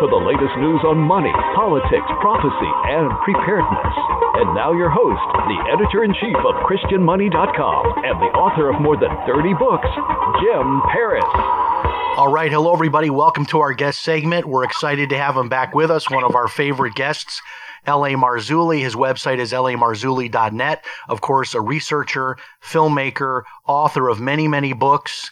for 0.00 0.08
the 0.08 0.16
latest 0.16 0.56
news 0.56 0.80
on 0.88 0.96
money, 0.96 1.30
politics, 1.54 2.08
prophecy, 2.24 2.72
and 2.88 3.12
preparedness. 3.20 3.94
And 4.40 4.54
now 4.56 4.72
your 4.72 4.88
host, 4.88 5.20
the 5.44 5.60
editor 5.68 6.04
in 6.04 6.14
chief 6.14 6.36
of 6.40 6.56
ChristianMoney.com 6.64 8.04
and 8.08 8.16
the 8.16 8.32
author 8.32 8.70
of 8.72 8.80
more 8.80 8.96
than 8.96 9.12
30 9.28 9.52
books, 9.60 9.88
Jim 10.40 10.80
Paris. 10.90 11.28
All 12.16 12.32
right, 12.32 12.50
hello 12.50 12.72
everybody. 12.72 13.10
Welcome 13.10 13.44
to 13.46 13.60
our 13.60 13.74
guest 13.74 14.00
segment. 14.00 14.46
We're 14.46 14.64
excited 14.64 15.10
to 15.10 15.18
have 15.18 15.36
him 15.36 15.50
back 15.50 15.74
with 15.74 15.90
us, 15.90 16.08
one 16.08 16.24
of 16.24 16.34
our 16.34 16.48
favorite 16.48 16.94
guests. 16.94 17.42
L.A. 17.86 18.12
Marzulli. 18.12 18.80
His 18.80 18.94
website 18.94 19.38
is 19.38 19.52
lamarzulli.net. 19.52 20.84
Of 21.08 21.20
course, 21.20 21.54
a 21.54 21.60
researcher, 21.60 22.36
filmmaker, 22.62 23.42
author 23.66 24.08
of 24.08 24.20
many, 24.20 24.48
many 24.48 24.72
books, 24.72 25.30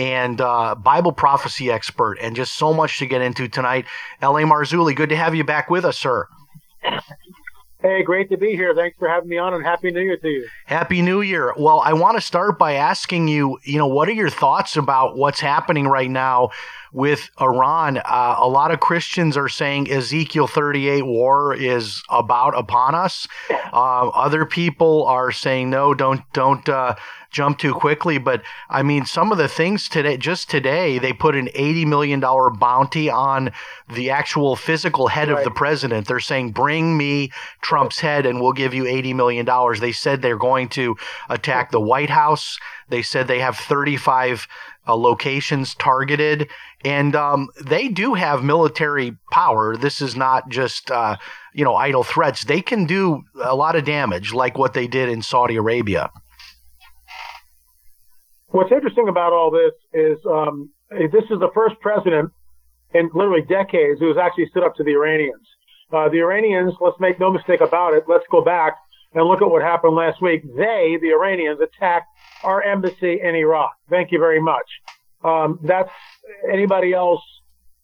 and 0.00 0.40
uh, 0.40 0.74
Bible 0.74 1.12
prophecy 1.12 1.70
expert, 1.70 2.16
and 2.20 2.34
just 2.34 2.54
so 2.54 2.72
much 2.72 2.98
to 2.98 3.06
get 3.06 3.20
into 3.20 3.48
tonight. 3.48 3.84
L.A. 4.22 4.42
Marzulli, 4.42 4.96
good 4.96 5.10
to 5.10 5.16
have 5.16 5.34
you 5.34 5.44
back 5.44 5.68
with 5.68 5.84
us, 5.84 5.98
sir. 5.98 6.26
Hey, 7.82 8.02
great 8.02 8.28
to 8.28 8.36
be 8.36 8.50
here. 8.50 8.74
Thanks 8.74 8.98
for 8.98 9.08
having 9.08 9.28
me 9.28 9.38
on, 9.38 9.54
and 9.54 9.64
happy 9.64 9.90
New 9.90 10.02
Year 10.02 10.18
to 10.18 10.28
you. 10.28 10.46
Happy 10.66 11.00
New 11.00 11.22
Year. 11.22 11.54
Well, 11.56 11.80
I 11.80 11.94
want 11.94 12.16
to 12.16 12.20
start 12.20 12.58
by 12.58 12.74
asking 12.74 13.28
you, 13.28 13.58
you 13.64 13.78
know, 13.78 13.86
what 13.86 14.08
are 14.08 14.12
your 14.12 14.28
thoughts 14.28 14.76
about 14.76 15.16
what's 15.16 15.40
happening 15.40 15.88
right 15.88 16.10
now 16.10 16.50
with 16.92 17.30
Iran? 17.40 17.98
Uh, 17.98 18.36
a 18.38 18.48
lot 18.48 18.70
of 18.70 18.80
Christians 18.80 19.36
are 19.36 19.48
saying 19.48 19.90
Ezekiel 19.90 20.46
38 20.46 21.02
war 21.06 21.54
is 21.54 22.02
about 22.10 22.56
upon 22.56 22.94
us. 22.94 23.28
Uh, 23.50 24.08
other 24.08 24.44
people 24.44 25.04
are 25.06 25.32
saying 25.32 25.70
no, 25.70 25.94
don't 25.94 26.22
don't 26.32 26.68
uh, 26.68 26.94
jump 27.30 27.58
too 27.58 27.72
quickly. 27.72 28.18
But 28.18 28.42
I 28.68 28.82
mean, 28.82 29.06
some 29.06 29.32
of 29.32 29.38
the 29.38 29.48
things 29.48 29.88
today, 29.88 30.16
just 30.16 30.50
today, 30.50 30.98
they 30.98 31.12
put 31.12 31.36
an 31.36 31.48
80 31.54 31.84
million 31.86 32.20
dollar 32.20 32.50
bounty 32.50 33.08
on 33.08 33.52
the 33.88 34.10
actual 34.10 34.56
physical 34.56 35.08
head 35.08 35.30
of 35.30 35.42
the 35.44 35.50
president. 35.50 36.06
They're 36.06 36.20
saying, 36.20 36.52
bring 36.52 36.96
me 36.96 37.30
Trump's 37.60 38.00
head, 38.00 38.26
and 38.26 38.40
we'll 38.40 38.52
give 38.52 38.74
you 38.74 38.86
80 38.86 39.14
million 39.14 39.46
dollars. 39.46 39.80
They 39.80 39.92
said 39.92 40.22
they're 40.22 40.36
going 40.36 40.68
to 40.70 40.96
attack 41.28 41.70
the 41.70 41.80
White 41.80 42.10
House. 42.10 42.58
They 42.88 43.02
said 43.02 43.28
they 43.28 43.38
have 43.38 43.56
35 43.56 44.48
uh, 44.88 44.94
locations 44.94 45.74
targeted, 45.76 46.50
and 46.84 47.14
um, 47.14 47.48
they 47.62 47.88
do 47.88 48.14
have 48.14 48.42
military 48.42 49.16
power. 49.30 49.76
This 49.76 50.00
is 50.00 50.16
not 50.16 50.48
just 50.48 50.90
uh, 50.90 51.16
you 51.54 51.64
know 51.64 51.74
idle 51.74 52.04
threats. 52.04 52.44
They 52.44 52.62
can 52.62 52.86
do 52.86 53.22
a 53.42 53.54
lot 53.54 53.76
of 53.76 53.84
damage, 53.84 54.32
like 54.32 54.56
what 54.56 54.74
they 54.74 54.86
did 54.86 55.08
in 55.08 55.22
Saudi 55.22 55.56
Arabia. 55.56 56.10
What's 58.48 58.72
interesting 58.72 59.08
about 59.08 59.32
all 59.32 59.50
this 59.50 59.72
is 59.92 60.18
um, 60.26 60.70
this 60.90 61.24
is 61.30 61.38
the 61.38 61.50
first 61.54 61.76
president 61.80 62.30
in 62.94 63.10
literally 63.14 63.42
decades 63.42 64.00
who 64.00 64.08
has 64.08 64.16
actually 64.16 64.46
stood 64.46 64.64
up 64.64 64.74
to 64.76 64.84
the 64.84 64.92
Iranians. 64.92 65.46
Uh, 65.92 66.08
the 66.08 66.18
Iranians, 66.18 66.74
let's 66.80 66.98
make 67.00 67.18
no 67.18 67.32
mistake 67.32 67.60
about 67.60 67.94
it, 67.94 68.04
let's 68.08 68.24
go 68.30 68.42
back 68.42 68.74
and 69.12 69.24
look 69.26 69.42
at 69.42 69.50
what 69.50 69.62
happened 69.62 69.94
last 69.94 70.22
week. 70.22 70.42
They, 70.56 70.96
the 71.00 71.10
Iranians, 71.10 71.60
attacked 71.60 72.06
our 72.42 72.62
embassy 72.62 73.20
in 73.20 73.34
Iraq. 73.34 73.72
Thank 73.88 74.12
you 74.12 74.18
very 74.18 74.40
much. 74.40 74.66
Um, 75.24 75.58
that's 75.62 75.90
anybody 76.50 76.92
else 76.92 77.22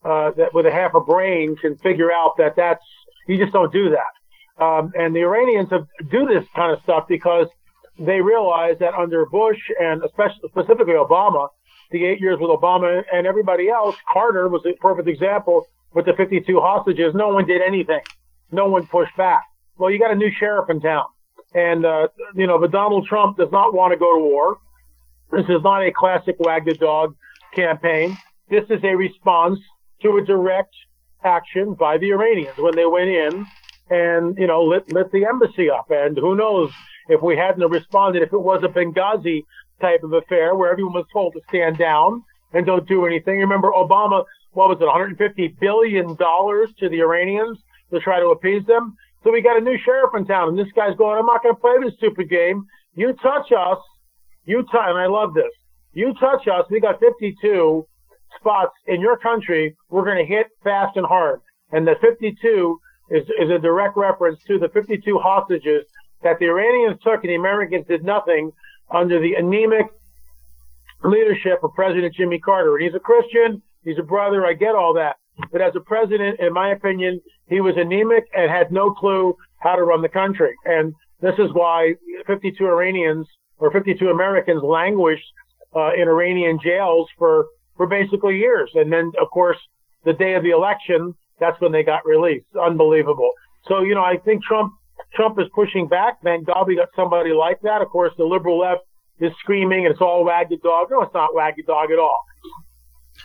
uh, 0.05 0.31
that 0.37 0.55
with 0.55 0.67
a 0.67 0.71
half 0.71 0.95
a 0.95 1.01
brain 1.01 1.57
can 1.57 1.77
figure 1.79 2.13
out 2.13 2.37
that 2.39 2.55
that's 2.57 2.85
you 3.27 3.39
just 3.39 3.53
don't 3.53 3.73
do 3.73 3.91
that. 3.91 4.63
Um, 4.63 4.93
and 4.95 5.15
the 5.15 5.21
Iranians 5.21 5.71
have, 5.71 5.87
do 6.11 6.27
this 6.27 6.45
kind 6.55 6.73
of 6.73 6.83
stuff 6.83 7.07
because 7.09 7.49
they 7.99 8.21
realize 8.21 8.77
that 8.81 8.95
under 8.95 9.27
Bush 9.27 9.59
and 9.81 10.03
especially 10.03 10.49
specifically 10.49 10.95
Obama, 10.95 11.49
the 11.91 12.05
eight 12.05 12.21
years 12.21 12.39
with 12.41 12.51
Obama 12.51 13.03
and 13.13 13.27
everybody 13.27 13.69
else, 13.69 13.97
Carter 14.13 14.49
was 14.49 14.65
a 14.67 14.73
perfect 14.81 15.09
example 15.09 15.67
with 15.93 16.07
the 16.07 16.13
52 16.15 16.61
hostages. 16.61 17.15
No 17.15 17.29
one 17.29 17.47
did 17.47 17.63
anything. 17.63 18.01
No 18.51 18.69
one 18.69 18.87
pushed 18.87 19.17
back. 19.17 19.43
Well, 19.77 19.91
you 19.91 19.99
got 19.99 20.11
a 20.11 20.15
new 20.15 20.31
sheriff 20.39 20.71
in 20.71 20.81
town. 20.81 21.07
And, 21.55 21.85
uh, 21.85 22.09
you 22.35 22.47
know, 22.47 22.59
but 22.59 22.71
Donald 22.71 23.07
Trump 23.07 23.39
does 23.39 23.51
not 23.51 23.75
want 23.75 23.93
to 23.93 23.99
go 23.99 24.15
to 24.15 24.21
war. 24.23 24.59
This 25.33 25.47
is 25.49 25.63
not 25.63 25.83
a 25.83 25.93
classic 25.93 26.37
wag 26.39 26.65
the 26.65 26.75
dog 26.75 27.17
campaign. 27.57 28.17
This 28.49 28.65
is 28.71 28.85
a 28.85 28.95
response 28.95 29.59
to 30.03 30.19
a 30.19 30.25
direct 30.25 30.75
action 31.25 31.75
by 31.75 31.99
the 31.99 32.11
Iranians 32.11 32.57
when 32.59 32.77
they 32.77 32.87
went 32.87 33.09
in 33.09 33.47
and, 33.91 34.37
you 34.39 34.47
know, 34.47 34.63
lit, 34.63 34.93
lit 34.93 35.11
the 35.11 35.25
embassy 35.25 35.71
up. 35.71 35.87
And 35.91 36.17
who 36.17 36.37
knows 36.37 36.71
if 37.09 37.23
we 37.23 37.37
hadn't 37.37 37.69
responded, 37.69 38.23
if 38.23 38.33
it 38.33 38.39
was 38.39 38.63
a 38.63 38.69
Benghazi 38.69 39.43
type 39.81 40.03
of 40.05 40.13
affair 40.13 40.55
where 40.55 40.71
everyone 40.71 40.95
was 40.95 41.07
told 41.13 41.33
to 41.35 41.41
stand 41.49 41.79
down 41.79 42.23
and 42.53 42.67
don't 42.67 42.87
do 42.89 43.07
anything. 43.07 43.39
Remember 43.39 43.71
Obama, 43.73 44.25
what 44.53 44.69
was 44.69 44.79
it, 44.81 44.85
150 44.85 45.57
billion 45.61 46.15
dollars 46.17 46.71
to 46.79 46.89
the 46.89 47.01
Iranians 47.01 47.59
to 47.93 48.01
try 48.01 48.21
to 48.21 48.29
appease 48.29 48.65
them? 48.67 48.97
So 49.25 49.33
we 49.33 49.43
got 49.43 49.59
a 49.59 49.61
new 49.61 49.77
sheriff 49.85 50.15
in 50.15 50.25
town, 50.27 50.51
and 50.51 50.59
this 50.59 50.73
guy's 50.75 50.97
going, 50.97 51.19
I'm 51.19 51.27
not 51.27 51.43
going 51.43 51.55
to 51.55 51.61
play 51.61 51.75
this 51.83 51.95
stupid 51.97 52.31
game. 52.31 52.65
You 52.95 53.13
touch 53.15 53.51
us, 53.53 53.79
you 54.45 54.63
touch, 54.63 54.87
and 54.87 54.99
I 54.99 55.07
love 55.07 55.35
this. 55.35 55.51
You 55.97 56.13
touch 56.21 56.47
us, 56.47 56.67
we 56.71 56.79
got 56.79 57.01
52 57.01 57.87
spots 58.39 58.73
in 58.87 59.01
your 59.01 59.17
country. 59.17 59.75
We're 59.89 60.05
going 60.05 60.19
to 60.19 60.31
hit 60.31 60.49
fast 60.63 60.95
and 60.99 61.07
hard. 61.07 61.41
And 61.73 61.87
the 61.87 61.95
52 62.03 62.79
is, 63.09 63.23
is 63.41 63.51
a 63.51 63.59
direct 63.59 63.97
reference 63.97 64.39
to 64.47 64.59
the 64.59 64.69
52 64.69 65.19
hostages 65.19 65.87
that 66.23 66.39
the 66.39 66.49
Iranians 66.49 67.01
took 67.03 67.25
and 67.25 67.31
the 67.31 67.37
Americans 67.37 67.87
did 67.89 68.05
nothing 68.05 68.51
under 68.91 69.19
the 69.19 69.37
anemic 69.39 69.87
leadership 71.03 71.65
of 71.65 71.71
President 71.75 72.15
Jimmy 72.15 72.41
Carter. 72.41 72.77
And 72.77 72.85
he's 72.85 72.95
a 72.95 73.01
Christian. 73.01 73.63
He's 73.83 73.99
a 73.99 74.03
brother. 74.03 74.45
I 74.45 74.53
get 74.53 74.75
all 74.75 74.93
that. 74.97 75.17
But 75.51 75.63
as 75.63 75.73
a 75.77 75.81
president, 75.81 76.41
in 76.41 76.53
my 76.53 76.73
opinion, 76.73 77.23
he 77.49 77.63
was 77.63 77.75
anemic 77.79 78.25
and 78.37 78.51
had 78.51 78.71
no 78.71 78.91
clue 78.91 79.35
how 79.61 79.77
to 79.77 79.83
run 79.83 80.03
the 80.03 80.11
country. 80.11 80.53
And 80.67 80.93
this 81.23 81.37
is 81.39 81.55
why 81.55 81.95
52 82.27 82.67
Iranians 82.67 83.27
or 83.57 83.71
52 83.71 84.11
Americans 84.11 84.63
languished 84.63 85.25
uh, 85.77 85.93
in 85.95 86.09
Iranian 86.09 86.59
jails 86.63 87.09
for, 87.19 87.47
for 87.77 87.87
basically 87.87 88.39
years. 88.39 88.71
And 88.75 88.93
then, 88.93 89.13
of 89.21 89.31
course, 89.31 89.59
the 90.05 90.15
day 90.15 90.35
of 90.35 90.43
the 90.43 90.51
election, 90.51 91.15
that's 91.39 91.61
when 91.61 91.73
they 91.73 91.83
got 91.83 92.07
released. 92.07 92.47
Unbelievable. 92.61 93.33
So, 93.69 93.83
you 93.83 93.95
know, 93.95 94.05
I 94.05 94.17
think 94.17 94.43
Trump, 94.43 94.73
Trump 95.15 95.39
is 95.39 95.47
pushing 95.55 95.87
back. 95.87 96.19
We 96.23 96.77
got 96.77 96.89
somebody 96.97 97.33
like 97.33 97.61
that. 97.63 97.83
Of 97.83 97.89
course, 97.89 98.13
the 98.17 98.25
liberal 98.25 98.59
left 98.59 98.83
is 99.21 99.33
screaming 99.41 99.85
and 99.85 99.93
it's 99.93 100.01
all 100.01 100.25
wag 100.25 100.49
the 100.49 100.57
dog. 100.57 100.89
No, 100.91 101.03
it's 101.03 101.15
not 101.15 101.35
wag 101.35 101.55
the 101.57 101.63
dog 101.63 101.91
at 101.91 101.99
all. 101.99 102.25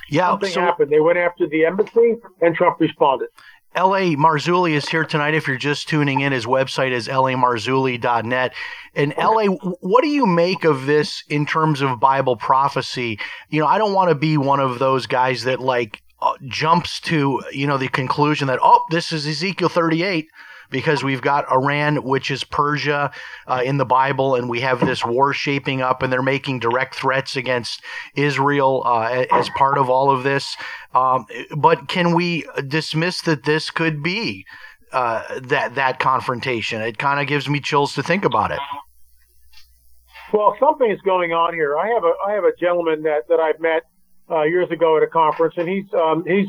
Yeah, 0.10 0.30
Something 0.30 0.52
so 0.52 0.62
happened. 0.62 0.92
They 0.92 1.00
went 1.00 1.18
after 1.18 1.48
the 1.48 1.66
embassy 1.66 2.16
and 2.42 2.56
Trump 2.56 2.80
responded. 2.80 3.30
L.A. 3.74 4.16
Marzulli 4.16 4.74
is 4.74 4.90
here 4.90 5.06
tonight. 5.06 5.34
If 5.34 5.48
you're 5.48 5.58
just 5.58 5.88
tuning 5.88 6.22
in, 6.22 6.34
his 6.34 6.46
website 6.46 6.92
is 6.92 7.08
lamarzulli.net. 7.08 8.54
And 8.96 9.14
L.A., 9.18 9.46
what 9.48 10.02
do 10.02 10.10
you 10.10 10.26
make 10.26 10.66
of 10.66 10.86
this 10.86 11.24
in 11.30 11.46
terms 11.46 11.82
of 11.82 12.00
Bible 12.00 12.36
prophecy? 12.36 13.18
You 13.50 13.62
know, 13.62 13.68
I 13.68 13.78
don't 13.78 13.94
want 13.94 14.10
to 14.10 14.16
be 14.16 14.38
one 14.38 14.60
of 14.60 14.80
those 14.80 15.06
guys 15.06 15.44
that 15.44 15.62
like 15.62 16.02
uh, 16.22 16.34
jumps 16.48 17.00
to, 17.02 17.42
you 17.52 17.66
know, 17.66 17.78
the 17.78 17.88
conclusion 17.88 18.48
that, 18.48 18.60
oh, 18.62 18.84
this 18.90 19.14
is 19.14 19.26
Ezekiel 19.26 19.70
38 19.70 20.30
because 20.72 21.04
we've 21.04 21.22
got 21.22 21.52
Iran, 21.52 21.98
which 22.04 22.32
is 22.32 22.44
Persia 22.44 23.12
uh, 23.46 23.62
in 23.64 23.78
the 23.78 23.86
Bible, 23.86 24.36
and 24.36 24.50
we 24.50 24.62
have 24.62 24.80
this 24.80 25.06
war 25.06 25.34
shaping 25.34 25.82
up, 25.82 26.02
and 26.02 26.12
they're 26.12 26.24
making 26.24 26.60
direct 26.60 26.96
threats 26.96 27.36
against 27.36 27.84
Israel 28.16 28.82
uh, 28.86 29.26
as 29.32 29.50
part 29.50 29.78
of 29.78 29.90
all 29.90 30.10
of 30.10 30.24
this. 30.24 30.56
Um, 30.96 31.26
but 31.56 31.88
can 31.88 32.16
we 32.16 32.46
dismiss 32.68 33.22
that 33.22 33.44
this 33.44 33.70
could 33.70 34.02
be 34.02 34.46
uh, 34.92 35.40
that 35.42 35.76
that 35.76 36.00
confrontation? 36.00 36.82
It 36.82 36.98
kind 36.98 37.20
of 37.20 37.28
gives 37.28 37.48
me 37.48 37.60
chills 37.60 37.94
to 37.96 38.04
think 38.04 38.26
about 38.26 38.52
it. 38.52 38.60
Well, 40.34 40.56
something 40.60 40.90
is 40.90 41.02
going 41.02 41.34
on 41.34 41.54
here. 41.54 41.78
I 41.78 41.90
have 41.90 42.04
a 42.04 42.14
I 42.26 42.32
have 42.32 42.46
a 42.46 42.56
gentleman 42.60 43.04
that 43.04 43.28
that 43.28 43.40
I've 43.40 43.60
met 43.60 43.84
uh, 44.30 44.44
years 44.44 44.72
ago 44.72 44.98
at 44.98 45.04
a 45.04 45.08
conference, 45.08 45.56
and 45.58 45.68
he's 45.68 45.94
um, 45.94 46.24
he's 46.26 46.48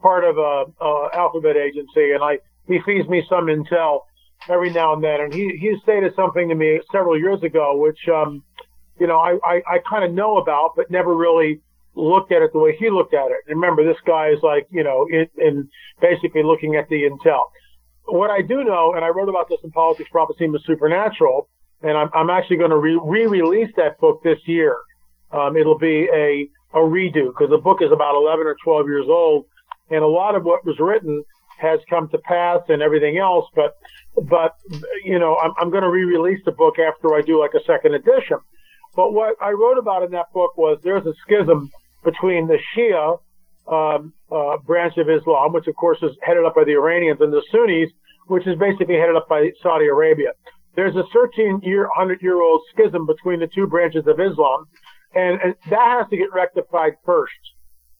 part 0.00 0.24
of 0.24 0.38
a, 0.38 0.64
a 0.82 1.08
alphabet 1.14 1.56
agency, 1.56 2.12
and 2.12 2.24
I 2.24 2.38
he 2.72 2.80
feeds 2.84 3.08
me 3.08 3.24
some 3.28 3.46
intel 3.46 4.00
every 4.48 4.70
now 4.70 4.94
and 4.94 5.02
then. 5.02 5.20
And 5.20 5.34
he 5.34 5.56
he 5.60 5.76
stated 5.82 6.14
something 6.14 6.48
to 6.48 6.54
me 6.54 6.80
several 6.92 7.18
years 7.18 7.42
ago, 7.42 7.76
which 7.76 7.98
um, 8.08 8.42
you 8.98 9.06
know 9.06 9.18
I 9.18 9.38
I, 9.44 9.62
I 9.66 9.78
kind 9.88 10.04
of 10.04 10.12
know 10.12 10.38
about, 10.38 10.72
but 10.76 10.90
never 10.90 11.14
really 11.14 11.60
looked 11.94 12.32
at 12.32 12.42
it 12.42 12.52
the 12.52 12.58
way 12.58 12.76
he 12.78 12.90
looked 12.90 13.14
at 13.14 13.30
it. 13.30 13.38
And 13.48 13.60
remember, 13.60 13.84
this 13.84 14.00
guy 14.06 14.28
is 14.28 14.38
like, 14.42 14.66
you 14.70 14.84
know, 14.84 15.06
in, 15.10 15.26
in 15.36 15.68
basically 16.00 16.42
looking 16.42 16.76
at 16.76 16.88
the 16.88 17.02
intel. 17.02 17.46
What 18.06 18.30
I 18.30 18.42
do 18.42 18.64
know, 18.64 18.94
and 18.94 19.04
I 19.04 19.08
wrote 19.08 19.28
about 19.28 19.48
this 19.48 19.58
in 19.62 19.70
Politics, 19.70 20.08
Prophecy, 20.10 20.44
and 20.44 20.54
the 20.54 20.60
Supernatural, 20.66 21.48
and 21.82 21.96
I'm, 21.96 22.10
I'm 22.14 22.30
actually 22.30 22.56
going 22.56 22.70
to 22.70 22.76
re 22.78 23.26
release 23.26 23.70
that 23.76 23.98
book 23.98 24.22
this 24.22 24.38
year. 24.46 24.76
Um, 25.32 25.56
it'll 25.56 25.78
be 25.78 26.08
a, 26.12 26.48
a 26.74 26.78
redo 26.78 27.28
because 27.28 27.50
the 27.50 27.58
book 27.62 27.78
is 27.82 27.92
about 27.92 28.16
11 28.16 28.46
or 28.46 28.56
12 28.64 28.86
years 28.86 29.06
old, 29.08 29.46
and 29.90 30.02
a 30.02 30.08
lot 30.08 30.34
of 30.34 30.44
what 30.44 30.64
was 30.64 30.76
written 30.78 31.24
has 31.60 31.80
come 31.88 32.08
to 32.08 32.18
pass 32.18 32.60
and 32.68 32.82
everything 32.82 33.18
else. 33.18 33.46
But, 33.54 33.76
but 34.22 34.56
you 35.04 35.18
know, 35.18 35.36
I'm, 35.36 35.52
I'm 35.58 35.70
going 35.70 35.82
to 35.82 35.90
re-release 35.90 36.40
the 36.44 36.52
book 36.52 36.78
after 36.78 37.14
I 37.14 37.22
do 37.22 37.38
like 37.38 37.54
a 37.54 37.64
second 37.64 37.94
edition. 37.94 38.38
But 38.96 39.12
what 39.12 39.36
I 39.40 39.50
wrote 39.50 39.78
about 39.78 40.02
in 40.02 40.10
that 40.12 40.32
book 40.32 40.56
was 40.56 40.78
there's 40.82 41.06
a 41.06 41.14
schism 41.24 41.70
between 42.04 42.48
the 42.48 42.58
Shia 42.74 43.20
um, 43.68 44.12
uh, 44.30 44.56
branch 44.58 44.96
of 44.96 45.08
Islam, 45.08 45.52
which 45.52 45.66
of 45.68 45.76
course 45.76 45.98
is 46.02 46.16
headed 46.22 46.44
up 46.44 46.54
by 46.54 46.64
the 46.64 46.72
Iranians, 46.72 47.20
and 47.20 47.32
the 47.32 47.42
Sunnis, 47.52 47.90
which 48.26 48.46
is 48.46 48.58
basically 48.58 48.96
headed 48.96 49.16
up 49.16 49.28
by 49.28 49.50
Saudi 49.62 49.86
Arabia. 49.86 50.32
There's 50.74 50.96
a 50.96 51.04
13 51.12 51.60
year, 51.62 51.82
100 51.82 52.22
year 52.22 52.40
old 52.40 52.62
schism 52.72 53.06
between 53.06 53.40
the 53.40 53.48
two 53.48 53.66
branches 53.66 54.06
of 54.06 54.18
Islam, 54.18 54.66
and, 55.14 55.40
and 55.40 55.54
that 55.68 55.98
has 55.98 56.10
to 56.10 56.16
get 56.16 56.32
rectified 56.32 56.94
first. 57.04 57.32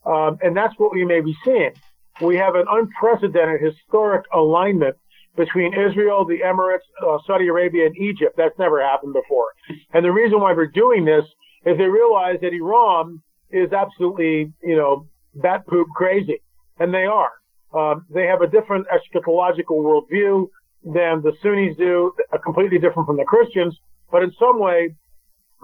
Um, 0.04 0.38
and 0.42 0.56
that's 0.56 0.74
what 0.78 0.92
we 0.92 1.04
may 1.04 1.20
be 1.20 1.36
seeing. 1.44 1.72
We 2.20 2.36
have 2.36 2.54
an 2.54 2.66
unprecedented 2.68 3.60
historic 3.62 4.24
alignment 4.32 4.96
between 5.36 5.72
Israel, 5.74 6.24
the 6.24 6.40
Emirates, 6.44 6.86
uh, 7.06 7.18
Saudi 7.26 7.48
Arabia, 7.48 7.86
and 7.86 7.96
Egypt. 7.96 8.34
That's 8.36 8.58
never 8.58 8.82
happened 8.82 9.14
before. 9.14 9.48
And 9.92 10.04
the 10.04 10.12
reason 10.12 10.40
why 10.40 10.52
we're 10.52 10.66
doing 10.66 11.04
this 11.04 11.24
is 11.64 11.78
they 11.78 11.84
realize 11.84 12.38
that 12.42 12.52
Iran 12.52 13.22
is 13.50 13.72
absolutely, 13.72 14.52
you 14.62 14.76
know, 14.76 15.06
bat 15.34 15.66
poop 15.66 15.88
crazy. 15.94 16.42
And 16.78 16.92
they 16.92 17.04
are. 17.04 17.30
Um, 17.72 18.06
they 18.12 18.26
have 18.26 18.40
a 18.42 18.48
different 18.48 18.86
eschatological 18.88 19.78
worldview 19.78 20.48
than 20.82 21.22
the 21.22 21.32
Sunnis 21.42 21.76
do, 21.76 22.12
completely 22.42 22.78
different 22.78 23.06
from 23.06 23.16
the 23.16 23.24
Christians. 23.24 23.76
But 24.10 24.22
in 24.22 24.32
some 24.38 24.58
way, 24.58 24.94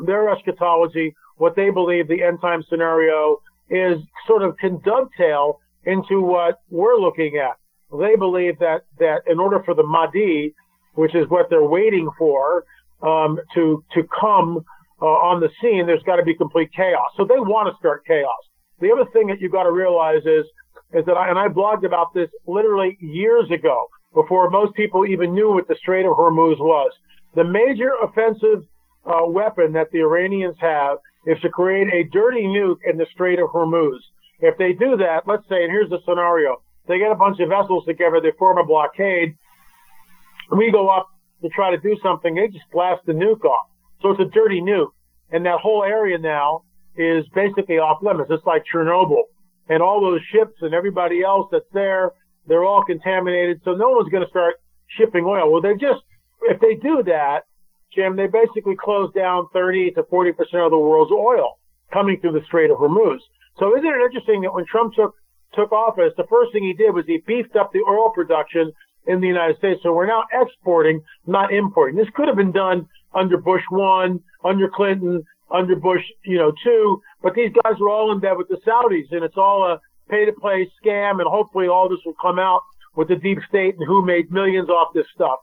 their 0.05 0.29
eschatology, 0.29 1.15
what 1.37 1.57
they 1.57 1.71
believe 1.71 2.07
the 2.07 2.23
end 2.23 2.41
time 2.41 2.63
scenario 2.69 3.39
is 3.69 3.99
sort 4.27 4.43
of 4.43 4.57
can 4.59 4.81
dovetail 4.85 5.59
into 5.87 6.21
what 6.21 6.61
we're 6.69 6.97
looking 6.97 7.39
at. 7.39 7.57
They 7.97 8.17
believe 8.17 8.59
that, 8.59 8.83
that 8.99 9.23
in 9.27 9.39
order 9.39 9.63
for 9.65 9.75
the 9.75 9.85
Mahdi, 9.85 10.55
which 10.95 11.15
is 11.15 11.29
what 11.29 11.49
they're 11.49 11.65
waiting 11.65 12.11
for, 12.19 12.65
um, 13.03 13.39
to, 13.55 13.85
to 13.95 14.03
come 14.21 14.65
uh, 15.01 15.07
on 15.07 15.41
the 15.41 15.49
scene, 15.61 15.87
there's 15.87 16.03
got 16.03 16.17
to 16.17 16.25
be 16.25 16.35
complete 16.35 16.71
chaos. 16.75 17.11
So 17.17 17.25
they 17.25 17.39
want 17.39 17.73
to 17.73 17.79
start 17.79 18.05
chaos. 18.07 18.43
The 18.81 18.91
other 18.93 19.09
thing 19.13 19.29
that 19.29 19.41
you've 19.41 19.53
got 19.53 19.65
to 19.65 19.73
realize 19.73 20.23
is, 20.25 20.45
is 20.93 21.05
that 21.07 21.17
I, 21.17 21.31
and 21.31 21.39
I 21.39 21.49
blogged 21.49 21.85
about 21.85 22.13
this 22.15 22.29
literally 22.47 22.97
years 23.01 23.51
ago 23.51 23.87
before 24.15 24.51
most 24.51 24.75
people 24.75 25.07
even 25.07 25.35
knew 25.35 25.53
what 25.53 25.69
the 25.69 25.77
Strait 25.81 26.07
of 26.07 26.13
Hormuz 26.13 26.59
was. 26.59 26.91
The 27.35 27.45
major 27.45 27.91
offensive 28.03 28.65
uh, 29.05 29.27
weapon 29.27 29.73
that 29.73 29.91
the 29.93 30.01
Iranians 30.01 30.57
have 30.61 30.99
is 31.27 31.39
to 31.43 31.51
create 31.51 31.89
a 31.93 32.09
dirty 32.11 32.45
nuke 32.45 32.79
in 32.89 32.97
the 32.97 33.07
Strait 33.13 33.39
of 33.39 33.51
Hormuz. 33.51 33.99
If 34.41 34.59
they 34.59 34.73
do 34.73 34.97
that, 34.99 35.23
let's 35.27 35.49
say, 35.49 35.65
and 35.65 35.73
here's 35.73 35.91
the 35.91 35.99
scenario. 36.07 36.63
They 36.89 36.99
get 36.99 37.11
a 37.11 37.17
bunch 37.17 37.41
of 37.41 37.49
vessels 37.49 37.85
together, 37.85 38.21
they 38.21 38.33
form 38.39 38.59
a 38.59 38.65
blockade. 38.65 39.37
We 40.53 40.71
go 40.71 40.89
up 40.89 41.09
to 41.43 41.49
try 41.49 41.71
to 41.71 41.79
do 41.79 41.97
something, 42.03 42.35
they 42.35 42.49
just 42.49 42.71
blast 42.73 43.05
the 43.07 43.13
nuke 43.13 43.45
off. 43.45 43.67
So 44.03 44.11
it's 44.11 44.21
a 44.21 44.31
dirty 44.33 44.61
nuke. 44.61 44.93
And 45.31 45.45
that 45.47 45.59
whole 45.61 45.83
area 45.83 46.19
now 46.19 46.63
is 46.97 47.25
basically 47.35 47.79
off 47.79 48.03
limits. 48.03 48.31
It's 48.31 48.47
like 48.47 48.65
Chernobyl. 48.73 49.23
And 49.69 49.83
all 49.83 50.01
those 50.01 50.21
ships 50.33 50.55
and 50.61 50.73
everybody 50.73 51.23
else 51.23 51.49
that's 51.51 51.69
there, 51.73 52.13
they're 52.47 52.65
all 52.65 52.85
contaminated. 52.85 53.61
So 53.65 53.73
no 53.73 53.91
one's 53.91 54.09
going 54.11 54.23
to 54.23 54.31
start 54.31 54.55
shipping 54.97 55.25
oil. 55.25 55.51
Well, 55.51 55.61
they 55.61 55.75
just, 55.75 56.03
if 56.43 56.61
they 56.61 56.75
do 56.75 57.03
that, 57.05 57.41
Jim, 57.95 58.17
they 58.17 58.27
basically 58.27 58.77
close 58.79 59.13
down 59.13 59.49
30 59.53 59.93
to 59.93 60.03
40% 60.05 60.31
of 60.65 60.71
the 60.71 60.79
world's 60.79 61.11
oil 61.11 61.59
coming 61.93 62.21
through 62.21 62.33
the 62.33 62.45
Strait 62.47 62.71
of 62.71 62.79
Hormuz. 62.79 63.19
So 63.59 63.77
isn't 63.77 63.87
it 63.87 64.05
interesting 64.05 64.43
that 64.43 64.53
when 64.53 64.67
Trump 64.67 64.95
took, 64.95 65.15
took 65.55 65.73
office, 65.73 66.13
the 66.17 66.27
first 66.29 66.53
thing 66.53 66.63
he 66.65 66.75
did 66.75 66.95
was 66.95 67.05
he 67.07 67.23
beefed 67.27 67.57
up 67.57 67.73
the 67.73 67.85
oil 67.89 68.11
production 68.11 68.73
in 69.07 69.21
the 69.21 69.27
United 69.27 69.57
States. 69.59 69.81
So 69.83 69.93
we're 69.93 70.07
now 70.07 70.25
exporting, 70.33 71.03
not 71.27 71.53
importing. 71.53 71.97
This 71.97 72.09
could 72.15 72.29
have 72.29 72.37
been 72.37 72.53
done 72.53 72.89
under 73.15 73.39
Bush 73.39 73.63
one, 73.71 74.21
under 74.45 74.69
Clinton, 74.69 75.23
under 75.51 75.77
Bush, 75.77 76.03
you 76.25 76.39
know, 76.39 76.53
two, 76.65 77.01
but 77.23 77.35
these 77.35 77.53
guys 77.63 77.75
were 77.81 77.89
all 77.89 78.13
in 78.13 78.21
bed 78.21 78.37
with 78.37 78.49
the 78.49 78.59
Saudis 78.67 79.07
and 79.13 79.25
it's 79.25 79.37
all 79.37 79.65
a 79.65 79.81
pay 80.11 80.25
to 80.25 80.33
play 80.33 80.71
scam 80.83 81.21
and 81.21 81.29
hopefully 81.29 81.69
all 81.69 81.89
this 81.89 82.01
will 82.05 82.17
come 82.21 82.39
out 82.39 82.63
with 82.97 83.09
the 83.09 83.17
deep 83.17 83.39
state 83.49 83.75
and 83.79 83.87
who 83.87 84.05
made 84.05 84.31
millions 84.33 84.69
off 84.69 84.93
this 84.95 85.07
stuff. 85.15 85.39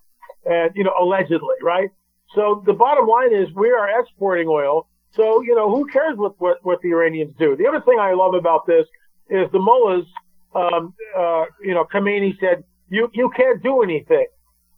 And, 0.45 0.71
you 0.75 0.83
know, 0.83 0.93
allegedly, 0.99 1.55
right? 1.61 1.89
So 2.35 2.63
the 2.65 2.73
bottom 2.73 3.07
line 3.07 3.33
is 3.33 3.47
we 3.55 3.71
are 3.71 4.01
exporting 4.01 4.47
oil. 4.47 4.87
So, 5.15 5.41
you 5.41 5.55
know, 5.55 5.69
who 5.69 5.85
cares 5.87 6.17
what, 6.17 6.39
what, 6.39 6.57
what 6.63 6.81
the 6.81 6.89
Iranians 6.89 7.35
do? 7.37 7.55
The 7.55 7.67
other 7.67 7.81
thing 7.81 7.99
I 7.99 8.13
love 8.13 8.33
about 8.33 8.65
this 8.65 8.85
is 9.29 9.51
the 9.51 9.59
mullahs, 9.59 10.05
um, 10.55 10.93
uh, 11.17 11.45
you 11.61 11.73
know, 11.73 11.85
Khamenei 11.85 12.39
said, 12.39 12.63
you, 12.89 13.09
you 13.13 13.31
can't 13.35 13.61
do 13.61 13.81
anything. 13.83 14.25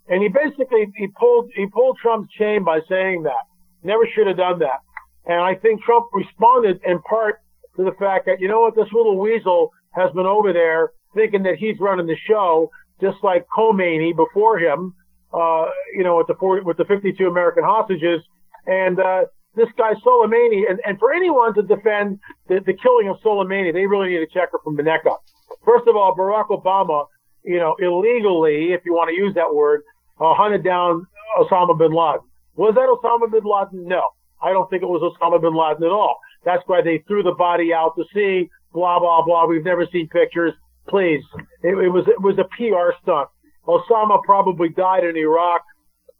And 0.07 0.21
he 0.21 0.29
basically, 0.29 0.87
he 0.95 1.07
pulled, 1.07 1.49
he 1.55 1.67
pulled 1.67 1.97
Trump's 2.01 2.31
chain 2.33 2.63
by 2.63 2.79
saying 2.87 3.23
that. 3.23 3.47
Never 3.83 4.07
should 4.13 4.27
have 4.27 4.37
done 4.37 4.59
that. 4.59 4.79
And 5.25 5.41
I 5.41 5.55
think 5.55 5.81
Trump 5.83 6.07
responded 6.13 6.81
in 6.85 6.99
part 7.01 7.39
to 7.77 7.83
the 7.83 7.93
fact 7.97 8.25
that, 8.25 8.39
you 8.39 8.47
know 8.47 8.61
what, 8.61 8.75
this 8.75 8.91
little 8.93 9.17
weasel 9.17 9.71
has 9.91 10.11
been 10.11 10.25
over 10.25 10.53
there 10.53 10.91
thinking 11.13 11.43
that 11.43 11.55
he's 11.55 11.79
running 11.79 12.07
the 12.07 12.17
show, 12.27 12.69
just 13.01 13.17
like 13.23 13.47
Khomeini 13.55 14.15
before 14.15 14.59
him, 14.59 14.93
uh, 15.33 15.65
you 15.95 16.03
know, 16.03 16.17
with 16.17 16.27
the 16.27 16.35
40, 16.35 16.63
with 16.63 16.77
the 16.77 16.85
52 16.85 17.25
American 17.25 17.63
hostages. 17.63 18.21
And, 18.67 18.99
uh, 18.99 19.25
this 19.55 19.69
guy 19.77 19.93
Soleimani, 20.05 20.69
and, 20.69 20.79
and 20.85 20.99
for 20.99 21.13
anyone 21.13 21.53
to 21.55 21.61
defend 21.61 22.19
the, 22.47 22.59
the 22.65 22.73
killing 22.73 23.09
of 23.09 23.17
Soleimani, 23.23 23.73
they 23.73 23.85
really 23.85 24.09
need 24.09 24.21
a 24.21 24.27
checker 24.27 24.59
from 24.63 24.77
up. 24.79 25.23
First 25.65 25.87
of 25.87 25.95
all, 25.95 26.15
Barack 26.15 26.47
Obama, 26.49 27.05
you 27.43 27.57
know, 27.57 27.75
illegally, 27.79 28.73
if 28.73 28.81
you 28.85 28.93
want 28.93 29.09
to 29.09 29.15
use 29.15 29.33
that 29.35 29.53
word, 29.53 29.81
uh, 30.19 30.33
hunted 30.33 30.63
down 30.63 31.05
Osama 31.39 31.77
bin 31.77 31.91
Laden. 31.91 32.21
Was 32.55 32.75
that 32.75 32.87
Osama 32.87 33.31
bin 33.31 33.43
Laden? 33.43 33.87
No. 33.87 34.03
I 34.41 34.51
don't 34.51 34.69
think 34.69 34.83
it 34.83 34.87
was 34.87 35.01
Osama 35.01 35.41
bin 35.41 35.55
Laden 35.55 35.83
at 35.83 35.91
all. 35.91 36.17
That's 36.43 36.63
why 36.67 36.81
they 36.81 37.03
threw 37.07 37.23
the 37.23 37.33
body 37.33 37.73
out 37.73 37.95
to 37.97 38.05
sea, 38.13 38.49
blah, 38.73 38.99
blah, 38.99 39.23
blah. 39.25 39.47
We've 39.47 39.63
never 39.63 39.87
seen 39.91 40.07
pictures. 40.07 40.53
Please. 40.87 41.23
It, 41.63 41.75
it 41.77 41.89
was, 41.89 42.07
it 42.07 42.21
was 42.21 42.37
a 42.37 42.45
PR 42.55 42.95
stunt. 43.01 43.29
Osama 43.67 44.21
probably 44.23 44.69
died 44.69 45.03
in 45.03 45.17
Iraq, 45.17 45.63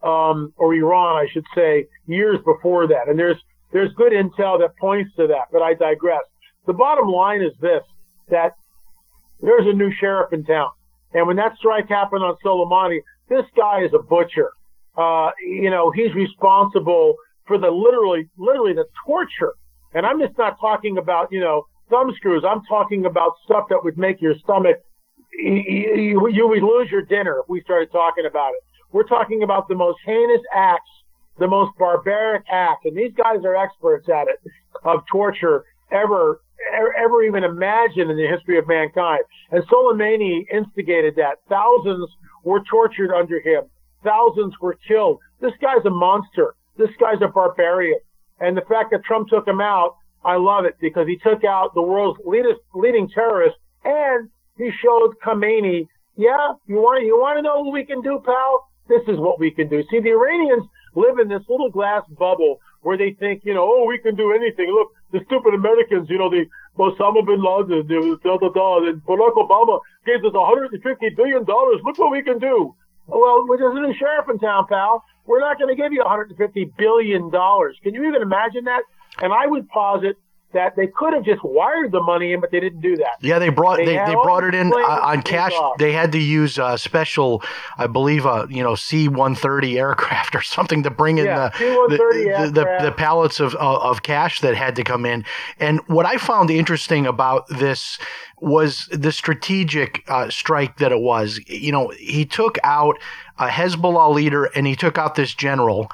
um, 0.06 0.54
or 0.58 0.74
Iran, 0.74 1.18
I 1.18 1.28
should 1.32 1.46
say, 1.56 1.88
years 2.06 2.38
before 2.46 2.88
that. 2.88 3.10
And 3.10 3.18
there's, 3.18 3.38
there's 3.74 3.92
good 3.94 4.14
intel 4.14 4.60
that 4.60 4.78
points 4.80 5.12
to 5.18 5.28
that, 5.28 5.48
but 5.52 5.62
I 5.62 5.74
digress. 5.74 6.22
The 6.68 6.74
bottom 6.74 7.08
line 7.08 7.42
is 7.42 7.54
this, 7.60 7.82
that 8.30 8.52
there's 9.42 9.68
a 9.68 9.74
new 9.74 9.92
sheriff 10.00 10.32
in 10.32 10.46
town. 10.46 10.70
And 11.14 11.28
when 11.28 11.38
that 11.38 11.58
strike 11.58 11.90
happened 11.90 12.24
on 12.24 12.36
Soleimani, 12.46 13.00
this 13.30 13.46
guy 13.56 13.84
is 13.84 13.92
a 13.94 14.00
butcher. 14.00 14.52
Uh, 14.98 15.32
you 15.42 15.70
know, 15.70 15.92
he's 15.92 16.14
responsible 16.14 17.16
for 17.48 17.58
the 17.58 17.70
literally, 17.70 18.30
literally 18.38 18.74
the 18.74 18.86
torture. 19.06 19.54
And 19.94 20.06
I'm 20.06 20.20
just 20.20 20.38
not 20.38 20.60
talking 20.60 20.98
about, 20.98 21.32
you 21.32 21.40
know, 21.40 21.64
thumb 21.90 22.12
screws. 22.16 22.44
I'm 22.48 22.62
talking 22.64 23.06
about 23.06 23.34
stuff 23.46 23.66
that 23.70 23.84
would 23.84 23.98
make 23.98 24.22
your 24.22 24.36
stomach, 24.44 24.78
you 25.38 26.20
would 26.22 26.64
lose 26.64 26.90
your 26.92 27.02
dinner 27.02 27.40
if 27.42 27.50
we 27.50 27.62
started 27.62 27.92
talking 27.92 28.26
about 28.26 28.52
it. 28.52 28.64
We're 28.96 29.04
talking 29.04 29.44
about 29.44 29.68
the 29.68 29.76
most 29.76 29.98
heinous 30.06 30.40
acts, 30.56 30.90
the 31.38 31.50
most 31.50 31.78
barbaric 31.78 32.46
acts, 32.50 32.86
and 32.86 32.96
these 32.96 33.12
guys 33.12 33.44
are 33.44 33.54
experts 33.54 34.08
at 34.08 34.30
it, 34.30 34.40
of 34.86 35.02
torture 35.12 35.66
ever, 35.92 36.40
ever 36.98 37.22
even 37.24 37.44
imagined 37.44 38.10
in 38.10 38.16
the 38.16 38.26
history 38.26 38.58
of 38.58 38.70
mankind. 38.70 39.24
And 39.52 39.68
Soleimani 39.68 40.46
instigated 40.50 41.18
that. 41.18 41.40
Thousands 41.50 42.10
were 42.46 42.62
tortured 42.72 43.14
under 43.14 43.42
him. 43.42 43.64
Thousands 44.02 44.54
were 44.62 44.78
killed. 44.88 45.20
This 45.42 45.52
guy's 45.62 45.84
a 45.86 45.90
monster. 45.90 46.56
This 46.78 46.92
guy's 46.98 47.22
a 47.22 47.28
barbarian. 47.28 48.00
And 48.40 48.56
the 48.56 48.62
fact 48.62 48.92
that 48.92 49.04
Trump 49.04 49.28
took 49.28 49.46
him 49.46 49.60
out, 49.60 49.98
I 50.24 50.38
love 50.38 50.64
it 50.64 50.78
because 50.80 51.06
he 51.06 51.18
took 51.18 51.44
out 51.44 51.74
the 51.74 51.82
world's 51.82 52.22
leadest, 52.24 52.62
leading 52.74 53.10
terrorist 53.10 53.58
and 53.84 54.30
he 54.58 54.72
showed 54.82 55.16
Khamenei, 55.22 55.86
yeah, 56.16 56.54
you 56.66 56.78
want 56.78 57.04
you 57.04 57.20
want 57.20 57.38
to 57.38 57.42
know 57.42 57.60
what 57.60 57.74
we 57.74 57.84
can 57.84 58.02
do, 58.02 58.22
pal? 58.26 58.70
This 58.88 59.02
is 59.08 59.18
what 59.18 59.40
we 59.40 59.52
can 59.52 59.68
do. 59.68 59.84
See, 59.90 60.00
the 60.00 60.12
Iranians 60.12 60.66
live 60.96 61.20
in 61.20 61.28
this 61.28 61.42
little 61.50 61.70
glass 61.70 62.04
bubble 62.18 62.60
where 62.82 62.98
they 62.98 63.12
think, 63.20 63.42
you 63.44 63.54
know, 63.54 63.66
oh, 63.66 63.86
we 63.88 63.98
can 63.98 64.16
do 64.16 64.32
anything. 64.32 64.70
Look, 64.70 64.92
the 65.12 65.20
stupid 65.26 65.54
Americans, 65.54 66.08
you 66.10 66.20
know, 66.20 66.30
the 66.30 66.46
Osama 66.78 67.26
bin 67.26 67.42
Laden, 67.42 67.88
the 67.88 68.20
da 68.24 68.38
da 68.38 68.50
da, 68.50 68.88
and 68.88 69.02
Barack 69.06 69.34
Obama 69.34 69.80
gave 70.06 70.24
us 70.24 70.34
150 70.34 71.10
billion 71.18 71.44
dollars. 71.46 71.82
Look 71.84 71.98
what 71.98 72.12
we 72.12 72.22
can 72.22 72.38
do. 72.38 72.76
Well, 73.08 73.46
there's 73.48 73.76
a 73.76 73.80
new 73.80 73.94
sheriff 73.98 74.30
in 74.30 74.40
town, 74.40 74.66
pal. 74.68 75.04
We're 75.26 75.40
not 75.40 75.58
going 75.58 75.76
to 75.76 75.82
give 75.82 75.94
you 75.94 76.00
150 76.00 76.74
billion 76.78 77.30
dollars. 77.32 77.78
Can 77.82 77.94
you 77.94 78.08
even 78.08 78.22
imagine 78.22 78.66
that? 78.66 78.84
And 79.22 79.32
I 79.34 79.48
would 79.48 79.68
posit, 79.70 80.18
that 80.56 80.76
they 80.76 80.88
could 80.88 81.14
have 81.14 81.24
just 81.24 81.44
wired 81.44 81.92
the 81.92 82.02
money 82.02 82.34
in, 82.34 82.42
but 82.42 82.50
they 82.50 82.60
didn't 82.60 82.82
do 82.82 82.98
that. 82.98 83.18
Yeah, 83.22 83.38
they 83.40 83.50
brought 83.50 83.78
They 83.78 83.86
they, 83.86 83.94
they 84.06 84.14
brought 84.14 84.44
it 84.44 84.56
in 84.56 84.74
uh, 84.74 85.00
on 85.04 85.22
cash. 85.22 85.54
off. 85.54 85.78
They 85.78 85.92
had 85.92 86.12
to 86.14 86.20
use 86.20 86.58
uh, 86.58 86.76
special, 86.78 87.44
I 87.78 87.88
believe, 87.88 88.26
uh, 88.26 88.48
you 88.50 88.64
know, 88.64 88.76
C 88.76 89.08
one 89.08 89.36
thirty 89.36 89.78
aircraft 89.78 90.36
or 90.40 90.42
something 90.42 90.82
to 90.84 90.90
bring 90.90 91.20
in 91.20 91.26
Yeah, 91.26 91.50
the, 91.50 91.88
the, 91.90 92.52
the, 92.52 92.86
the 92.86 92.92
pallets 92.92 93.40
of, 93.40 93.54
of 93.56 93.82
of 93.82 94.04
cash 94.04 94.42
that 94.42 94.56
had 94.56 94.76
to 94.78 94.84
come 94.84 95.06
in. 95.06 95.24
And 95.60 95.80
what 95.88 96.06
I 96.06 96.18
found 96.18 96.50
interesting 96.50 97.06
about 97.06 97.48
this 97.50 98.00
was 98.42 98.88
the 98.92 99.12
strategic 99.12 100.04
uh, 100.10 100.30
strike 100.30 100.78
that 100.78 100.92
it 100.92 101.00
was. 101.00 101.40
You 101.48 101.72
know, 101.72 101.90
he 101.98 102.26
took 102.26 102.58
out 102.64 102.98
a 103.38 103.48
Hezbollah 103.48 104.14
leader 104.14 104.46
and 104.56 104.66
he 104.68 104.76
took 104.76 104.98
out 104.98 105.16
this 105.16 105.34
general. 105.34 105.90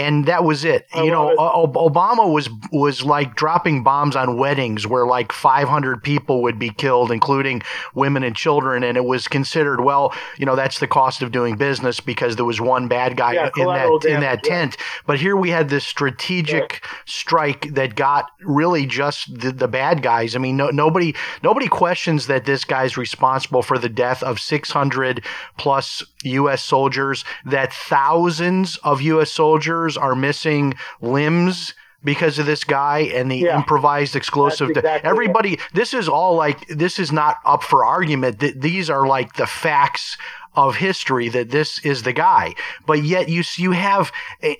And 0.00 0.26
that 0.26 0.44
was 0.44 0.64
it. 0.64 0.86
I 0.94 1.02
you 1.02 1.10
know, 1.10 1.30
it. 1.30 1.36
O- 1.38 1.72
O- 1.74 1.88
Obama 1.90 2.32
was 2.32 2.48
was 2.72 3.02
like 3.04 3.36
dropping 3.36 3.82
bombs 3.82 4.16
on 4.16 4.36
weddings 4.36 4.86
where 4.86 5.06
like 5.06 5.32
500 5.32 6.02
people 6.02 6.42
would 6.42 6.58
be 6.58 6.70
killed, 6.70 7.10
including 7.12 7.62
women 7.94 8.22
and 8.22 8.34
children, 8.34 8.82
and 8.82 8.96
it 8.96 9.04
was 9.04 9.28
considered 9.28 9.80
well, 9.82 10.12
you 10.38 10.46
know, 10.46 10.56
that's 10.56 10.78
the 10.78 10.86
cost 10.86 11.22
of 11.22 11.32
doing 11.32 11.56
business 11.56 12.00
because 12.00 12.36
there 12.36 12.44
was 12.44 12.60
one 12.60 12.88
bad 12.88 13.16
guy 13.16 13.32
Yeah, 13.34 13.50
in 13.56 13.66
that 13.66 13.86
in 13.86 13.98
damage, 14.00 14.20
that 14.20 14.40
yeah. 14.46 14.50
tent. 14.50 14.76
But 15.06 15.18
here 15.20 15.36
we 15.36 15.50
had 15.50 15.68
this 15.68 15.86
strategic 15.86 16.84
strike 17.04 17.74
that 17.74 17.94
got 17.94 18.26
really 18.40 18.86
just 18.86 19.38
the, 19.40 19.52
the 19.52 19.68
bad 19.68 20.02
guys. 20.02 20.34
I 20.34 20.38
mean, 20.38 20.56
no, 20.56 20.70
nobody 20.70 21.14
nobody 21.42 21.68
questions 21.68 22.26
that 22.28 22.44
this 22.44 22.64
guy's 22.64 22.96
responsible 22.96 23.62
for 23.62 23.78
the 23.78 23.88
death 23.88 24.22
of 24.22 24.40
600 24.40 25.24
plus 25.58 26.02
U.S. 26.24 26.62
soldiers. 26.62 27.24
That 27.44 27.72
thousands 27.72 28.76
of 28.78 29.00
U.S. 29.02 29.30
soldiers 29.32 29.89
are 29.96 30.14
missing 30.14 30.74
limbs. 31.00 31.74
Because 32.02 32.38
of 32.38 32.46
this 32.46 32.64
guy 32.64 33.00
and 33.14 33.30
the 33.30 33.36
Yeah. 33.36 33.56
improvised 33.56 34.16
explosive, 34.16 34.70
exactly 34.70 34.90
it. 34.90 35.04
everybody, 35.04 35.58
this 35.74 35.92
is 35.92 36.08
all 36.08 36.34
like 36.34 36.66
this 36.68 36.98
is 36.98 37.12
not 37.12 37.36
up 37.44 37.62
for 37.62 37.84
argument. 37.84 38.40
Th- 38.40 38.54
These 38.56 38.88
are 38.88 39.06
like 39.06 39.34
the 39.34 39.46
facts 39.46 40.16
of 40.54 40.76
history 40.76 41.28
that 41.28 41.50
this 41.50 41.84
is 41.84 42.02
the 42.02 42.12
guy. 42.12 42.54
But 42.86 43.04
yet 43.04 43.28
you 43.28 43.42
you 43.56 43.72
have, 43.72 44.12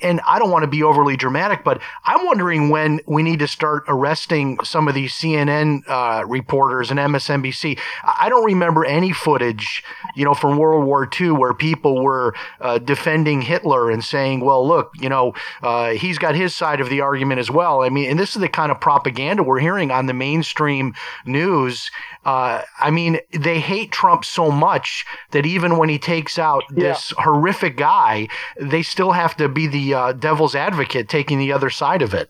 and 0.03 0.21
I 0.27 0.39
don't 0.39 0.51
want 0.51 0.63
to 0.63 0.71
be 0.71 0.83
overly 0.83 1.17
dramatic, 1.17 1.65
but 1.65 1.81
I'm 2.05 2.27
wondering 2.27 2.71
when 2.71 3.01
we 3.07 3.23
need 3.23 3.41
to 3.41 3.49
start 3.49 3.85
arresting 3.89 4.59
some 4.63 4.89
of 4.89 4.95
these 4.95 5.13
CNN 5.13 5.83
uh, 5.89 6.25
reporters 6.27 6.91
and 6.91 7.01
MSNBC. 7.01 7.79
I 8.05 8.29
don't 8.29 8.45
remember 8.45 8.85
any 8.85 9.13
footage, 9.13 9.83
you 10.15 10.25
know, 10.25 10.35
from 10.35 10.59
World 10.59 10.87
War 10.87 11.09
II 11.21 11.33
where 11.33 11.55
people 11.55 12.03
were 12.03 12.35
uh, 12.61 12.79
defending 12.79 13.43
Hitler 13.43 13.91
and 13.91 14.05
saying, 14.05 14.41
"Well, 14.41 14.67
look, 14.67 14.93
you 14.95 15.09
know, 15.09 15.35
uh, 15.63 15.91
he's 15.91 16.19
got 16.19 16.35
his 16.35 16.55
side 16.55 16.81
of 16.81 16.89
the 16.89 17.01
argument 17.01 17.41
as 17.41 17.51
well." 17.51 17.83
I 17.83 17.89
mean, 17.89 18.09
and 18.09 18.19
this 18.19 18.37
is 18.37 18.41
the 18.41 18.49
kind 18.49 18.71
of 18.71 18.81
propaganda 18.81 19.43
we're 19.43 19.59
hearing 19.59 19.91
on 19.91 20.07
the 20.07 20.15
mainstream 20.15 20.95
news. 21.27 21.91
Uh, 22.25 22.63
I 22.79 22.91
mean, 22.91 23.19
they 23.33 23.59
hate 23.59 23.91
Trump 23.91 24.25
so 24.25 24.51
much 24.51 25.07
that 25.33 25.47
even 25.47 25.80
when 25.81 25.89
he 25.89 25.99
takes 25.99 26.39
out 26.39 26.63
this 26.69 27.15
horrific 27.17 27.75
guy, 27.75 28.29
they 28.61 28.83
still 28.83 29.13
have 29.13 29.35
to 29.35 29.49
be 29.49 29.67
the 29.67 29.95
uh, 29.95 30.13
devil's 30.13 30.55
advocate, 30.55 31.09
taking 31.09 31.39
the 31.39 31.51
other 31.51 31.71
side 31.71 32.03
of 32.03 32.13
it. 32.13 32.29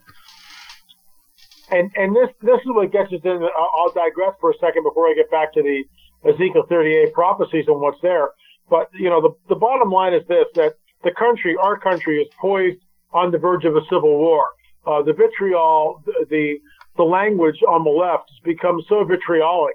And 1.68 1.90
and 1.96 2.14
this 2.14 2.30
this 2.42 2.60
is 2.60 2.68
what 2.68 2.92
gets 2.92 3.12
us 3.12 3.20
in. 3.24 3.42
I'll 3.42 3.70
I'll 3.76 3.92
digress 3.92 4.34
for 4.40 4.52
a 4.52 4.58
second 4.60 4.84
before 4.84 5.08
I 5.08 5.14
get 5.16 5.28
back 5.32 5.52
to 5.54 5.62
the 5.62 5.82
Ezekiel 6.28 6.62
38 6.68 7.12
prophecies 7.12 7.64
and 7.66 7.80
what's 7.80 8.00
there. 8.02 8.28
But 8.68 8.88
you 8.94 9.10
know, 9.10 9.20
the 9.20 9.30
the 9.48 9.56
bottom 9.56 9.90
line 9.90 10.14
is 10.14 10.22
this: 10.28 10.46
that 10.54 10.74
the 11.02 11.10
country, 11.10 11.56
our 11.60 11.76
country, 11.76 12.22
is 12.22 12.28
poised 12.40 12.78
on 13.12 13.32
the 13.32 13.38
verge 13.38 13.64
of 13.64 13.74
a 13.74 13.82
civil 13.90 14.16
war. 14.16 14.46
Uh, 14.86 15.02
the 15.02 15.12
vitriol, 15.12 16.04
the, 16.06 16.26
the 16.30 16.54
the 16.96 17.02
language 17.02 17.58
on 17.68 17.82
the 17.82 17.90
left 17.90 18.30
has 18.30 18.40
become 18.44 18.80
so 18.88 19.02
vitriolic, 19.02 19.74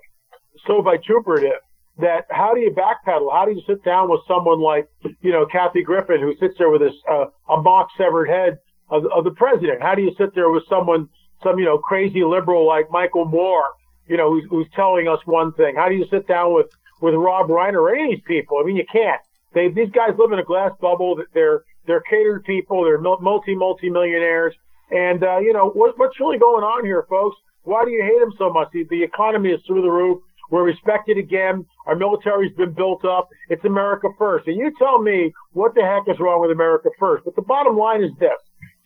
so 0.65 0.81
vituperative 0.81 1.59
that 1.99 2.25
how 2.29 2.53
do 2.53 2.59
you 2.59 2.71
backpedal? 2.71 3.31
How 3.31 3.45
do 3.45 3.51
you 3.51 3.61
sit 3.65 3.83
down 3.83 4.09
with 4.09 4.21
someone 4.27 4.59
like 4.59 4.89
you 5.21 5.31
know 5.31 5.45
Kathy 5.45 5.81
Griffin, 5.81 6.19
who 6.19 6.35
sits 6.39 6.55
there 6.57 6.69
with 6.69 6.81
this 6.81 6.95
uh, 7.09 7.25
a 7.49 7.61
mock 7.61 7.89
severed 7.97 8.27
head 8.27 8.59
of, 8.89 9.05
of 9.15 9.23
the 9.23 9.31
president? 9.31 9.81
How 9.81 9.95
do 9.95 10.01
you 10.01 10.13
sit 10.17 10.35
there 10.35 10.49
with 10.49 10.63
someone, 10.69 11.09
some 11.43 11.57
you 11.59 11.65
know 11.65 11.77
crazy 11.77 12.23
liberal 12.23 12.67
like 12.67 12.91
Michael 12.91 13.25
Moore, 13.25 13.69
you 14.07 14.17
know, 14.17 14.31
who's, 14.31 14.43
who's 14.49 14.67
telling 14.75 15.07
us 15.07 15.19
one 15.25 15.53
thing? 15.53 15.75
How 15.75 15.89
do 15.89 15.95
you 15.95 16.05
sit 16.09 16.27
down 16.27 16.53
with 16.53 16.67
with 17.01 17.13
Rob 17.13 17.47
Reiner 17.47 17.75
or 17.75 17.95
any 17.95 18.03
of 18.03 18.09
these 18.11 18.25
people? 18.27 18.57
I 18.59 18.63
mean, 18.63 18.75
you 18.75 18.85
can't. 18.91 19.21
They 19.53 19.69
these 19.69 19.91
guys 19.91 20.11
live 20.17 20.31
in 20.31 20.39
a 20.39 20.43
glass 20.43 20.71
bubble. 20.81 21.21
They're 21.33 21.63
they're 21.87 22.01
catered 22.01 22.43
people. 22.43 22.83
They're 22.83 22.99
multi 22.99 23.55
multi 23.55 23.89
millionaires. 23.89 24.53
And 24.91 25.23
uh, 25.23 25.39
you 25.39 25.53
know 25.53 25.69
what, 25.69 25.97
what's 25.97 26.19
really 26.19 26.37
going 26.37 26.63
on 26.63 26.85
here, 26.85 27.05
folks? 27.09 27.37
Why 27.63 27.83
do 27.83 27.91
you 27.91 28.03
hate 28.03 28.19
them 28.19 28.33
so 28.37 28.51
much? 28.51 28.69
The, 28.71 28.85
the 28.89 29.01
economy 29.01 29.49
is 29.49 29.61
through 29.65 29.81
the 29.81 29.89
roof. 29.89 30.21
We're 30.51 30.63
respected 30.63 31.17
again. 31.17 31.65
Our 31.87 31.95
military's 31.95 32.55
been 32.55 32.73
built 32.73 33.05
up. 33.05 33.29
It's 33.49 33.63
America 33.65 34.09
first. 34.17 34.47
And 34.47 34.57
you 34.57 34.71
tell 34.77 35.01
me 35.01 35.33
what 35.53 35.75
the 35.75 35.81
heck 35.81 36.13
is 36.13 36.19
wrong 36.19 36.41
with 36.41 36.51
America 36.51 36.89
first. 36.99 37.25
But 37.25 37.35
the 37.35 37.41
bottom 37.41 37.77
line 37.77 38.03
is 38.03 38.11
this, 38.19 38.37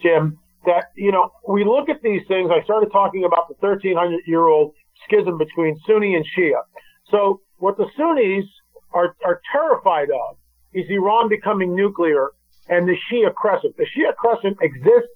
Jim, 0.02 0.38
that, 0.66 0.86
you 0.96 1.12
know, 1.12 1.32
we 1.48 1.64
look 1.64 1.90
at 1.90 2.02
these 2.02 2.22
things. 2.28 2.50
I 2.52 2.64
started 2.64 2.92
talking 2.92 3.24
about 3.24 3.48
the 3.48 3.56
1300 3.60 4.22
year 4.28 4.46
old 4.46 4.74
schism 5.06 5.38
between 5.38 5.78
Sunni 5.88 6.16
and 6.16 6.26
Shia. 6.38 6.62
So 7.10 7.42
what 7.58 7.78
the 7.78 7.88
Sunnis 7.98 8.46
are, 8.94 9.16
are 9.26 9.42
terrified 9.52 10.10
of 10.10 10.38
is 10.74 10.86
Iran 10.90 11.30
becoming 11.30 11.76
nuclear 11.76 12.30
and 12.68 12.88
the 12.88 12.96
Shia 13.12 13.34
crescent. 13.34 13.76
The 13.78 13.86
Shia 13.86 14.16
crescent 14.16 14.58
exists 14.62 15.10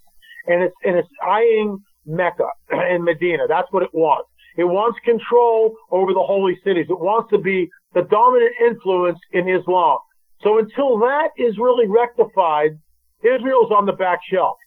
and 0.48 0.64
it's, 0.64 0.76
and 0.84 0.98
it's 0.98 1.10
eyeing 1.26 1.80
Mecca 2.06 2.48
and 2.70 3.04
Medina. 3.04 3.44
That's 3.48 3.72
what 3.72 3.84
it 3.84 3.90
wants. 3.94 4.30
It 4.58 4.66
wants 4.66 5.00
control 5.04 5.76
over 5.92 6.14
the 6.14 6.24
holy 6.24 6.60
cities. 6.64 6.88
It 6.90 7.00
wants 7.00 7.30
to 7.32 7.38
be 7.38 7.70
the 7.94 8.04
dominant 8.04 8.54
influence 8.62 9.20
in 9.32 9.50
Islam. 9.50 9.98
So 10.42 10.60
until 10.60 11.00
that 11.00 11.30
is 11.38 11.58
really 11.58 11.88
rectified, 11.88 12.78
Israel's 13.24 13.72
on 13.72 13.86
the 13.86 13.94
back 13.94 14.20
shelf. 14.30 14.58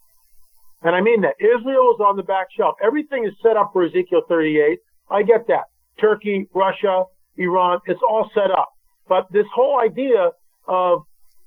And 0.82 0.94
I 0.94 1.00
mean 1.00 1.22
that. 1.22 1.34
Israel 1.40 1.94
is 1.94 2.00
on 2.00 2.16
the 2.16 2.22
back 2.22 2.46
shelf. 2.56 2.76
Everything 2.84 3.24
is 3.24 3.32
set 3.42 3.56
up 3.56 3.70
for 3.72 3.84
Ezekiel 3.84 4.22
38. 4.28 4.78
I 5.10 5.22
get 5.22 5.46
that. 5.48 5.64
Turkey, 6.00 6.46
Russia, 6.54 7.04
Iran, 7.36 7.80
it's 7.86 8.00
all 8.08 8.30
set 8.34 8.50
up. 8.50 8.70
But 9.08 9.26
this 9.32 9.46
whole 9.54 9.80
idea 9.80 10.30
of, 10.66 11.02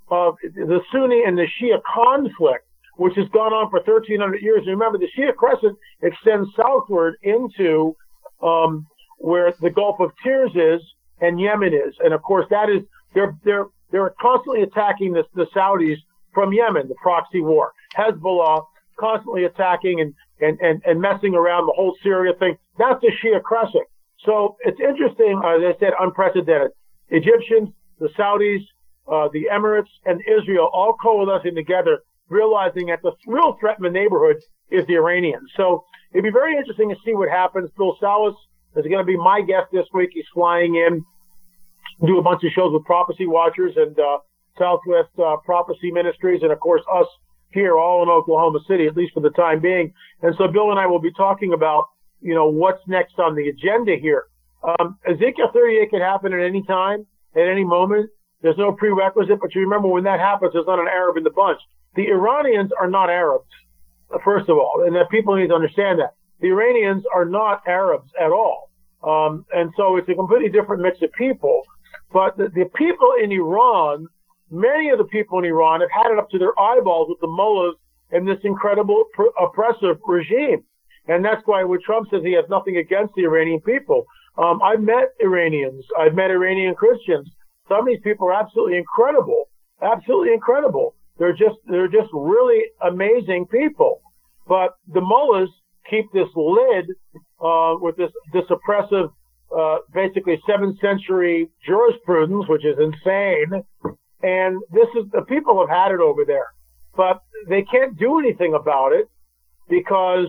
of 0.10 0.36
the 0.44 0.80
Sunni 0.92 1.24
and 1.26 1.38
the 1.38 1.48
Shia 1.60 1.80
conflict, 1.84 2.66
which 2.98 3.16
has 3.16 3.28
gone 3.30 3.54
on 3.54 3.70
for 3.70 3.80
1300 3.80 4.42
years. 4.42 4.62
And 4.66 4.80
remember, 4.80 4.98
the 4.98 5.10
Shia 5.18 5.36
crescent 5.36 5.78
extends 6.02 6.50
southward 6.56 7.16
into 7.24 7.96
um, 8.42 8.86
where 9.18 9.54
the 9.62 9.70
Gulf 9.70 10.00
of 10.00 10.12
Tears 10.24 10.52
is 10.56 10.82
and 11.22 11.40
Yemen 11.40 11.74
is, 11.74 11.96
and 12.00 12.14
of 12.14 12.22
course 12.22 12.46
that 12.50 12.70
is 12.70 12.84
they're 13.14 13.36
they're 13.44 13.66
they're 13.92 14.14
constantly 14.22 14.62
attacking 14.64 15.14
the, 15.14 15.24
the 15.36 15.48
Saudis 15.56 15.98
from 16.34 16.54
Yemen, 16.54 16.88
the 16.88 16.96
proxy 17.02 17.42
war. 17.42 17.74
Hezbollah 17.98 18.64
constantly 19.00 19.46
attacking 19.46 20.02
and, 20.02 20.14
and, 20.42 20.60
and, 20.60 20.82
and 20.86 21.02
messing 21.02 21.34
around 21.34 21.66
the 21.66 21.74
whole 21.76 21.96
Syria 22.04 22.34
thing. 22.38 22.58
That's 22.78 23.02
the 23.02 23.12
Shia 23.24 23.42
crescent. 23.42 23.86
So 24.26 24.58
it's 24.62 24.80
interesting, 24.80 25.42
as 25.44 25.62
I 25.64 25.80
said, 25.80 25.94
unprecedented. 26.00 26.72
Egyptians, 27.10 27.70
the 28.00 28.10
Saudis, 28.10 28.62
uh, 29.08 29.30
the 29.34 29.48
Emirates, 29.52 29.90
and 30.06 30.22
Israel 30.28 30.70
all 30.72 30.94
coalescing 31.02 31.56
together, 31.56 32.00
realizing 32.28 32.88
that 32.88 33.02
the 33.02 33.14
real 33.26 33.58
threat 33.60 33.78
in 33.78 33.84
the 33.84 33.90
neighborhood 33.90 34.38
is 34.70 34.86
the 34.88 34.96
Iranians. 34.96 35.50
So 35.56 35.86
it'd 36.12 36.24
be 36.24 36.32
very 36.32 36.58
interesting 36.58 36.90
to 36.90 36.96
see 37.06 37.14
what 37.14 37.30
happens. 37.30 37.70
Bill 37.78 37.98
Salus 38.00 38.36
is 38.76 38.86
going 38.86 39.00
to 39.00 39.04
be 39.04 39.18
my 39.18 39.42
guest 39.42 39.68
this 39.72 39.86
week. 39.94 40.12
He's 40.14 40.26
flying 40.34 40.76
in, 40.76 41.04
do 42.06 42.18
a 42.18 42.22
bunch 42.22 42.44
of 42.44 42.52
shows 42.52 42.74
with 42.74 42.84
Prophecy 42.86 43.28
Watchers 43.28 43.74
and 43.76 43.98
uh, 44.00 44.20
Southwest 44.58 45.10
uh, 45.18 45.38
Prophecy 45.46 45.92
Ministries, 45.92 46.42
and 46.44 46.52
of 46.52 46.60
course 46.60 46.82
us 46.92 47.08
here, 47.52 47.78
all 47.78 48.04
in 48.04 48.10
Oklahoma 48.10 48.60
City, 48.68 48.86
at 48.86 48.96
least 48.96 49.14
for 49.14 49.22
the 49.22 49.32
time 49.32 49.60
being. 49.60 49.94
And 50.22 50.36
so 50.38 50.48
Bill 50.48 50.72
and 50.72 50.80
I 50.80 50.86
will 50.86 51.02
be 51.02 51.12
talking 51.14 51.54
about, 51.54 51.86
you 52.22 52.36
know, 52.36 52.48
what's 52.48 52.82
next 52.88 53.18
on 53.18 53.36
the 53.36 53.50
agenda 53.50 53.96
here. 54.00 54.26
Um, 54.64 54.98
Ezekiel 55.08 55.50
38 55.54 55.90
can 55.90 56.02
happen 56.02 56.34
at 56.34 56.42
any 56.42 56.64
time, 56.64 57.08
at 57.36 57.48
any 57.48 57.64
moment. 57.64 58.10
There's 58.42 58.58
no 58.58 58.72
prerequisite, 58.72 59.40
but 59.42 59.56
you 59.56 59.62
remember 59.62 59.88
when 59.88 60.04
that 60.04 60.20
happens, 60.20 60.54
there's 60.54 60.68
not 60.68 60.80
an 60.80 60.88
Arab 60.88 61.18
in 61.18 61.24
the 61.24 61.30
bunch. 61.32 61.60
The 61.96 62.08
Iranians 62.08 62.72
are 62.80 62.90
not 62.90 63.10
Arabs, 63.10 63.50
first 64.24 64.50
of 64.50 64.58
all, 64.58 64.84
and 64.86 64.96
that 64.96 65.10
people 65.10 65.36
need 65.36 65.48
to 65.48 65.56
understand 65.56 66.00
that. 66.00 66.14
The 66.42 66.48
Iranians 66.48 67.04
are 67.14 67.26
not 67.26 67.62
Arabs 67.68 68.12
at 68.20 68.32
all. 68.32 68.70
Um, 69.04 69.46
and 69.54 69.72
so 69.78 69.98
it's 69.98 70.10
a 70.10 70.16
completely 70.16 70.50
different 70.50 70.82
mix 70.82 71.02
of 71.02 71.12
people. 71.14 71.64
But 72.12 72.38
the, 72.38 72.50
the 72.50 72.66
people 72.76 73.14
in 73.22 73.32
Iran, 73.32 74.08
many 74.50 74.90
of 74.90 74.98
the 74.98 75.06
people 75.06 75.40
in 75.40 75.46
Iran 75.46 75.82
have 75.82 75.92
had 75.92 76.12
it 76.12 76.18
up 76.18 76.30
to 76.32 76.40
their 76.40 76.58
eyeballs 76.60 77.08
with 77.10 77.20
the 77.22 77.28
mullahs 77.28 77.76
and 78.12 78.28
this 78.28 78.40
incredible 78.44 79.06
pr- 79.14 79.36
oppressive 79.40 79.98
regime. 80.08 80.64
And 81.08 81.24
that's 81.24 81.42
why 81.46 81.64
when 81.64 81.80
Trump 81.82 82.08
says 82.10 82.22
he 82.24 82.34
has 82.34 82.46
nothing 82.50 82.78
against 82.78 83.14
the 83.16 83.24
Iranian 83.24 83.62
people, 83.62 84.06
um, 84.38 84.62
I've 84.62 84.82
met 84.82 85.10
Iranians, 85.20 85.86
I've 85.98 86.14
met 86.14 86.32
Iranian 86.32 86.76
Christians. 86.76 87.30
Some 87.68 87.80
of 87.80 87.86
these 87.88 88.02
people 88.04 88.28
are 88.28 88.34
absolutely 88.34 88.78
incredible, 88.78 89.50
absolutely 89.82 90.34
incredible. 90.34 90.96
They're 91.20 91.34
just, 91.34 91.58
they're 91.68 91.88
just 91.88 92.10
really 92.14 92.64
amazing 92.82 93.46
people. 93.52 94.02
But 94.48 94.72
the 94.92 95.02
mullahs 95.02 95.50
keep 95.90 96.12
this 96.14 96.30
lid 96.36 96.86
uh, 97.44 97.76
with 97.80 97.98
this 97.98 98.12
this 98.34 98.46
oppressive, 98.50 99.10
uh, 99.56 99.78
basically 99.94 100.40
seventh 100.48 100.80
century 100.80 101.50
jurisprudence, 101.66 102.46
which 102.48 102.66
is 102.66 102.78
insane. 102.80 103.64
And 104.22 104.62
this 104.72 104.88
is 104.96 105.10
the 105.12 105.22
people 105.22 105.60
have 105.60 105.70
had 105.70 105.92
it 105.92 106.02
over 106.02 106.26
there, 106.26 106.48
but 106.96 107.22
they 107.48 107.64
can't 107.64 107.98
do 107.98 108.20
anything 108.20 108.54
about 108.54 108.92
it 108.92 109.08
because 109.70 110.28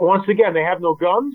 once 0.00 0.28
again 0.28 0.54
they 0.54 0.62
have 0.62 0.80
no 0.80 0.94
guns. 0.94 1.34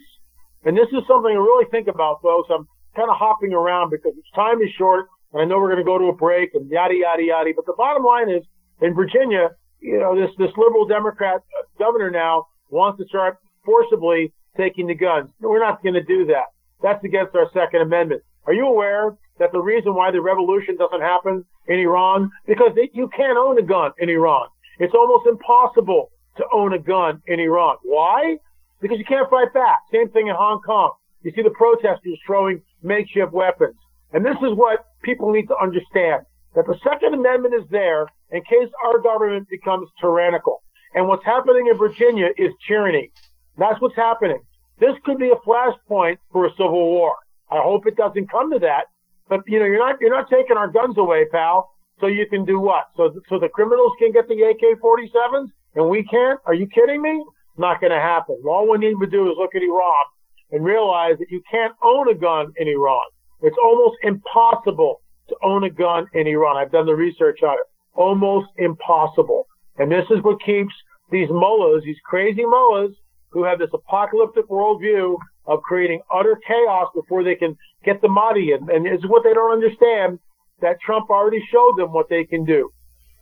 And 0.66 0.78
this 0.78 0.88
is 0.94 1.04
something 1.08 1.34
to 1.34 1.42
really 1.42 1.66
think 1.72 1.88
about, 1.90 2.22
folks. 2.22 2.50
I'm 2.50 2.66
kind 2.96 3.10
of 3.10 3.18
hopping 3.18 3.54
around 3.54 3.90
because 3.90 4.14
time 4.34 4.62
is 4.62 4.70
short, 4.78 5.08
and 5.34 5.42
I 5.42 5.46
know 5.46 5.58
we're 5.58 5.74
going 5.74 5.84
to 5.84 5.92
go 5.92 5.98
to 5.98 6.06
a 6.06 6.16
break 6.16 6.52
and 6.54 6.70
yada 6.70 6.96
yada 6.96 7.24
yada. 7.24 7.52
But 7.54 7.66
the 7.66 7.74
bottom 7.78 8.04
line 8.04 8.30
is, 8.30 8.44
in 8.82 8.94
Virginia, 8.94 9.50
you 9.80 10.00
know, 10.00 10.16
this 10.16 10.32
this 10.38 10.52
liberal 10.58 10.86
Democrat 10.86 11.42
governor 11.78 12.10
now 12.10 12.48
wants 12.70 13.00
to 13.00 13.08
start 13.08 13.38
forcibly 13.66 14.34
taking 14.58 14.88
the 14.88 14.96
guns. 14.96 15.30
We're 15.40 15.60
not 15.60 15.84
going 15.84 15.96
to 15.96 16.04
do 16.04 16.26
that. 16.28 16.54
That's 16.82 17.04
against 17.04 17.36
our 17.36 17.50
Second 17.54 17.82
Amendment. 17.82 18.24
Are 18.46 18.54
you 18.54 18.68
aware 18.68 19.16
that 19.40 19.52
the 19.52 19.60
reason 19.60 19.96
why 19.96 20.12
the 20.12 20.22
revolution 20.22 20.78
doesn't 20.78 21.02
happen 21.02 21.46
in 21.68 21.80
Iran 21.80 22.30
because 22.46 22.72
they, 22.76 22.90
you 22.94 23.10
can't 23.16 23.38
own 23.38 23.58
a 23.58 23.62
gun 23.62 23.92
in 23.98 24.10
Iran. 24.10 24.48
It's 24.80 24.94
almost 24.94 25.28
impossible 25.28 26.10
to 26.38 26.44
own 26.54 26.74
a 26.74 26.80
gun 26.80 27.22
in 27.28 27.40
Iran. 27.40 27.78
Why? 27.84 28.38
Because 28.82 28.98
you 28.98 29.06
can't 29.06 29.30
fight 29.30 29.54
back. 29.54 29.80
Same 29.92 30.10
thing 30.10 30.28
in 30.28 30.36
Hong 30.36 30.62
Kong. 30.62 30.92
You 31.22 31.32
see 31.36 31.42
the 31.42 31.52
protesters 31.52 32.20
throwing 32.26 32.62
makeshift 32.82 33.32
weapons. 33.32 33.76
And 34.12 34.26
this 34.26 34.36
is 34.38 34.56
what 34.56 34.86
people 35.04 35.32
need 35.32 35.48
to 35.48 35.58
understand 35.58 36.24
that 36.56 36.66
the 36.66 36.78
Second 36.84 37.14
Amendment 37.14 37.54
is 37.56 37.68
there 37.70 38.08
in 38.32 38.42
case 38.44 38.70
our 38.86 39.00
government 39.00 39.48
becomes 39.50 39.90
tyrannical. 40.00 40.62
And 40.96 41.08
what's 41.08 41.26
happening 41.26 41.68
in 41.68 41.78
Virginia 41.78 42.30
is 42.38 42.52
tyranny. 42.68 43.12
That's 43.58 43.80
what's 43.82 43.96
happening. 43.96 44.40
This 44.80 44.94
could 45.06 45.18
be 45.18 45.30
a 45.30 45.48
flashpoint 45.48 46.18
for 46.32 46.46
a 46.46 46.52
civil 46.52 46.86
war. 46.92 47.16
I 47.52 47.62
hope 47.62 47.88
it 47.88 47.96
doesn't 47.96 48.30
come 48.30 48.52
to 48.52 48.60
that. 48.60 48.86
But 49.30 49.42
you 49.48 49.60
know, 49.60 49.66
you're 49.66 49.80
not 49.80 50.02
you're 50.02 50.16
not 50.16 50.30
taking 50.30 50.58
our 50.58 50.68
guns 50.68 50.98
away, 50.98 51.26
pal. 51.32 51.70
So 52.00 52.08
you 52.08 52.28
can 52.28 52.46
do 52.46 52.60
what? 52.60 52.86
So 52.98 53.14
so 53.30 53.40
the 53.40 53.50
criminals 53.50 53.94
can 54.00 54.12
get 54.12 54.28
the 54.28 54.42
AK-47s 54.42 55.50
and 55.76 55.90
we 55.90 56.04
can't? 56.04 56.40
Are 56.46 56.54
you 56.54 56.68
kidding 56.68 57.02
me? 57.02 57.24
Not 57.58 57.80
going 57.80 57.92
to 57.92 58.00
happen. 58.00 58.42
All 58.48 58.70
we 58.70 58.78
need 58.80 58.96
to 59.00 59.08
do 59.08 59.30
is 59.32 59.38
look 59.38 59.56
at 59.56 59.62
Iran 59.62 60.06
and 60.52 60.66
realize 60.66 61.18
that 61.20 61.30
you 61.30 61.42
can't 61.50 61.74
own 61.84 62.10
a 62.10 62.16
gun 62.16 62.52
in 62.58 62.68
Iran. 62.68 63.06
It's 63.42 63.58
almost 63.64 63.98
impossible 64.04 65.02
to 65.34 65.48
own 65.48 65.64
a 65.64 65.70
gun 65.70 66.08
in 66.14 66.28
Iran. 66.28 66.58
I've 66.58 66.72
done 66.72 66.86
the 66.86 66.96
research 66.96 67.40
on 67.44 67.54
it. 67.54 67.68
Almost 67.94 68.48
impossible. 68.58 69.48
And 69.78 69.92
this 69.92 70.06
is 70.10 70.22
what 70.24 70.42
keeps 70.44 70.74
these 71.12 71.30
mullahs, 71.30 71.84
these 71.84 71.98
crazy 72.06 72.46
mullahs, 72.46 72.92
who 73.30 73.44
have 73.44 73.60
this 73.60 73.70
apocalyptic 73.74 74.48
worldview 74.48 75.18
of 75.46 75.62
creating 75.64 76.02
utter 76.14 76.40
chaos 76.48 76.90
before 76.94 77.24
they 77.24 77.36
can 77.36 77.58
get 77.84 78.02
the 78.02 78.08
Mahdi. 78.08 78.52
And, 78.52 78.70
and 78.70 78.86
it's 78.88 79.06
what 79.08 79.24
they 79.24 79.34
don't 79.34 79.52
understand 79.52 80.20
that 80.62 80.78
Trump 80.86 81.10
already 81.10 81.44
showed 81.52 81.76
them 81.78 81.92
what 81.92 82.10
they 82.10 82.24
can 82.24 82.46
do. 82.46 82.72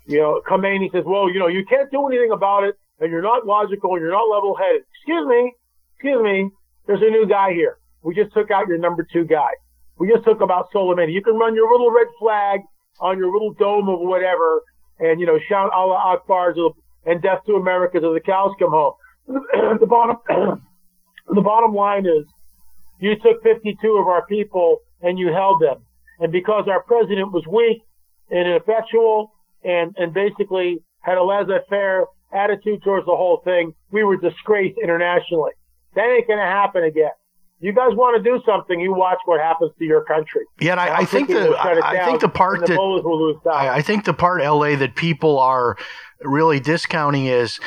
You 0.06 0.20
know, 0.20 0.42
Khomeini 0.50 0.92
says, 0.92 1.04
well, 1.06 1.32
you 1.32 1.40
know, 1.40 1.48
you 1.48 1.66
can't 1.66 1.90
do 1.92 2.06
anything 2.08 2.32
about 2.32 2.64
it 2.66 2.76
and 3.00 3.10
you're 3.12 3.22
not 3.22 3.46
logical 3.46 3.94
and 3.94 4.02
you're 4.02 4.12
not 4.12 4.30
level 4.30 4.56
headed. 4.56 4.84
Excuse 5.00 5.28
me. 5.28 5.54
Excuse 5.96 6.22
me. 6.22 6.50
There's 6.88 7.02
a 7.02 7.10
new 7.10 7.28
guy 7.28 7.54
here. 7.54 7.78
We 8.04 8.14
just 8.14 8.34
took 8.34 8.52
out 8.52 8.68
your 8.68 8.78
number 8.78 9.08
two 9.12 9.26
guy. 9.26 9.52
We 10.02 10.08
just 10.08 10.26
took 10.26 10.42
about 10.42 10.72
Soleimani. 10.74 11.14
You 11.14 11.22
can 11.22 11.36
run 11.36 11.54
your 11.54 11.72
little 11.72 11.92
red 11.92 12.08
flag 12.18 12.62
on 13.00 13.20
your 13.20 13.32
little 13.32 13.54
dome 13.54 13.88
of 13.88 14.00
whatever 14.00 14.64
and, 14.98 15.20
you 15.20 15.28
know, 15.28 15.38
shout 15.48 15.72
Allah 15.72 15.94
Akbar 15.94 16.56
and 17.06 17.22
death 17.22 17.42
to 17.46 17.54
America 17.54 18.00
till 18.00 18.12
the 18.12 18.20
cows 18.20 18.50
come 18.58 18.72
home. 18.72 18.94
the 19.28 19.86
bottom, 19.86 20.16
the 21.28 21.42
bottom 21.42 21.76
line 21.76 22.08
is 22.08 22.26
you 23.00 23.14
took 23.22 23.44
52 23.44 23.78
of 23.92 24.08
our 24.08 24.26
people 24.26 24.80
and 25.04 25.20
you 25.20 25.32
held 25.32 25.62
them. 25.62 25.86
And 26.20 26.32
because 26.32 26.66
our 26.68 26.82
president 26.82 27.32
was 27.32 27.46
weak 27.46 27.84
and 28.32 28.48
ineffectual 28.48 29.32
and, 29.64 29.94
and 30.00 30.16
basically 30.16 30.80
had 31.02 31.20
a 31.20 31.24
laissez-faire 31.24 32.06
attitude 32.34 32.82
towards 32.84 33.06
the 33.06 33.16
whole 33.16 33.44
thing, 33.46 33.76
we 33.92 34.04
were 34.04 34.18
disgraced 34.18 34.80
internationally. 34.82 35.52
That 35.94 36.06
ain't 36.06 36.26
to 36.40 36.44
happen 36.44 36.86
again. 36.86 37.12
You 37.62 37.72
guys 37.74 37.92
want 37.94 38.22
to 38.22 38.24
do 38.24 38.42
something, 38.44 38.80
you 38.80 38.92
watch 38.94 39.20
what 39.26 39.40
happens 39.40 39.72
to 39.78 39.86
your 39.86 40.04
country. 40.04 40.42
Yeah, 40.60 40.72
and 40.72 40.80
I, 40.80 40.98
I 40.98 41.06
think 41.06 41.30
the 41.30 41.52
I, 41.52 42.02
I 42.02 42.06
think 42.06 42.22
the 42.22 42.28
part 42.28 42.66
that 42.66 43.40
I, 43.46 43.76
I 43.76 43.82
think 43.84 44.06
the 44.06 44.14
part 44.14 44.42
LA 44.42 44.76
that 44.78 44.96
people 44.96 45.38
are 45.40 45.78
really 46.24 46.60
discounting 46.60 47.28
is 47.28 47.60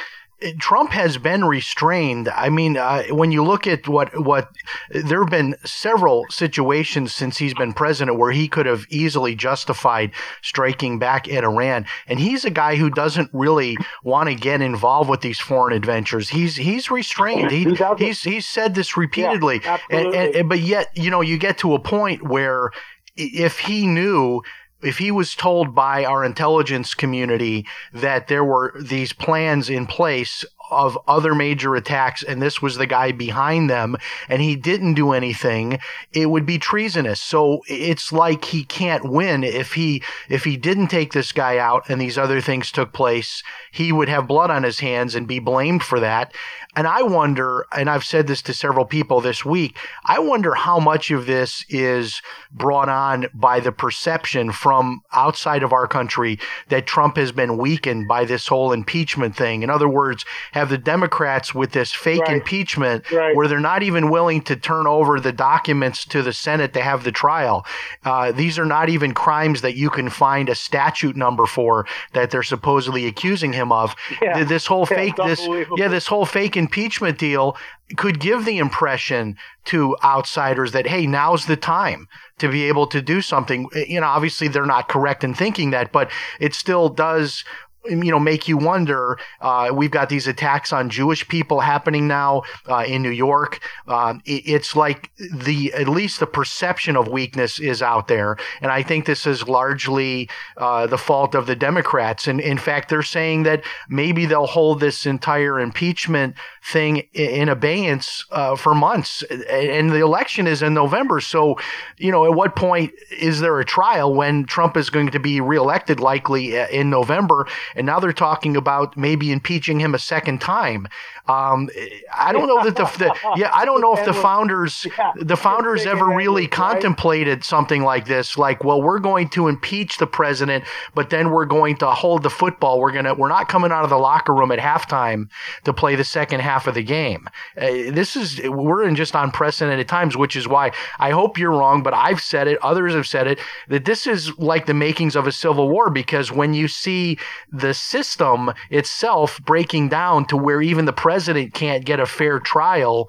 Trump 0.58 0.90
has 0.90 1.18
been 1.18 1.44
restrained. 1.44 2.28
I 2.28 2.48
mean, 2.48 2.76
uh, 2.76 3.04
when 3.10 3.32
you 3.32 3.42
look 3.44 3.66
at 3.66 3.88
what 3.88 4.18
what 4.18 4.50
there 4.90 5.20
have 5.20 5.30
been 5.30 5.56
several 5.64 6.26
situations 6.30 7.12
since 7.14 7.38
he's 7.38 7.54
been 7.54 7.72
president 7.72 8.18
where 8.18 8.32
he 8.32 8.48
could 8.48 8.66
have 8.66 8.86
easily 8.90 9.34
justified 9.34 10.12
striking 10.42 10.98
back 10.98 11.28
at 11.28 11.44
Iran, 11.44 11.86
and 12.06 12.18
he's 12.18 12.44
a 12.44 12.50
guy 12.50 12.76
who 12.76 12.90
doesn't 12.90 13.30
really 13.32 13.76
want 14.02 14.28
to 14.28 14.34
get 14.34 14.60
involved 14.60 15.10
with 15.10 15.20
these 15.20 15.40
foreign 15.40 15.74
adventures. 15.74 16.28
He's 16.28 16.56
he's 16.56 16.90
restrained. 16.90 17.50
He, 17.50 17.76
he's 17.98 18.22
he's 18.22 18.46
said 18.46 18.74
this 18.74 18.96
repeatedly, 18.96 19.60
yeah, 19.64 19.78
and, 19.90 20.14
and, 20.14 20.48
but 20.48 20.60
yet 20.60 20.88
you 20.94 21.10
know 21.10 21.20
you 21.20 21.38
get 21.38 21.58
to 21.58 21.74
a 21.74 21.78
point 21.78 22.22
where 22.22 22.70
if 23.16 23.58
he 23.60 23.86
knew 23.86 24.42
if 24.84 24.98
he 24.98 25.10
was 25.10 25.34
told 25.34 25.74
by 25.74 26.04
our 26.04 26.24
intelligence 26.24 26.94
community 26.94 27.66
that 27.92 28.28
there 28.28 28.44
were 28.44 28.74
these 28.80 29.12
plans 29.12 29.70
in 29.70 29.86
place 29.86 30.44
of 30.70 30.98
other 31.06 31.34
major 31.34 31.76
attacks 31.76 32.22
and 32.22 32.40
this 32.40 32.62
was 32.62 32.76
the 32.76 32.86
guy 32.86 33.12
behind 33.12 33.68
them 33.68 33.96
and 34.28 34.40
he 34.40 34.56
didn't 34.56 34.94
do 34.94 35.12
anything 35.12 35.78
it 36.12 36.26
would 36.26 36.46
be 36.46 36.58
treasonous. 36.58 37.20
So 37.20 37.62
it's 37.68 38.12
like 38.12 38.44
he 38.44 38.64
can't 38.64 39.04
win 39.04 39.44
if 39.44 39.74
he 39.74 40.02
if 40.28 40.44
he 40.44 40.56
didn't 40.56 40.88
take 40.88 41.12
this 41.12 41.32
guy 41.32 41.58
out 41.58 41.88
and 41.88 42.00
these 42.00 42.18
other 42.18 42.40
things 42.40 42.72
took 42.72 42.92
place 42.92 43.42
he 43.74 43.90
would 43.90 44.08
have 44.08 44.28
blood 44.28 44.50
on 44.50 44.62
his 44.62 44.78
hands 44.78 45.14
and 45.14 45.26
be 45.26 45.40
blamed 45.40 45.82
for 45.82 45.98
that 45.98 46.32
and 46.76 46.88
I 46.88 47.02
wonder, 47.02 47.66
and 47.76 47.88
I've 47.88 48.04
said 48.04 48.26
this 48.26 48.42
to 48.42 48.54
several 48.54 48.84
people 48.84 49.20
this 49.20 49.44
week, 49.44 49.78
I 50.04 50.18
wonder 50.18 50.54
how 50.54 50.80
much 50.80 51.10
of 51.10 51.26
this 51.26 51.64
is 51.68 52.20
brought 52.52 52.88
on 52.88 53.26
by 53.32 53.60
the 53.60 53.70
perception 53.70 54.50
from 54.50 55.02
outside 55.12 55.62
of 55.62 55.72
our 55.72 55.86
country 55.86 56.38
that 56.68 56.86
Trump 56.86 57.16
has 57.16 57.30
been 57.30 57.58
weakened 57.58 58.08
by 58.08 58.24
this 58.24 58.48
whole 58.48 58.72
impeachment 58.72 59.36
thing. 59.36 59.62
In 59.62 59.70
other 59.70 59.88
words, 59.88 60.24
have 60.52 60.68
the 60.68 60.78
Democrats 60.78 61.54
with 61.54 61.72
this 61.72 61.92
fake 61.92 62.22
right. 62.22 62.36
impeachment 62.38 63.08
right. 63.12 63.36
where 63.36 63.46
they're 63.46 63.60
not 63.60 63.84
even 63.84 64.10
willing 64.10 64.42
to 64.42 64.56
turn 64.56 64.86
over 64.86 65.20
the 65.20 65.32
documents 65.32 66.04
to 66.06 66.22
the 66.22 66.32
Senate 66.32 66.72
to 66.74 66.82
have 66.82 67.04
the 67.04 67.12
trial. 67.12 67.64
Uh, 68.04 68.32
these 68.32 68.58
are 68.58 68.66
not 68.66 68.88
even 68.88 69.14
crimes 69.14 69.60
that 69.60 69.76
you 69.76 69.90
can 69.90 70.08
find 70.08 70.48
a 70.48 70.54
statute 70.54 71.14
number 71.14 71.46
for 71.46 71.86
that 72.12 72.30
they're 72.30 72.42
supposedly 72.42 73.06
accusing 73.06 73.52
him 73.52 73.63
of. 73.72 73.94
Yeah. 74.22 74.44
This 74.44 74.66
whole 74.66 74.86
yeah, 74.90 74.96
fake, 74.96 75.16
this, 75.16 75.48
yeah, 75.76 75.88
this 75.88 76.06
whole 76.06 76.26
fake 76.26 76.56
impeachment 76.56 77.18
deal 77.18 77.56
could 77.96 78.20
give 78.20 78.44
the 78.44 78.58
impression 78.58 79.36
to 79.66 79.96
outsiders 80.02 80.72
that, 80.72 80.86
hey, 80.86 81.06
now's 81.06 81.46
the 81.46 81.56
time 81.56 82.08
to 82.38 82.48
be 82.48 82.64
able 82.64 82.86
to 82.88 83.02
do 83.02 83.20
something. 83.20 83.68
You 83.74 84.00
know, 84.00 84.06
obviously 84.06 84.48
they're 84.48 84.66
not 84.66 84.88
correct 84.88 85.24
in 85.24 85.34
thinking 85.34 85.70
that, 85.70 85.92
but 85.92 86.10
it 86.40 86.54
still 86.54 86.88
does 86.88 87.44
you 87.88 88.10
know 88.10 88.18
make 88.18 88.48
you 88.48 88.56
wonder. 88.56 89.18
Uh, 89.40 89.70
we've 89.72 89.90
got 89.90 90.08
these 90.08 90.26
attacks 90.26 90.72
on 90.72 90.90
Jewish 90.90 91.26
people 91.28 91.60
happening 91.60 92.08
now 92.08 92.42
uh, 92.68 92.84
in 92.86 93.02
New 93.02 93.10
York. 93.10 93.60
Uh, 93.86 94.14
it, 94.24 94.42
it's 94.46 94.76
like 94.76 95.10
the 95.32 95.72
at 95.74 95.88
least 95.88 96.20
the 96.20 96.26
perception 96.26 96.96
of 96.96 97.08
weakness 97.08 97.58
is 97.58 97.82
out 97.82 98.08
there, 98.08 98.36
and 98.60 98.70
I 98.70 98.82
think 98.82 99.06
this 99.06 99.26
is 99.26 99.48
largely 99.48 100.28
uh, 100.56 100.86
the 100.86 100.98
fault 100.98 101.34
of 101.34 101.46
the 101.46 101.56
Democrats. 101.56 102.26
And 102.26 102.40
in 102.40 102.58
fact, 102.58 102.88
they're 102.88 103.02
saying 103.02 103.44
that 103.44 103.64
maybe 103.88 104.26
they'll 104.26 104.46
hold 104.46 104.80
this 104.80 105.06
entire 105.06 105.60
impeachment 105.60 106.34
thing 106.64 106.98
in 107.12 107.48
abeyance 107.48 108.24
uh, 108.30 108.56
for 108.56 108.74
months, 108.74 109.22
and 109.22 109.90
the 109.90 110.00
election 110.00 110.46
is 110.46 110.62
in 110.62 110.74
November. 110.74 111.20
So, 111.20 111.56
you 111.98 112.10
know, 112.10 112.24
at 112.24 112.34
what 112.34 112.56
point 112.56 112.92
is 113.10 113.40
there 113.40 113.58
a 113.60 113.64
trial 113.64 114.14
when 114.14 114.44
Trump 114.44 114.76
is 114.76 114.90
going 114.90 115.10
to 115.10 115.20
be 115.20 115.40
reelected, 115.40 116.00
likely 116.00 116.58
uh, 116.58 116.68
in 116.68 116.90
November? 116.90 117.46
And 117.74 117.86
now 117.86 118.00
they're 118.00 118.12
talking 118.12 118.56
about 118.56 118.96
maybe 118.96 119.32
impeaching 119.32 119.80
him 119.80 119.94
a 119.94 119.98
second 119.98 120.40
time. 120.40 120.88
Um, 121.26 121.70
I 122.14 122.32
don't 122.32 122.46
know 122.46 122.62
that 122.64 122.76
the, 122.76 122.84
the, 122.98 123.14
yeah 123.36 123.50
I 123.52 123.64
don't 123.64 123.80
know 123.80 123.96
if 123.96 124.04
the 124.04 124.12
founders 124.12 124.86
the 125.16 125.36
founders 125.36 125.86
ever 125.86 126.06
really 126.06 126.46
contemplated 126.46 127.44
something 127.44 127.82
like 127.82 128.06
this. 128.06 128.36
Like, 128.36 128.62
well, 128.62 128.82
we're 128.82 128.98
going 128.98 129.28
to 129.30 129.48
impeach 129.48 129.98
the 129.98 130.06
president, 130.06 130.64
but 130.94 131.10
then 131.10 131.30
we're 131.30 131.46
going 131.46 131.76
to 131.78 131.86
hold 131.86 132.22
the 132.22 132.30
football. 132.30 132.78
We're 132.78 132.92
gonna 132.92 133.14
we're 133.14 133.28
not 133.28 133.48
coming 133.48 133.72
out 133.72 133.84
of 133.84 133.90
the 133.90 133.96
locker 133.98 134.34
room 134.34 134.52
at 134.52 134.58
halftime 134.58 135.28
to 135.64 135.72
play 135.72 135.96
the 135.96 136.04
second 136.04 136.40
half 136.40 136.66
of 136.66 136.74
the 136.74 136.82
game. 136.82 137.28
Uh, 137.56 137.90
this 137.90 138.16
is 138.16 138.40
we're 138.42 138.86
in 138.86 138.94
just 138.94 139.14
unprecedented 139.14 139.88
times, 139.88 140.16
which 140.16 140.36
is 140.36 140.46
why 140.46 140.72
I 140.98 141.10
hope 141.10 141.38
you're 141.38 141.50
wrong, 141.50 141.82
but 141.82 141.94
I've 141.94 142.20
said 142.20 142.48
it, 142.48 142.58
others 142.62 142.94
have 142.94 143.06
said 143.06 143.26
it 143.26 143.38
that 143.68 143.86
this 143.86 144.06
is 144.06 144.36
like 144.38 144.66
the 144.66 144.74
makings 144.74 145.16
of 145.16 145.26
a 145.26 145.32
civil 145.32 145.70
war 145.70 145.88
because 145.88 146.30
when 146.30 146.52
you 146.52 146.68
see 146.68 147.18
the 147.50 147.63
system 147.72 148.52
itself 148.68 149.40
breaking 149.44 149.88
down 149.88 150.26
to 150.26 150.36
where 150.36 150.60
even 150.60 150.84
the 150.84 150.92
president 150.92 151.54
can't 151.54 151.84
get 151.84 152.00
a 152.00 152.06
fair 152.06 152.40
trial 152.40 153.08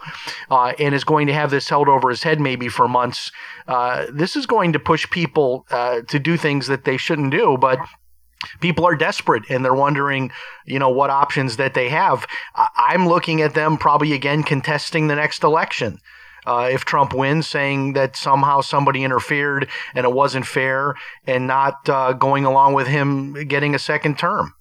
uh, 0.49 0.73
and 0.79 0.95
is 0.95 1.03
going 1.03 1.27
to 1.27 1.33
have 1.33 1.51
this 1.51 1.67
held 1.67 1.89
over 1.89 2.09
his 2.09 2.23
head 2.23 2.39
maybe 2.39 2.69
for 2.69 2.87
months. 2.87 3.31
Uh, 3.67 4.05
this 4.13 4.35
is 4.35 4.45
going 4.45 4.71
to 4.71 4.79
push 4.79 5.09
people 5.09 5.65
uh, 5.71 6.01
to 6.07 6.19
do 6.19 6.37
things 6.37 6.67
that 6.67 6.85
they 6.85 6.97
shouldn't 6.97 7.31
do, 7.31 7.57
but 7.59 7.79
people 8.59 8.85
are 8.85 8.95
desperate 8.95 9.43
and 9.49 9.63
they're 9.65 9.73
wondering, 9.73 10.31
you 10.65 10.79
know, 10.79 10.89
what 10.89 11.09
options 11.09 11.57
that 11.57 11.73
they 11.73 11.89
have. 11.89 12.27
I'm 12.55 13.07
looking 13.07 13.41
at 13.41 13.53
them 13.53 13.77
probably 13.77 14.13
again 14.13 14.43
contesting 14.43 15.07
the 15.07 15.15
next 15.15 15.43
election. 15.43 15.99
Uh, 16.45 16.69
if 16.71 16.85
Trump 16.85 17.13
wins, 17.13 17.47
saying 17.47 17.93
that 17.93 18.15
somehow 18.15 18.61
somebody 18.61 19.03
interfered 19.03 19.67
and 19.93 20.05
it 20.05 20.11
wasn't 20.11 20.45
fair, 20.45 20.95
and 21.25 21.47
not 21.47 21.87
uh, 21.89 22.13
going 22.13 22.45
along 22.45 22.73
with 22.73 22.87
him 22.87 23.33
getting 23.47 23.75
a 23.75 23.79
second 23.79 24.17
term. 24.17 24.53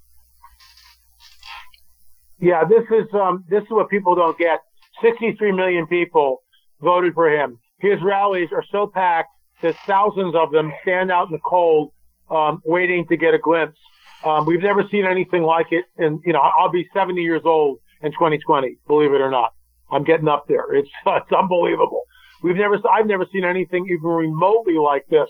Yeah, 2.40 2.64
this 2.64 2.84
is 2.90 3.06
um, 3.14 3.44
this 3.48 3.62
is 3.62 3.70
what 3.70 3.88
people 3.88 4.14
don't 4.14 4.36
get. 4.36 4.60
63 5.02 5.52
million 5.52 5.86
people 5.86 6.42
voted 6.80 7.14
for 7.14 7.28
him. 7.28 7.58
His 7.78 8.02
rallies 8.02 8.48
are 8.52 8.64
so 8.70 8.86
packed 8.86 9.30
that 9.62 9.76
thousands 9.86 10.34
of 10.34 10.52
them 10.52 10.72
stand 10.82 11.10
out 11.10 11.26
in 11.26 11.32
the 11.32 11.40
cold 11.44 11.92
um, 12.30 12.60
waiting 12.64 13.06
to 13.08 13.16
get 13.16 13.34
a 13.34 13.38
glimpse. 13.38 13.78
Um, 14.24 14.46
we've 14.46 14.62
never 14.62 14.84
seen 14.90 15.04
anything 15.04 15.42
like 15.42 15.68
it. 15.70 15.84
And, 15.96 16.20
you 16.24 16.32
know, 16.32 16.40
I'll 16.40 16.70
be 16.70 16.88
70 16.94 17.20
years 17.20 17.42
old 17.44 17.78
in 18.02 18.12
2020, 18.12 18.78
believe 18.86 19.12
it 19.12 19.20
or 19.20 19.30
not. 19.30 19.52
I'm 19.94 20.04
getting 20.04 20.28
up 20.28 20.46
there. 20.48 20.74
It's, 20.74 20.88
it's 21.06 21.32
unbelievable. 21.32 22.02
We've 22.42 22.56
never, 22.56 22.76
I've 22.92 23.06
never 23.06 23.26
seen 23.32 23.44
anything 23.44 23.86
even 23.86 24.10
remotely 24.10 24.74
like 24.74 25.06
this. 25.08 25.28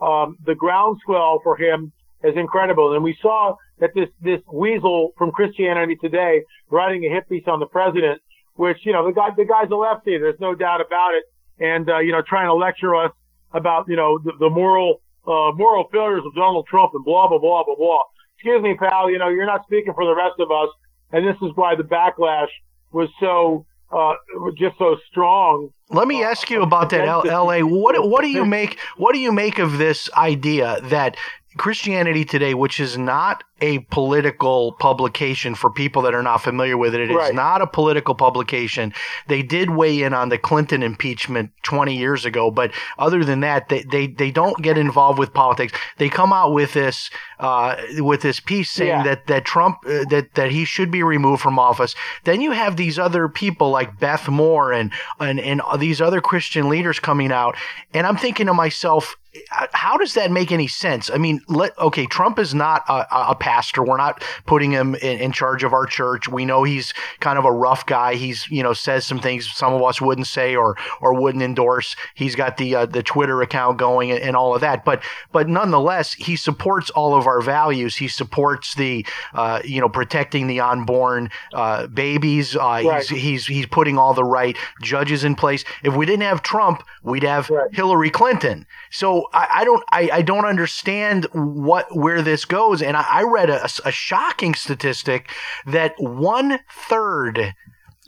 Um, 0.00 0.36
the 0.44 0.54
groundswell 0.54 1.40
for 1.42 1.56
him 1.56 1.92
is 2.22 2.34
incredible. 2.36 2.94
And 2.94 3.02
we 3.02 3.16
saw 3.20 3.56
that 3.78 3.90
this, 3.94 4.08
this 4.20 4.40
weasel 4.52 5.12
from 5.18 5.32
Christianity 5.32 5.96
Today 6.00 6.42
writing 6.70 7.04
a 7.04 7.08
hit 7.08 7.28
piece 7.28 7.44
on 7.46 7.58
the 7.58 7.66
president, 7.66 8.20
which, 8.54 8.78
you 8.84 8.92
know, 8.92 9.06
the 9.06 9.12
guy, 9.12 9.28
the 9.36 9.44
guy's 9.44 9.70
a 9.70 9.74
lefty. 9.74 10.18
There's 10.18 10.38
no 10.40 10.54
doubt 10.54 10.80
about 10.80 11.14
it. 11.14 11.24
And, 11.58 11.88
uh, 11.88 11.98
you 11.98 12.12
know, 12.12 12.22
trying 12.22 12.46
to 12.46 12.54
lecture 12.54 12.94
us 12.94 13.12
about, 13.52 13.86
you 13.88 13.96
know, 13.96 14.18
the, 14.18 14.32
the 14.38 14.50
moral 14.50 15.00
uh, 15.26 15.52
moral 15.54 15.88
failures 15.92 16.22
of 16.26 16.34
Donald 16.34 16.66
Trump 16.66 16.92
and 16.94 17.04
blah, 17.04 17.28
blah, 17.28 17.38
blah, 17.38 17.62
blah, 17.64 17.76
blah. 17.76 18.02
Excuse 18.34 18.62
me, 18.62 18.74
pal, 18.76 19.10
you 19.10 19.18
know, 19.18 19.28
you're 19.28 19.46
not 19.46 19.62
speaking 19.64 19.92
for 19.94 20.04
the 20.04 20.14
rest 20.14 20.34
of 20.40 20.50
us. 20.50 20.68
And 21.12 21.26
this 21.26 21.36
is 21.42 21.52
why 21.54 21.76
the 21.76 21.84
backlash 21.84 22.48
was 22.90 23.08
so, 23.20 23.64
uh, 23.92 24.14
just 24.56 24.78
so 24.78 24.96
strong. 25.10 25.70
Let 25.90 26.08
me 26.08 26.24
ask 26.24 26.48
you 26.50 26.62
about 26.62 26.90
that, 26.90 27.06
L- 27.06 27.24
LA. 27.24 27.60
What, 27.60 28.08
what 28.08 28.22
do 28.22 28.28
you 28.28 28.44
make, 28.58 28.78
what 28.96 29.12
do 29.12 29.18
you 29.18 29.32
make 29.32 29.58
of 29.58 29.78
this 29.78 30.10
idea 30.14 30.80
that 30.84 31.16
Christianity 31.56 32.24
Today, 32.24 32.54
which 32.54 32.80
is 32.80 32.96
not 32.96 33.44
a 33.62 33.78
political 33.78 34.72
publication 34.72 35.54
for 35.54 35.70
people 35.70 36.02
that 36.02 36.14
are 36.14 36.22
not 36.22 36.38
familiar 36.38 36.76
with 36.76 36.94
it. 36.94 37.10
It 37.10 37.14
right. 37.14 37.28
is 37.28 37.34
not 37.34 37.62
a 37.62 37.66
political 37.66 38.14
publication. 38.14 38.92
They 39.28 39.42
did 39.42 39.70
weigh 39.70 40.02
in 40.02 40.12
on 40.12 40.30
the 40.30 40.38
Clinton 40.38 40.82
impeachment 40.82 41.52
20 41.62 41.96
years 41.96 42.24
ago, 42.24 42.50
but 42.50 42.72
other 42.98 43.24
than 43.24 43.40
that, 43.40 43.68
they, 43.68 43.84
they, 43.84 44.08
they 44.08 44.32
don't 44.32 44.60
get 44.62 44.76
involved 44.76 45.18
with 45.18 45.32
politics. 45.32 45.72
They 45.98 46.08
come 46.08 46.32
out 46.32 46.52
with 46.52 46.72
this, 46.72 47.08
uh, 47.38 47.76
with 47.98 48.22
this 48.22 48.40
piece 48.40 48.70
saying 48.72 48.88
yeah. 48.88 49.02
that, 49.04 49.26
that 49.28 49.44
Trump, 49.44 49.78
uh, 49.86 50.04
that, 50.10 50.34
that 50.34 50.50
he 50.50 50.64
should 50.64 50.90
be 50.90 51.04
removed 51.04 51.40
from 51.40 51.58
office. 51.58 51.94
Then 52.24 52.40
you 52.40 52.50
have 52.50 52.76
these 52.76 52.98
other 52.98 53.28
people 53.28 53.70
like 53.70 54.00
Beth 54.00 54.28
Moore 54.28 54.72
and, 54.72 54.92
and, 55.20 55.38
and 55.38 55.62
these 55.78 56.00
other 56.00 56.20
Christian 56.20 56.68
leaders 56.68 56.98
coming 56.98 57.30
out. 57.30 57.56
And 57.94 58.08
I'm 58.08 58.16
thinking 58.16 58.46
to 58.46 58.54
myself, 58.54 59.16
how 59.50 59.96
does 59.96 60.12
that 60.14 60.30
make 60.30 60.52
any 60.52 60.68
sense? 60.68 61.10
I 61.10 61.16
mean, 61.16 61.40
let, 61.48 61.78
okay, 61.78 62.04
Trump 62.04 62.38
is 62.38 62.54
not 62.54 62.84
a, 62.86 63.30
a 63.30 63.34
pastor. 63.34 63.82
We're 63.82 63.96
not 63.96 64.22
putting 64.44 64.70
him 64.70 64.94
in, 64.96 65.20
in, 65.20 65.32
charge 65.32 65.64
of 65.64 65.72
our 65.72 65.86
church. 65.86 66.28
We 66.28 66.44
know 66.44 66.64
he's 66.64 66.92
kind 67.20 67.38
of 67.38 67.46
a 67.46 67.50
rough 67.50 67.86
guy. 67.86 68.14
He's 68.14 68.46
you 68.50 68.62
know 68.62 68.74
says 68.74 69.06
some 69.06 69.18
things 69.18 69.50
some 69.50 69.72
of 69.72 69.82
us 69.82 70.02
wouldn't 70.02 70.26
say 70.26 70.54
or 70.54 70.76
or 71.00 71.14
wouldn't 71.14 71.42
endorse. 71.42 71.96
He's 72.14 72.36
got 72.36 72.58
the 72.58 72.74
uh, 72.74 72.86
the 72.86 73.02
Twitter 73.02 73.40
account 73.40 73.78
going 73.78 74.10
and, 74.10 74.20
and, 74.20 74.36
all 74.36 74.54
of 74.54 74.60
that. 74.60 74.84
But 74.84 75.02
but 75.32 75.48
nonetheless, 75.48 76.12
he 76.12 76.36
supports 76.36 76.90
all 76.90 77.14
of 77.14 77.26
our 77.26 77.40
values. 77.40 77.96
He 77.96 78.08
supports 78.08 78.74
the 78.74 79.06
uh, 79.32 79.62
you 79.64 79.80
know 79.80 79.88
protecting 79.88 80.46
the 80.46 80.60
unborn 80.60 81.30
uh, 81.54 81.86
babies. 81.86 82.54
Uh, 82.54 82.60
right. 82.60 83.02
He's 83.08 83.08
he's 83.08 83.46
he's 83.46 83.66
putting 83.66 83.96
all 83.96 84.12
the 84.12 84.24
right 84.24 84.58
judges 84.82 85.24
in 85.24 85.36
place. 85.36 85.64
If 85.82 85.96
we 85.96 86.04
didn't 86.04 86.24
have 86.24 86.42
Trump, 86.42 86.82
we'd 87.02 87.22
have 87.22 87.48
right. 87.48 87.74
Hillary 87.74 88.10
Clinton. 88.10 88.66
So 88.90 89.21
I, 89.32 89.48
I 89.50 89.64
don't 89.64 89.84
I, 89.90 90.10
I 90.12 90.22
don't 90.22 90.44
understand 90.44 91.26
what 91.32 91.94
where 91.94 92.22
this 92.22 92.44
goes. 92.44 92.82
And 92.82 92.96
I, 92.96 93.04
I 93.08 93.22
read 93.22 93.50
a, 93.50 93.64
a 93.84 93.92
shocking 93.92 94.54
statistic 94.54 95.30
that 95.66 95.94
one 95.98 96.60
third 96.70 97.54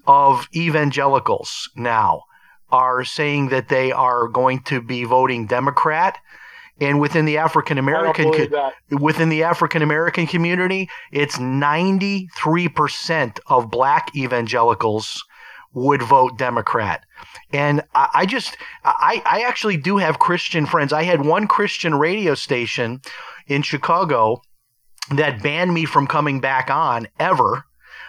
of 0.07 0.49
evangelicals 0.55 1.71
now 1.77 2.23
are 2.71 3.05
saying 3.05 3.49
that 3.49 3.69
they 3.69 3.93
are 3.93 4.29
going 4.29 4.63
to 4.65 4.81
be 4.81 5.05
voting 5.05 5.47
Democrat. 5.47 6.19
And 6.81 7.01
within 7.01 7.25
the 7.25 7.39
African 7.39 7.79
American 7.79 8.33
within 8.91 9.29
the 9.29 9.45
African 9.45 9.81
American 9.81 10.27
community, 10.27 10.91
it's 11.13 11.37
93% 11.37 13.39
of 13.47 13.71
black 13.71 14.11
evangelicals 14.17 15.25
would 15.75 16.03
vote 16.03 16.39
Democrat. 16.39 17.05
And 17.53 17.83
I, 17.95 18.09
I 18.15 18.27
just 18.27 18.57
I, 18.85 19.23
I 19.27 19.43
actually 19.43 19.77
do 19.77 19.99
have 19.99 20.19
Christian 20.19 20.67
friends. 20.67 20.93
I 20.93 21.03
had 21.03 21.25
one 21.25 21.47
Christian 21.47 21.95
radio 21.95 22.35
station 22.35 23.01
in 23.47 23.63
Chicago 23.63 24.43
that 25.11 25.43
banned 25.43 25.75
me 25.75 25.85
from 25.85 26.07
coming 26.07 26.41
back 26.41 26.71
on 26.71 27.09
ever. 27.19 27.65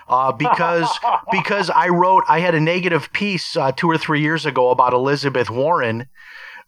Uh, 0.08 0.32
because 0.32 0.88
because 1.32 1.70
I 1.72 1.90
wrote 1.90 2.24
I 2.28 2.40
had 2.40 2.56
a 2.56 2.60
negative 2.60 3.12
piece 3.12 3.58
uh, 3.58 3.72
two 3.72 3.90
or 3.90 3.98
three 3.98 4.22
years 4.22 4.46
ago 4.46 4.70
about 4.70 4.94
Elizabeth 4.94 5.50
Warren, 5.50 6.08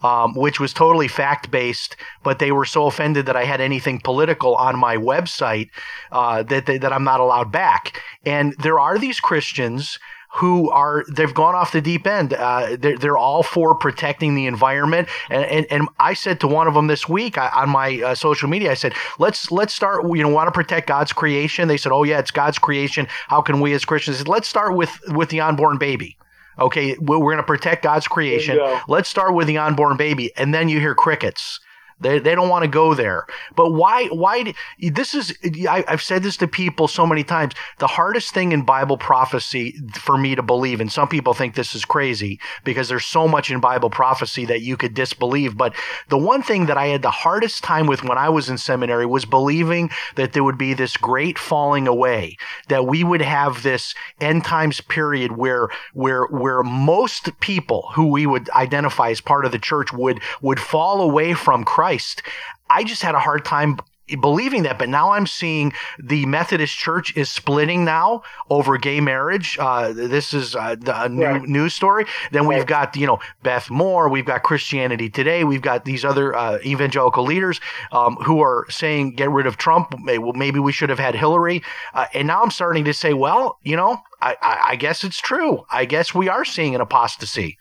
um, 0.01 0.33
which 0.33 0.59
was 0.59 0.73
totally 0.73 1.07
fact 1.07 1.51
based, 1.51 1.95
but 2.23 2.39
they 2.39 2.51
were 2.51 2.65
so 2.65 2.87
offended 2.87 3.27
that 3.27 3.35
I 3.35 3.45
had 3.45 3.61
anything 3.61 3.99
political 3.99 4.55
on 4.55 4.77
my 4.77 4.97
website 4.97 5.69
uh, 6.11 6.43
that 6.43 6.65
they, 6.65 6.79
that 6.79 6.91
I'm 6.91 7.03
not 7.03 7.19
allowed 7.19 7.51
back. 7.51 8.01
And 8.25 8.55
there 8.59 8.79
are 8.79 8.97
these 8.97 9.19
Christians 9.19 9.99
who 10.35 10.69
are 10.69 11.03
they've 11.09 11.33
gone 11.33 11.55
off 11.55 11.71
the 11.71 11.81
deep 11.81 12.05
end. 12.05 12.33
Uh, 12.33 12.75
they're, 12.79 12.97
they're 12.97 13.17
all 13.17 13.43
for 13.43 13.75
protecting 13.75 14.35
the 14.35 14.45
environment, 14.45 15.07
and, 15.29 15.45
and 15.45 15.65
and 15.69 15.89
I 15.99 16.13
said 16.13 16.39
to 16.41 16.47
one 16.47 16.67
of 16.67 16.73
them 16.73 16.87
this 16.87 17.07
week 17.07 17.37
on 17.37 17.69
my 17.69 18.01
uh, 18.01 18.15
social 18.15 18.49
media, 18.49 18.71
I 18.71 18.75
said 18.75 18.93
let's 19.19 19.51
let's 19.51 19.73
start. 19.73 20.05
You 20.05 20.23
know, 20.23 20.29
want 20.29 20.47
to 20.47 20.51
protect 20.51 20.87
God's 20.87 21.13
creation? 21.13 21.67
They 21.67 21.77
said, 21.77 21.91
oh 21.91 22.03
yeah, 22.03 22.19
it's 22.19 22.31
God's 22.31 22.59
creation. 22.59 23.07
How 23.27 23.41
can 23.41 23.61
we 23.61 23.73
as 23.73 23.85
Christians? 23.85 24.17
Said, 24.17 24.27
let's 24.27 24.47
start 24.47 24.75
with 24.75 24.99
with 25.09 25.29
the 25.29 25.41
unborn 25.41 25.77
baby. 25.77 26.17
Okay, 26.59 26.97
we're 26.99 27.19
going 27.19 27.37
to 27.37 27.43
protect 27.43 27.83
God's 27.83 28.07
creation. 28.07 28.57
Let's 28.87 29.09
start 29.09 29.35
with 29.35 29.47
the 29.47 29.59
unborn 29.59 29.95
baby, 29.95 30.31
and 30.37 30.53
then 30.53 30.69
you 30.69 30.79
hear 30.79 30.95
crickets. 30.95 31.59
They, 31.99 32.19
they 32.19 32.35
don't 32.35 32.49
want 32.49 32.63
to 32.63 32.69
go 32.69 32.93
there. 32.93 33.25
But 33.55 33.71
why, 33.71 34.05
why, 34.07 34.53
this 34.79 35.15
is, 35.15 35.35
I, 35.67 35.83
have 35.87 36.01
said 36.01 36.21
this 36.21 36.37
to 36.37 36.47
people 36.47 36.87
so 36.87 37.07
many 37.07 37.23
times. 37.23 37.55
The 37.79 37.87
hardest 37.87 38.33
thing 38.33 38.51
in 38.51 38.61
Bible 38.63 38.97
prophecy 38.97 39.75
for 39.93 40.15
me 40.15 40.35
to 40.35 40.43
believe, 40.43 40.79
and 40.79 40.91
some 40.91 41.07
people 41.07 41.33
think 41.33 41.55
this 41.55 41.73
is 41.73 41.85
crazy 41.85 42.39
because 42.63 42.87
there's 42.87 43.05
so 43.05 43.27
much 43.27 43.49
in 43.49 43.59
Bible 43.59 43.89
prophecy 43.89 44.45
that 44.45 44.61
you 44.61 44.77
could 44.77 44.93
disbelieve. 44.93 45.57
But 45.57 45.73
the 46.09 46.19
one 46.19 46.43
thing 46.43 46.67
that 46.67 46.77
I 46.77 46.87
had 46.87 47.01
the 47.01 47.09
hardest 47.09 47.63
time 47.63 47.87
with 47.87 48.03
when 48.03 48.17
I 48.17 48.29
was 48.29 48.47
in 48.47 48.59
seminary 48.59 49.07
was 49.07 49.25
believing 49.25 49.89
that 50.15 50.33
there 50.33 50.43
would 50.43 50.57
be 50.57 50.75
this 50.75 50.97
great 50.97 51.39
falling 51.39 51.87
away, 51.87 52.37
that 52.67 52.85
we 52.85 53.03
would 53.03 53.23
have 53.23 53.63
this 53.63 53.95
end 54.21 54.45
times 54.45 54.81
period 54.81 55.31
where, 55.31 55.69
where, 55.93 56.25
where 56.25 56.61
most 56.61 57.39
people 57.39 57.89
who 57.95 58.05
we 58.11 58.27
would 58.27 58.51
identify 58.51 59.09
as 59.09 59.19
part 59.19 59.45
of 59.45 59.51
the 59.51 59.57
church 59.57 59.91
would, 59.91 60.21
would 60.43 60.59
fall 60.59 61.01
away 61.01 61.33
from 61.33 61.63
Christ 61.63 61.86
Christ. 61.87 62.21
I 62.69 62.83
just 62.83 63.01
had 63.01 63.15
a 63.15 63.19
hard 63.19 63.45
time 63.45 63.77
believing 64.19 64.63
that, 64.63 64.77
but 64.77 64.89
now 64.89 65.11
I'm 65.11 65.25
seeing 65.25 65.71
the 65.97 66.25
Methodist 66.25 66.77
Church 66.77 67.15
is 67.15 67.29
splitting 67.29 67.85
now 67.85 68.23
over 68.49 68.77
gay 68.77 68.99
marriage. 68.99 69.55
Uh, 69.57 69.93
this 69.93 70.33
is 70.33 70.53
uh, 70.53 70.75
a 70.85 71.07
new 71.07 71.23
right. 71.23 71.41
news 71.43 71.73
story. 71.73 72.05
Then 72.33 72.45
we've 72.45 72.65
got 72.65 72.97
you 72.97 73.07
know 73.07 73.19
Beth 73.41 73.69
Moore, 73.69 74.09
we've 74.09 74.25
got 74.25 74.43
Christianity 74.43 75.09
Today, 75.09 75.45
we've 75.45 75.61
got 75.61 75.85
these 75.85 76.03
other 76.03 76.35
uh, 76.35 76.59
evangelical 76.65 77.23
leaders 77.23 77.61
um, 77.93 78.17
who 78.17 78.41
are 78.41 78.65
saying 78.69 79.15
get 79.15 79.31
rid 79.31 79.47
of 79.47 79.55
Trump. 79.55 79.95
Maybe 79.97 80.59
we 80.59 80.73
should 80.73 80.89
have 80.89 80.99
had 80.99 81.15
Hillary. 81.15 81.63
Uh, 81.93 82.07
and 82.13 82.27
now 82.27 82.43
I'm 82.43 82.51
starting 82.51 82.83
to 82.83 82.93
say, 82.93 83.13
well, 83.13 83.59
you 83.63 83.77
know, 83.77 83.97
I, 84.21 84.35
I 84.41 84.75
guess 84.75 85.05
it's 85.05 85.19
true. 85.21 85.63
I 85.71 85.85
guess 85.85 86.13
we 86.13 86.27
are 86.27 86.43
seeing 86.43 86.75
an 86.75 86.81
apostasy. 86.81 87.57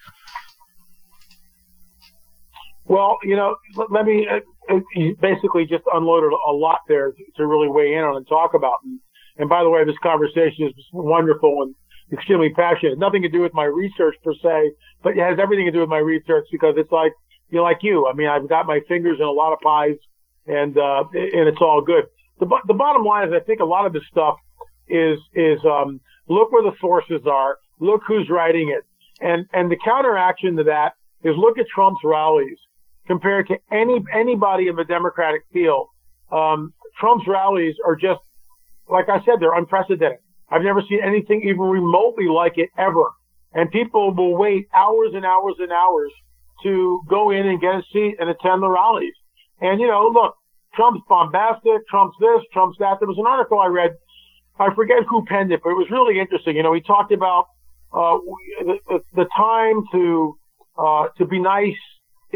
Well, 2.88 3.18
you 3.22 3.37
know, 3.37 3.57
let 3.90 4.07
me 4.07 4.29
uh, 4.29 4.40
uh, 4.75 4.81
basically 5.20 5.66
just 5.66 5.85
unloaded 5.92 6.31
a 6.33 6.53
lot 6.53 6.81
there 6.88 7.12
to 7.37 7.46
really 7.46 7.68
weigh 7.68 7.94
in 7.94 8.05
on 8.05 8.16
and 8.16 8.27
talk 8.29 8.55
about. 8.55 8.77
And, 8.85 9.01
and 9.38 9.49
by 9.49 9.62
the 9.62 9.70
way, 9.70 9.85
this 9.85 9.99
conversation 10.03 10.66
is 10.66 10.75
wonderful 10.92 11.62
and 11.62 11.75
extremely 12.12 12.51
passionate. 12.51 12.99
Nothing 12.99 13.22
to 13.22 13.29
do 13.29 13.40
with 13.40 13.53
my 13.55 13.64
research 13.64 14.14
per 14.22 14.35
se, 14.35 14.72
but 15.03 15.16
it 15.16 15.18
has 15.18 15.38
everything 15.40 15.66
to 15.66 15.72
do 15.72 15.81
with 15.81 15.88
my 15.88 15.99
research 15.99 16.46
because 16.53 16.75
it's 16.77 16.92
like, 16.92 17.12
you 17.51 17.59
know, 17.59 17.64
like 17.64 17.79
you. 17.83 18.07
I 18.07 18.12
mean, 18.12 18.29
I've 18.29 18.49
got 18.49 18.66
my 18.66 18.81
fingers 18.87 19.18
in 19.18 19.27
a 19.27 19.33
lot 19.33 19.53
of 19.53 19.59
pies 19.61 19.96
and, 20.46 20.79
uh, 20.79 21.05
and 21.12 21.49
it's 21.49 21.61
all 21.61 21.83
good. 21.83 22.05
the 22.38 22.46
the 22.66 22.75
bottom 22.75 23.05
line 23.05 23.29
is, 23.29 23.35
I 23.35 23.40
think 23.44 23.61
a 23.61 23.64
lot 23.64 23.87
of 23.87 23.92
this 23.92 24.03
stuff 24.11 24.37
is 24.88 25.18
is 25.35 25.59
um, 25.64 26.01
look 26.29 26.53
where 26.53 26.62
the 26.62 26.77
sources 26.81 27.27
are, 27.27 27.59
look 27.81 28.03
who's 28.07 28.29
writing 28.31 28.68
it, 28.77 28.85
and 29.20 29.46
and 29.53 29.70
the 29.70 29.77
counteraction 29.85 30.57
to 30.57 30.64
that 30.64 30.92
is 31.25 31.35
look 31.37 31.59
at 31.59 31.66
Trump's 31.75 32.01
rallies 32.05 32.59
compared 33.07 33.49
to 33.49 33.57
any 33.71 34.05
anybody 34.12 34.69
in 34.69 34.77
the 34.77 34.85
Democratic 34.85 35.42
field. 35.53 35.88
Um, 36.31 36.73
Trump's 36.99 37.27
rallies 37.29 37.75
are 37.85 37.95
just, 37.95 38.21
like 38.88 39.09
I 39.09 39.19
said, 39.25 39.35
they're 39.40 39.55
unprecedented. 39.55 40.19
I've 40.51 40.62
never 40.62 40.83
seen 40.88 41.01
anything 41.03 41.42
even 41.42 41.61
remotely 41.61 42.27
like 42.27 42.55
it 42.57 42.71
ever. 42.79 43.11
And 43.53 43.71
people 43.71 44.14
will 44.14 44.37
wait 44.37 44.69
hours 44.75 45.11
and 45.14 45.25
hours 45.25 45.55
and 45.59 45.73
hours 45.73 46.12
to 46.62 47.01
go 47.09 47.31
in 47.31 47.47
and 47.47 47.61
get 47.61 47.75
a 47.75 47.83
seat 47.92 48.16
and 48.19 48.29
attend 48.29 48.62
the 48.62 48.69
rallies. 48.69 49.14
And 49.61 49.81
you 49.81 49.87
know, 49.87 50.11
look, 50.12 50.35
Trump's 50.75 51.03
bombastic, 51.09 51.87
Trump's 51.88 52.16
this, 52.21 52.42
Trump's 52.53 52.79
that. 52.79 52.99
There 53.01 53.09
was 53.09 53.19
an 53.19 53.27
article 53.27 53.59
I 53.59 53.66
read, 53.66 53.92
I 54.59 54.75
forget 54.75 54.99
who 55.09 55.25
penned 55.25 55.53
it, 55.53 55.61
but 55.62 55.71
it 55.71 55.75
was 55.75 55.90
really 55.90 56.21
interesting. 56.21 56.57
You 56.57 56.62
know, 56.62 56.75
he 56.75 56.81
talked 56.81 57.12
about 57.12 57.47
uh, 57.92 58.19
the, 58.61 59.01
the 59.14 59.27
time 59.37 59.85
to 59.92 60.38
uh, 60.79 61.09
to 61.16 61.25
be 61.25 61.40
nice 61.40 61.79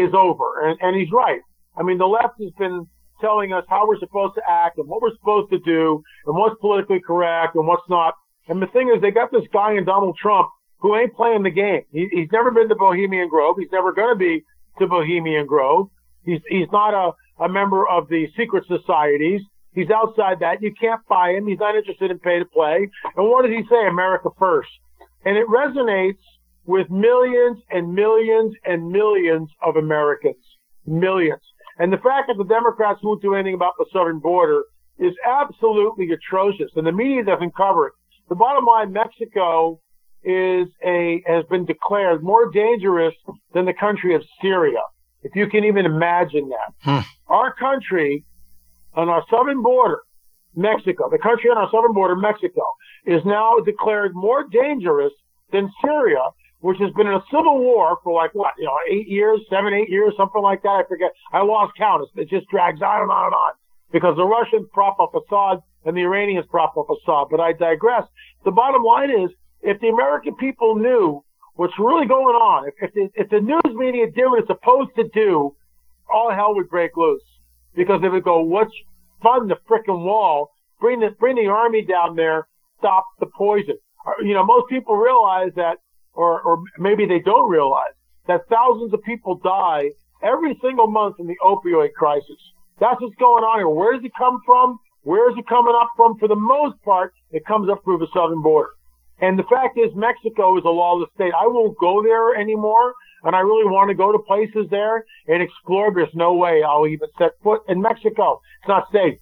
is 0.01 0.13
over, 0.15 0.69
and, 0.69 0.79
and 0.81 0.97
he's 0.97 1.13
right. 1.13 1.41
I 1.77 1.83
mean, 1.83 1.99
the 1.99 2.07
left 2.07 2.41
has 2.41 2.51
been 2.59 2.87
telling 3.21 3.53
us 3.53 3.65
how 3.69 3.87
we're 3.87 3.99
supposed 3.99 4.35
to 4.35 4.43
act 4.49 4.79
and 4.79 4.89
what 4.89 5.03
we're 5.03 5.15
supposed 5.15 5.51
to 5.51 5.59
do 5.59 6.03
and 6.27 6.37
what's 6.37 6.59
politically 6.61 7.01
correct 7.01 7.55
and 7.55 7.67
what's 7.67 7.89
not. 7.89 8.15
And 8.49 8.61
the 8.61 8.67
thing 8.69 8.91
is, 8.95 9.01
they 9.03 9.11
got 9.11 9.31
this 9.31 9.45
guy 9.53 9.77
in 9.77 9.85
Donald 9.85 10.17
Trump 10.21 10.49
who 10.79 10.97
ain't 10.97 11.15
playing 11.15 11.43
the 11.43 11.51
game. 11.51 11.83
He, 11.93 12.09
he's 12.11 12.29
never 12.33 12.51
been 12.51 12.69
to 12.69 12.75
Bohemian 12.75 13.29
Grove. 13.29 13.57
He's 13.59 13.73
never 13.73 13.93
going 13.93 14.15
to 14.15 14.19
be 14.19 14.43
to 14.79 14.87
Bohemian 14.87 15.47
Grove. 15.47 15.89
He's 16.25 16.41
he's 16.49 16.69
not 16.73 16.95
a, 16.95 17.45
a 17.45 17.49
member 17.49 17.87
of 17.87 18.09
the 18.09 18.27
secret 18.37 18.65
societies. 18.67 19.43
He's 19.73 19.91
outside 19.91 20.41
that. 20.41 20.63
You 20.63 20.75
can't 20.79 21.01
buy 21.09 21.31
him. 21.31 21.47
He's 21.47 21.61
not 21.61 21.77
interested 21.77 22.11
in 22.11 22.19
pay 22.19 22.41
to 22.41 22.45
play. 22.45 22.89
And 23.17 23.29
what 23.29 23.45
does 23.45 23.53
he 23.53 23.63
say? 23.71 23.87
America 23.87 24.31
first. 24.39 24.71
And 25.25 25.37
it 25.37 25.47
resonates 25.47 26.19
with 26.67 26.91
millions 26.91 27.59
and 27.71 27.95
millions 27.95 28.55
and 28.65 28.89
millions 28.89 29.51
of 29.63 29.77
Americans. 29.77 30.45
Millions. 30.87 31.43
And 31.79 31.93
the 31.93 31.99
fact 31.99 32.29
that 32.29 32.37
the 32.37 32.45
Democrats 32.45 33.01
won't 33.03 33.23
do 33.23 33.35
anything 33.35 33.55
about 33.55 33.73
the 33.79 33.87
southern 33.93 34.19
border 34.19 34.65
is 34.99 35.15
absolutely 35.27 36.11
atrocious. 36.13 36.71
And 36.77 36.87
the 36.87 36.93
media 36.93 37.25
doesn't 37.25 37.57
cover 37.57 37.89
it. 37.89 37.93
The 38.29 38.35
bottom 38.35 38.65
line, 38.67 38.93
Mexico 38.93 39.81
is 40.23 40.69
a, 40.85 41.23
has 41.27 41.45
been 41.47 41.65
declared 41.65 42.23
more 42.23 42.51
dangerous 42.51 43.15
than 43.55 43.65
the 43.65 43.73
country 43.73 44.15
of 44.15 44.23
Syria. 44.43 44.81
If 45.23 45.35
you 45.35 45.49
can 45.49 45.65
even 45.65 45.87
imagine 45.87 46.51
that. 46.51 46.75
Hmm. 46.81 47.01
Our 47.29 47.55
country 47.55 48.25
on 48.95 49.09
our 49.09 49.25
southern 49.31 49.63
border, 49.63 50.01
Mexico, 50.55 51.09
the 51.11 51.19
country 51.19 51.51
on 51.51 51.57
our 51.57 51.71
southern 51.71 51.93
border, 51.93 52.17
Mexico, 52.17 52.63
is 53.07 53.23
now 53.25 53.57
declared 53.65 54.13
more 54.15 54.45
dangerous 54.51 55.13
than 55.53 55.71
Syria 55.83 56.31
which 56.61 56.79
has 56.79 56.93
been 56.93 57.07
in 57.07 57.15
a 57.15 57.25
civil 57.31 57.59
war 57.59 57.99
for 58.05 58.13
like 58.13 58.35
what, 58.35 58.53
you 58.59 58.65
know, 58.65 58.77
eight 58.89 59.09
years, 59.09 59.41
seven, 59.49 59.73
eight 59.73 59.89
years, 59.89 60.13
something 60.17 60.43
like 60.43 60.63
that. 60.63 60.85
I 60.85 60.89
forget. 60.89 61.11
I 61.33 61.43
lost 61.43 61.73
count. 61.77 62.07
It 62.17 62.29
just 62.29 62.49
drags 62.49 62.81
on 62.83 63.03
and 63.03 63.11
on 63.11 63.27
and 63.27 63.35
on 63.35 63.53
because 63.93 64.17
the 64.17 64.25
Russians 64.25 64.69
prop 64.73 65.01
up 65.01 65.15
Assad 65.15 65.59
and 65.85 65.97
the 65.97 66.03
Iranians 66.03 66.47
prop 66.51 66.77
up 66.77 66.87
Assad. 66.91 67.29
But 67.31 67.41
I 67.41 67.53
digress. 67.53 68.05
The 68.45 68.51
bottom 68.51 68.83
line 68.83 69.11
is, 69.11 69.31
if 69.63 69.81
the 69.81 69.89
American 69.89 70.37
people 70.37 70.77
knew 70.77 71.25
what's 71.55 71.79
really 71.79 72.07
going 72.07 72.37
on, 72.37 72.69
if, 72.69 72.75
if, 72.81 72.95
the, 72.95 73.09
if 73.15 73.29
the 73.31 73.41
news 73.41 73.75
media 73.75 74.07
did 74.11 74.27
what 74.27 74.41
it's 74.41 74.49
supposed 74.49 74.91
to 74.97 75.09
do, 75.15 75.55
all 76.13 76.31
hell 76.31 76.55
would 76.55 76.69
break 76.69 76.97
loose 76.97 77.23
because 77.75 78.01
they 78.03 78.09
would 78.09 78.25
go, 78.25 78.43
"What's 78.43 78.73
fund 79.23 79.51
the 79.51 79.57
frickin' 79.69 80.05
wall? 80.05 80.51
Bring 80.81 81.01
the 81.01 81.11
bring 81.19 81.37
the 81.37 81.47
army 81.47 81.85
down 81.85 82.17
there, 82.17 82.49
stop 82.79 83.05
the 83.19 83.27
poison." 83.27 83.77
You 84.23 84.35
know, 84.35 84.45
most 84.45 84.69
people 84.69 84.97
realize 84.97 85.53
that 85.57 85.77
or, 86.15 86.41
or 86.43 86.63
maybe 86.79 87.07
they 87.07 87.21
don't 87.21 87.51
realize 87.51 87.95
that 88.27 88.49
thousands 88.49 88.93
of 88.93 89.03
people 89.03 89.37
die 89.43 89.91
every 90.23 90.59
single 90.63 90.87
month 90.87 91.17
in 91.19 91.27
the 91.27 91.37
opioid 91.43 91.93
crisis. 91.93 92.41
That's 92.79 93.01
what's 93.01 93.17
going 93.17 93.45
on 93.45 93.59
here. 93.61 93.69
Where 93.69 93.95
does 93.95 94.05
it 94.05 94.13
come 94.17 94.41
from? 94.45 94.79
Where 95.03 95.31
is 95.31 95.37
it 95.39 95.47
coming 95.49 95.75
up 95.81 95.89
from? 95.97 96.19
For 96.19 96.29
the 96.29 96.37
most 96.37 96.77
part, 96.83 97.13
it 97.31 97.45
comes 97.47 97.71
up 97.71 97.83
through 97.85 97.99
the 97.99 98.09
southern 98.15 98.43
border. 98.43 98.71
And 99.21 99.39
the 99.39 99.45
fact 99.45 99.79
is, 99.79 99.91
Mexico 99.95 100.57
is 100.57 100.65
a 100.65 100.71
lawless 100.71 101.11
state. 101.15 101.33
I 101.39 101.47
won't 101.47 101.77
go 101.79 102.03
there 102.03 102.35
anymore. 102.35 102.95
And 103.23 103.37
I 103.37 103.41
really 103.41 103.69
want 103.69 103.91
to 103.91 103.95
go 103.95 104.13
to 104.13 104.19
places 104.19 104.67
there 104.71 105.05
and 105.29 105.43
explore. 105.43 105.93
There's 105.95 106.15
no 106.15 106.35
way 106.35 106.63
I'll 106.63 106.87
even 106.87 107.09
set 107.19 107.33
foot 107.43 107.61
in 107.69 107.83
Mexico. 107.83 108.41
It's 108.63 108.69
not 108.69 108.85
safe. 108.93 109.19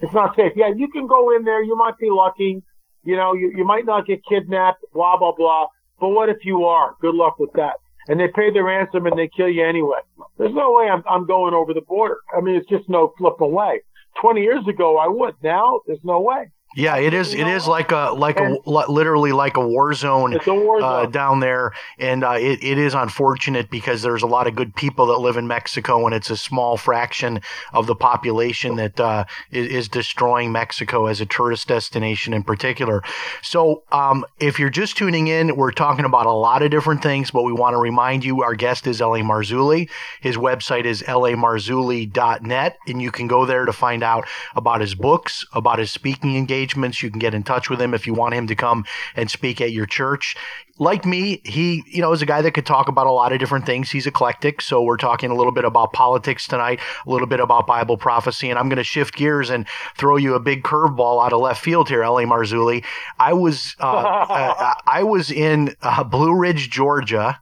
It's 0.00 0.12
not 0.12 0.36
safe. 0.36 0.52
Yeah, 0.54 0.68
you 0.76 0.88
can 0.88 1.06
go 1.06 1.34
in 1.34 1.44
there. 1.44 1.62
You 1.62 1.76
might 1.76 1.96
be 1.96 2.10
lucky. 2.10 2.62
You 3.04 3.16
know, 3.16 3.32
you, 3.32 3.52
you 3.56 3.64
might 3.64 3.86
not 3.86 4.06
get 4.06 4.20
kidnapped, 4.28 4.84
blah, 4.92 5.16
blah, 5.16 5.32
blah. 5.32 5.66
But 6.02 6.08
what 6.08 6.28
if 6.28 6.38
you 6.44 6.64
are? 6.64 6.96
Good 7.00 7.14
luck 7.14 7.38
with 7.38 7.52
that. 7.52 7.74
And 8.08 8.18
they 8.18 8.26
pay 8.26 8.50
the 8.52 8.64
ransom 8.64 9.06
and 9.06 9.16
they 9.16 9.28
kill 9.28 9.48
you 9.48 9.64
anyway. 9.64 10.00
There's 10.36 10.52
no 10.52 10.72
way 10.72 10.88
I'm, 10.88 11.04
I'm 11.08 11.28
going 11.28 11.54
over 11.54 11.72
the 11.72 11.80
border. 11.80 12.16
I 12.36 12.40
mean, 12.40 12.56
it's 12.56 12.68
just 12.68 12.88
no 12.88 13.12
flip 13.16 13.40
away. 13.40 13.82
20 14.20 14.40
years 14.40 14.66
ago, 14.66 14.98
I 14.98 15.06
would. 15.06 15.36
Now, 15.44 15.78
there's 15.86 16.02
no 16.02 16.20
way. 16.20 16.50
Yeah, 16.74 16.96
it 16.96 17.12
is. 17.12 17.34
It 17.34 17.46
is 17.46 17.66
like 17.66 17.92
a 17.92 18.14
like 18.16 18.40
a 18.40 18.56
literally 18.66 19.32
like 19.32 19.58
a 19.58 19.66
war 19.66 19.92
zone, 19.92 20.34
a 20.34 20.54
war 20.54 20.80
zone. 20.80 20.82
Uh, 20.82 21.06
down 21.06 21.40
there, 21.40 21.72
and 21.98 22.24
uh, 22.24 22.32
it 22.32 22.64
it 22.64 22.78
is 22.78 22.94
unfortunate 22.94 23.68
because 23.68 24.00
there's 24.00 24.22
a 24.22 24.26
lot 24.26 24.46
of 24.46 24.54
good 24.54 24.74
people 24.74 25.06
that 25.06 25.18
live 25.18 25.36
in 25.36 25.46
Mexico, 25.46 26.06
and 26.06 26.14
it's 26.14 26.30
a 26.30 26.36
small 26.36 26.78
fraction 26.78 27.42
of 27.74 27.86
the 27.86 27.94
population 27.94 28.76
that 28.76 28.98
uh, 28.98 29.24
is, 29.50 29.68
is, 29.68 29.88
destroying 29.88 30.50
Mexico 30.50 31.06
as 31.06 31.20
a 31.20 31.26
tourist 31.26 31.68
destination 31.68 32.32
in 32.32 32.42
particular. 32.42 33.02
So, 33.42 33.82
um, 33.92 34.24
if 34.40 34.58
you're 34.58 34.70
just 34.70 34.96
tuning 34.96 35.26
in, 35.26 35.56
we're 35.56 35.72
talking 35.72 36.06
about 36.06 36.24
a 36.24 36.32
lot 36.32 36.62
of 36.62 36.70
different 36.70 37.02
things, 37.02 37.30
but 37.30 37.42
we 37.42 37.52
want 37.52 37.74
to 37.74 37.78
remind 37.78 38.24
you 38.24 38.42
our 38.42 38.54
guest 38.54 38.86
is 38.86 39.02
L.A. 39.02 39.20
Marzulli. 39.20 39.90
His 40.22 40.38
website 40.38 40.86
is 40.86 41.02
lamarzulli.net, 41.02 42.78
and 42.88 43.02
you 43.02 43.10
can 43.10 43.26
go 43.26 43.44
there 43.44 43.66
to 43.66 43.72
find 43.74 44.02
out 44.02 44.26
about 44.56 44.80
his 44.80 44.94
books, 44.94 45.44
about 45.52 45.78
his 45.78 45.90
speaking 45.90 46.36
engagement 46.36 46.61
engagements. 46.62 47.02
You 47.02 47.10
can 47.10 47.18
get 47.18 47.34
in 47.34 47.42
touch 47.42 47.68
with 47.68 47.80
him 47.80 47.94
if 47.94 48.06
you 48.06 48.14
want 48.14 48.34
him 48.34 48.46
to 48.46 48.54
come 48.54 48.84
and 49.16 49.30
speak 49.30 49.60
at 49.60 49.72
your 49.72 49.86
church. 49.86 50.36
Like 50.78 51.04
me, 51.04 51.40
he, 51.44 51.82
you 51.86 52.00
know, 52.00 52.12
is 52.12 52.22
a 52.22 52.26
guy 52.26 52.40
that 52.42 52.52
could 52.52 52.66
talk 52.66 52.88
about 52.88 53.06
a 53.06 53.10
lot 53.10 53.32
of 53.32 53.38
different 53.38 53.66
things. 53.66 53.90
He's 53.90 54.06
eclectic. 54.06 54.60
So 54.60 54.82
we're 54.82 54.96
talking 54.96 55.30
a 55.30 55.34
little 55.34 55.52
bit 55.52 55.64
about 55.64 55.92
politics 55.92 56.46
tonight, 56.46 56.80
a 57.06 57.10
little 57.10 57.26
bit 57.26 57.40
about 57.40 57.66
Bible 57.66 57.96
prophecy, 57.96 58.48
and 58.48 58.58
I'm 58.58 58.68
going 58.68 58.78
to 58.78 58.84
shift 58.84 59.14
gears 59.14 59.50
and 59.50 59.66
throw 59.96 60.16
you 60.16 60.34
a 60.34 60.40
big 60.40 60.62
curveball 60.62 61.24
out 61.24 61.32
of 61.32 61.40
left 61.40 61.62
field 61.62 61.88
here, 61.88 62.02
L.A. 62.02 62.24
Marzulli. 62.24 62.84
I 63.18 63.32
was, 63.32 63.76
uh, 63.80 63.84
uh, 63.86 64.74
I 64.86 65.02
was 65.02 65.30
in 65.30 65.74
uh, 65.82 66.04
Blue 66.04 66.34
Ridge, 66.34 66.70
Georgia 66.70 67.40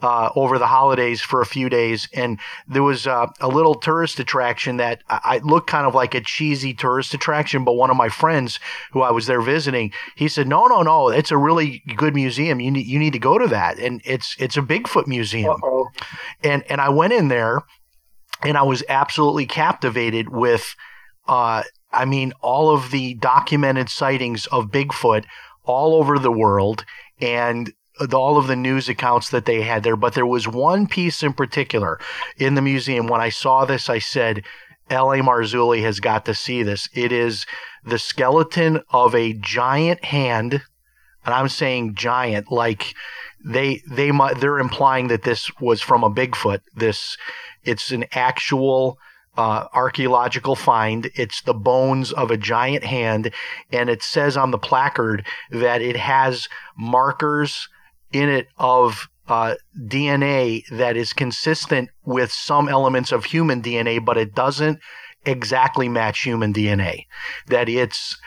uh, 0.00 0.30
over 0.36 0.58
the 0.58 0.66
holidays 0.66 1.20
for 1.20 1.40
a 1.40 1.46
few 1.46 1.68
days, 1.68 2.08
and 2.12 2.38
there 2.68 2.82
was 2.82 3.06
uh, 3.06 3.26
a 3.40 3.48
little 3.48 3.74
tourist 3.74 4.20
attraction 4.20 4.76
that 4.76 5.02
I, 5.08 5.20
I 5.24 5.38
looked 5.38 5.68
kind 5.68 5.86
of 5.86 5.94
like 5.94 6.14
a 6.14 6.20
cheesy 6.20 6.72
tourist 6.72 7.14
attraction. 7.14 7.64
But 7.64 7.72
one 7.72 7.90
of 7.90 7.96
my 7.96 8.08
friends 8.08 8.60
who 8.92 9.00
I 9.00 9.10
was 9.10 9.26
there 9.26 9.40
visiting, 9.40 9.92
he 10.16 10.28
said, 10.28 10.46
"No, 10.46 10.66
no, 10.66 10.82
no, 10.82 11.08
it's 11.08 11.32
a 11.32 11.36
really 11.36 11.82
good 11.96 12.14
museum. 12.14 12.60
You 12.60 12.70
need 12.70 12.86
you 12.86 12.98
need 12.98 13.12
to 13.14 13.18
go 13.18 13.38
to 13.38 13.48
that, 13.48 13.78
and 13.78 14.00
it's 14.04 14.36
it's 14.38 14.56
a 14.56 14.62
Bigfoot 14.62 15.06
museum." 15.06 15.60
Uh-oh. 15.62 15.88
And 16.44 16.62
and 16.70 16.80
I 16.80 16.90
went 16.90 17.12
in 17.12 17.28
there, 17.28 17.62
and 18.42 18.56
I 18.56 18.62
was 18.62 18.84
absolutely 18.88 19.46
captivated 19.46 20.28
with. 20.28 20.74
Uh, 21.26 21.62
I 21.90 22.04
mean, 22.04 22.32
all 22.42 22.70
of 22.70 22.90
the 22.90 23.14
documented 23.14 23.88
sightings 23.88 24.46
of 24.48 24.66
Bigfoot 24.66 25.24
all 25.64 25.94
over 25.94 26.18
the 26.18 26.32
world. 26.32 26.84
And 27.20 27.72
all 28.12 28.36
of 28.36 28.46
the 28.46 28.56
news 28.56 28.88
accounts 28.88 29.30
that 29.30 29.44
they 29.44 29.62
had 29.62 29.82
there, 29.82 29.96
but 29.96 30.14
there 30.14 30.26
was 30.26 30.48
one 30.48 30.86
piece 30.86 31.22
in 31.22 31.32
particular 31.32 31.98
in 32.36 32.54
the 32.54 32.62
museum. 32.62 33.06
When 33.06 33.20
I 33.20 33.28
saw 33.28 33.64
this, 33.64 33.88
I 33.88 33.98
said, 33.98 34.44
L.A. 34.90 35.18
Marzulli 35.18 35.82
has 35.82 36.00
got 36.00 36.24
to 36.24 36.34
see 36.34 36.62
this. 36.62 36.88
It 36.94 37.12
is 37.12 37.46
the 37.84 37.98
skeleton 37.98 38.82
of 38.90 39.14
a 39.14 39.34
giant 39.34 40.04
hand, 40.04 40.62
and 41.24 41.34
I'm 41.34 41.48
saying 41.48 41.94
giant, 41.94 42.50
like 42.50 42.94
they 43.44 43.82
they 43.88 44.10
they're 44.38 44.58
implying 44.58 45.08
that 45.08 45.22
this 45.22 45.50
was 45.60 45.80
from 45.80 46.04
a 46.04 46.10
Bigfoot. 46.10 46.60
This 46.74 47.16
it's 47.64 47.90
an 47.90 48.06
actual 48.12 48.98
uh, 49.36 49.68
archaeological 49.72 50.56
find. 50.56 51.10
It's 51.14 51.42
the 51.42 51.54
bones 51.54 52.12
of 52.12 52.30
a 52.30 52.36
giant 52.36 52.84
hand, 52.84 53.32
and 53.70 53.88
it 53.88 54.02
says 54.02 54.36
on 54.36 54.50
the 54.50 54.58
placard 54.58 55.24
that 55.50 55.80
it 55.82 55.96
has 55.96 56.48
markers 56.76 57.68
in 58.12 58.28
it 58.28 58.48
of 58.56 59.08
uh, 59.28 59.54
DNA 59.78 60.66
that 60.70 60.96
is 60.96 61.12
consistent 61.12 61.90
with 62.04 62.32
some 62.32 62.68
elements 62.68 63.12
of 63.12 63.26
human 63.26 63.62
DNA, 63.62 64.02
but 64.02 64.16
it 64.16 64.34
doesn't 64.34 64.80
exactly 65.26 65.88
match 65.88 66.20
human 66.20 66.52
DNA. 66.52 67.04
That 67.48 67.68
it's 67.68 68.18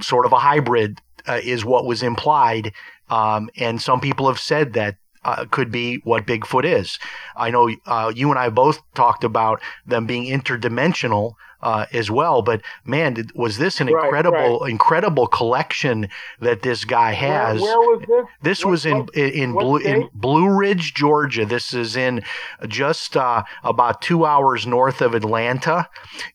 sort 0.00 0.26
of 0.26 0.32
a 0.32 0.38
hybrid 0.38 1.00
uh, 1.28 1.40
is 1.42 1.64
what 1.64 1.86
was 1.86 2.02
implied. 2.02 2.72
Um, 3.10 3.50
and 3.56 3.80
some 3.80 4.00
people 4.00 4.26
have 4.26 4.40
said 4.40 4.72
that 4.72 4.96
uh, 5.24 5.44
could 5.50 5.70
be 5.70 5.96
what 5.98 6.26
Bigfoot 6.26 6.64
is. 6.64 6.98
I 7.36 7.50
know 7.50 7.70
uh, 7.86 8.12
you 8.14 8.30
and 8.30 8.38
I 8.38 8.48
both 8.48 8.80
talked 8.94 9.24
about 9.24 9.60
them 9.86 10.06
being 10.06 10.26
interdimensional 10.26 11.34
uh, 11.62 11.86
as 11.92 12.10
well. 12.10 12.42
But 12.42 12.62
man, 12.84 13.14
did, 13.14 13.34
was 13.34 13.58
this 13.58 13.80
an 13.80 13.88
Right, 13.88 14.04
incredible, 14.04 14.64
incredible 14.64 15.26
collection 15.26 16.08
that 16.40 16.62
this 16.62 16.84
guy 16.84 17.12
has? 17.12 17.60
Where, 17.60 17.78
where 17.78 17.96
was 17.96 18.06
this? 18.08 18.26
This 18.42 18.64
What- 18.64 18.70
was 18.70 18.86
in 18.86 18.96
what- 18.98 19.16
in 19.16 19.52
Blue, 19.52 19.76
in? 19.78 20.08
Blue 20.14 20.48
Ridge, 20.48 20.94
Georgia. 20.94 21.44
This 21.46 21.72
is 21.74 21.96
in 21.96 22.22
just 22.68 23.16
uh, 23.16 23.42
about 23.64 24.02
two 24.02 24.24
hours 24.24 24.66
north 24.66 25.00
of 25.00 25.14
Atlanta, 25.14 25.88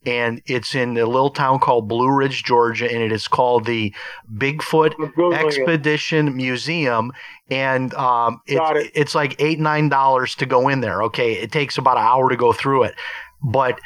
and 0.06 0.42
it's 0.46 0.76
in 0.76 0.98
a 0.98 1.06
little 1.06 1.30
town 1.30 1.60
called 1.60 1.88
Blue 1.88 2.10
Ridge, 2.12 2.44
Georgia, 2.44 2.86
and 2.92 3.02
it 3.04 3.12
is 3.12 3.28
called 3.28 3.66
the 3.66 3.94
Bigfoot 4.38 4.94
I'm 5.18 5.34
it. 5.34 5.46
Expedition 5.46 6.36
Museum. 6.36 7.12
And 7.50 7.94
um, 7.94 8.42
it's 8.46 8.86
it. 8.88 8.92
it's 8.94 9.16
like 9.16 9.36
eight 9.42 9.60
nine 9.60 9.88
dollars 9.90 10.36
to 10.36 10.46
go 10.46 10.68
in 10.68 10.82
there. 10.82 11.02
Okay, 11.04 11.34
it 11.34 11.52
takes 11.52 11.78
about 11.78 11.98
an 11.98 12.04
hour 12.04 12.30
to 12.30 12.36
go 12.36 12.52
through 12.52 12.84
it, 12.84 12.96
but 13.42 13.80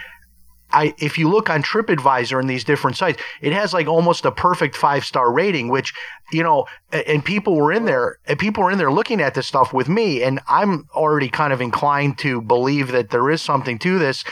I 0.74 0.94
if 0.98 1.18
you 1.18 1.30
look 1.30 1.50
on 1.50 1.64
TripAdvisor 1.64 2.40
and 2.40 2.50
these 2.50 2.64
different 2.64 2.98
sites, 2.98 3.22
it 3.42 3.54
has 3.54 3.74
like 3.74 3.88
almost 3.88 4.26
a 4.26 4.32
perfect 4.32 4.76
five 4.76 5.06
star 5.06 5.32
rating, 5.32 5.70
which 5.70 5.94
you 6.32 6.44
know, 6.44 6.66
and 6.92 7.24
people 7.24 7.56
were 7.56 7.74
in 7.74 7.86
there, 7.86 8.18
and 8.26 8.40
people 8.40 8.64
were 8.64 8.72
in 8.72 8.78
there 8.78 8.92
looking 8.92 9.22
at 9.22 9.34
this 9.34 9.48
stuff 9.48 9.74
with 9.74 9.90
me, 9.90 10.24
and 10.24 10.40
I'm 10.48 10.88
already 10.96 11.30
kind 11.30 11.52
of 11.54 11.62
inclined 11.62 12.18
to 12.20 12.42
believe 12.42 12.92
that 12.92 13.10
there 13.10 13.30
is 13.30 13.42
something 13.42 13.78
to 13.80 14.00
this. 14.00 14.24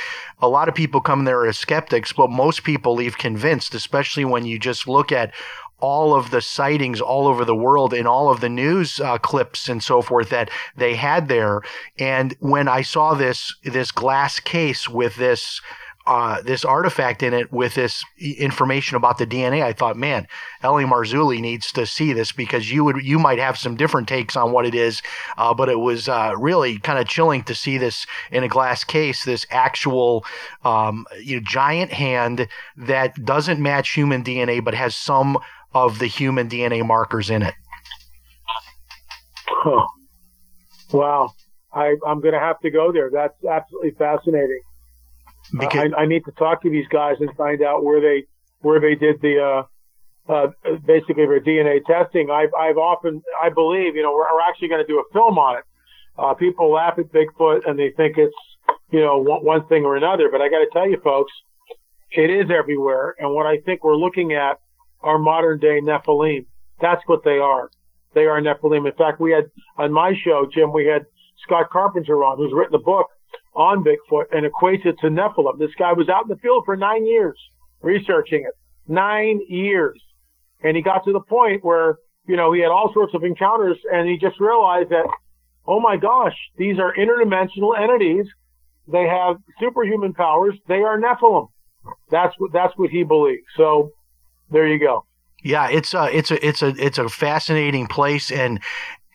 A 0.42 0.48
lot 0.48 0.70
of 0.70 0.76
people 0.76 1.02
come 1.02 1.26
there 1.26 1.46
as 1.46 1.60
skeptics, 1.60 2.14
but 2.14 2.30
most 2.30 2.64
people 2.64 2.96
leave 2.96 3.18
convinced, 3.18 3.76
especially 3.76 4.26
when 4.26 4.46
you 4.46 4.58
just 4.58 4.88
look 4.88 5.12
at 5.12 5.34
all 5.82 6.14
of 6.14 6.32
the 6.32 6.42
sightings 6.42 7.00
all 7.02 7.28
over 7.28 7.46
the 7.46 7.56
world 7.56 7.94
and 7.94 8.08
all 8.08 8.30
of 8.30 8.42
the 8.42 8.50
news 8.50 9.00
uh, 9.00 9.18
clips 9.18 9.70
and 9.70 9.84
so 9.84 10.02
forth 10.02 10.30
that 10.30 10.50
they 10.76 10.96
had 10.96 11.28
there. 11.28 11.62
And 11.98 12.36
when 12.40 12.68
I 12.68 12.82
saw 12.82 13.14
this 13.14 13.56
this 13.64 13.92
glass 13.92 14.40
case 14.40 14.90
with 14.90 15.16
this 15.16 15.62
uh, 16.10 16.42
this 16.42 16.66
artifact 16.66 17.22
in 17.22 17.36
it 17.36 17.54
with 17.54 17.76
this 17.76 18.04
information 18.20 18.98
about 18.98 19.20
the 19.20 19.28
DNA, 19.28 19.62
I 19.62 19.74
thought, 19.74 19.96
man, 19.96 20.28
L.A. 20.64 20.82
Marzulli 20.84 21.40
needs 21.40 21.72
to 21.74 21.86
see 21.86 22.14
this 22.14 22.32
because 22.32 22.72
you 22.72 22.84
would 22.84 23.06
you 23.06 23.20
might 23.20 23.38
have 23.38 23.60
some 23.60 23.76
different 23.76 24.08
takes 24.08 24.36
on 24.36 24.52
what 24.52 24.66
it 24.66 24.74
is. 24.74 25.04
Uh, 25.38 25.54
but 25.54 25.70
it 25.70 25.80
was 25.80 26.10
uh, 26.10 26.34
really 26.36 26.80
kind 26.80 26.98
of 26.98 27.08
chilling 27.08 27.44
to 27.44 27.54
see 27.54 27.78
this 27.78 28.08
in 28.32 28.44
a 28.44 28.48
glass 28.48 28.84
case, 28.84 29.24
this 29.24 29.46
actual 29.52 30.26
um, 30.66 31.06
you 31.22 31.36
know, 31.36 31.44
giant 31.46 31.92
hand 31.92 32.48
that 32.76 33.14
doesn't 33.24 33.62
match 33.62 33.92
human 33.92 34.24
DNA 34.24 34.64
but 34.66 34.74
has 34.74 34.96
some 34.96 35.38
of 35.76 36.00
the 36.00 36.08
human 36.08 36.50
DNA 36.50 36.84
markers 36.84 37.30
in 37.30 37.44
it. 37.44 37.54
Huh. 39.46 39.86
Wow. 40.92 41.34
I, 41.72 41.94
I'm 42.08 42.20
going 42.20 42.34
to 42.34 42.40
have 42.40 42.60
to 42.62 42.72
go 42.72 42.92
there. 42.92 43.12
That's 43.14 43.36
absolutely 43.46 43.92
fascinating. 43.92 44.62
Because 45.52 45.92
I, 45.98 46.02
I 46.02 46.06
need 46.06 46.26
to 46.26 46.32
talk 46.32 46.62
to 46.64 46.70
these 46.70 46.88
guys 46.88 47.16
and 47.20 47.30
find 47.36 47.62
out 47.62 47.84
where 47.84 48.02
they 48.02 48.28
where 48.62 48.80
they 48.80 48.96
did 48.96 49.22
the 49.22 49.40
uh, 49.40 50.32
uh, 50.32 50.48
basically 50.86 51.26
their 51.26 51.40
DNA 51.40 51.84
testing. 51.86 52.30
I've 52.30 52.54
I've 52.58 52.78
often 52.78 53.22
I 53.42 53.50
believe 53.50 53.96
you 53.96 54.04
know 54.04 54.12
we're, 54.12 54.32
we're 54.34 54.42
actually 54.48 54.70
going 54.70 54.82
to 54.82 54.88
do 54.88 55.00
a 55.00 55.14
film 55.14 55.38
on 55.38 55.58
it. 55.58 55.64
Uh, 56.18 56.34
people 56.34 56.72
laugh 56.72 57.00
at 57.00 57.12
Bigfoot 57.12 57.62
and 57.68 57.80
they 57.80 57.92
think 57.92 58.18
it's 58.18 58.36
you 58.92 59.00
know 59.00 59.18
one, 59.18 59.44
one 59.44 59.68
thing 59.68 59.86
or 59.86 59.96
another, 59.96 60.30
but 60.32 60.42
I 60.42 60.50
got 60.50 60.60
to 60.60 60.70
tell 60.72 60.90
you, 60.90 61.00
folks, 61.04 61.32
it 62.12 62.30
is 62.30 62.52
everywhere. 62.52 63.16
And 63.18 63.34
what 63.34 63.46
I 63.46 63.58
think 63.60 63.84
we're 63.84 63.96
looking 63.96 64.34
at 64.34 64.60
are 65.02 65.18
modern 65.18 65.60
day 65.60 65.80
Nephilim. 65.82 66.46
That's 66.82 67.02
what 67.08 67.24
they 67.24 67.38
are. 67.40 67.70
They 68.14 68.26
are 68.26 68.42
Nephilim. 68.42 68.86
In 68.88 68.94
fact, 68.94 69.20
we 69.20 69.32
had 69.32 69.50
on 69.78 69.92
my 69.92 70.14
show, 70.24 70.48
Jim, 70.52 70.74
we 70.74 70.86
had 70.86 71.06
Scott 71.44 71.70
Carpenter 71.70 72.24
on, 72.24 72.38
who's 72.38 72.52
written 72.54 72.76
a 72.76 72.80
book 72.80 73.08
on 73.56 73.84
Bigfoot 73.84 74.26
and 74.32 74.46
equates 74.46 74.86
it 74.86 74.96
to 75.02 75.08
Nephilim. 75.08 75.58
This 75.58 75.74
guy 75.78 75.94
was 75.94 76.10
out 76.10 76.24
in 76.24 76.30
the 76.30 76.38
field 76.38 76.64
for 76.66 76.76
nine 76.76 77.06
years 77.06 77.38
researching 77.82 78.42
it. 78.42 78.54
Nine 78.88 79.42
years. 79.48 80.02
And 80.64 80.76
he 80.76 80.84
got 80.84 81.06
to 81.06 81.14
the 81.14 81.22
point 81.22 81.64
where, 81.64 81.98
you 82.28 82.36
know, 82.36 82.52
he 82.52 82.62
had 82.62 82.70
all 82.70 82.92
sorts 82.94 83.14
of 83.14 83.24
encounters 83.24 83.78
and 83.92 84.08
he 84.10 84.18
just 84.18 84.40
realized 84.40 84.90
that, 84.90 85.08
oh 85.66 85.80
my 85.80 85.98
gosh, 85.98 86.36
these 86.58 86.78
are 86.80 86.94
interdimensional 86.96 87.80
entities. 87.80 88.26
They 88.88 89.08
have 89.08 89.38
superhuman 89.60 90.14
powers. 90.14 90.56
They 90.68 90.82
are 90.82 91.00
Nephilim. 91.00 91.48
That's 92.10 92.36
what, 92.38 92.52
that's 92.52 92.74
what 92.78 92.90
he 92.90 93.04
believes. 93.04 93.46
So 93.56 93.92
there 94.52 94.68
you 94.68 94.80
go. 94.80 95.06
Yeah, 95.42 95.70
it's 95.70 95.94
a 95.94 96.14
it's 96.14 96.32
a 96.32 96.46
it's 96.46 96.62
a 96.62 96.74
it's 96.78 96.98
a 96.98 97.08
fascinating 97.08 97.88
place 97.88 98.30
and 98.30 98.60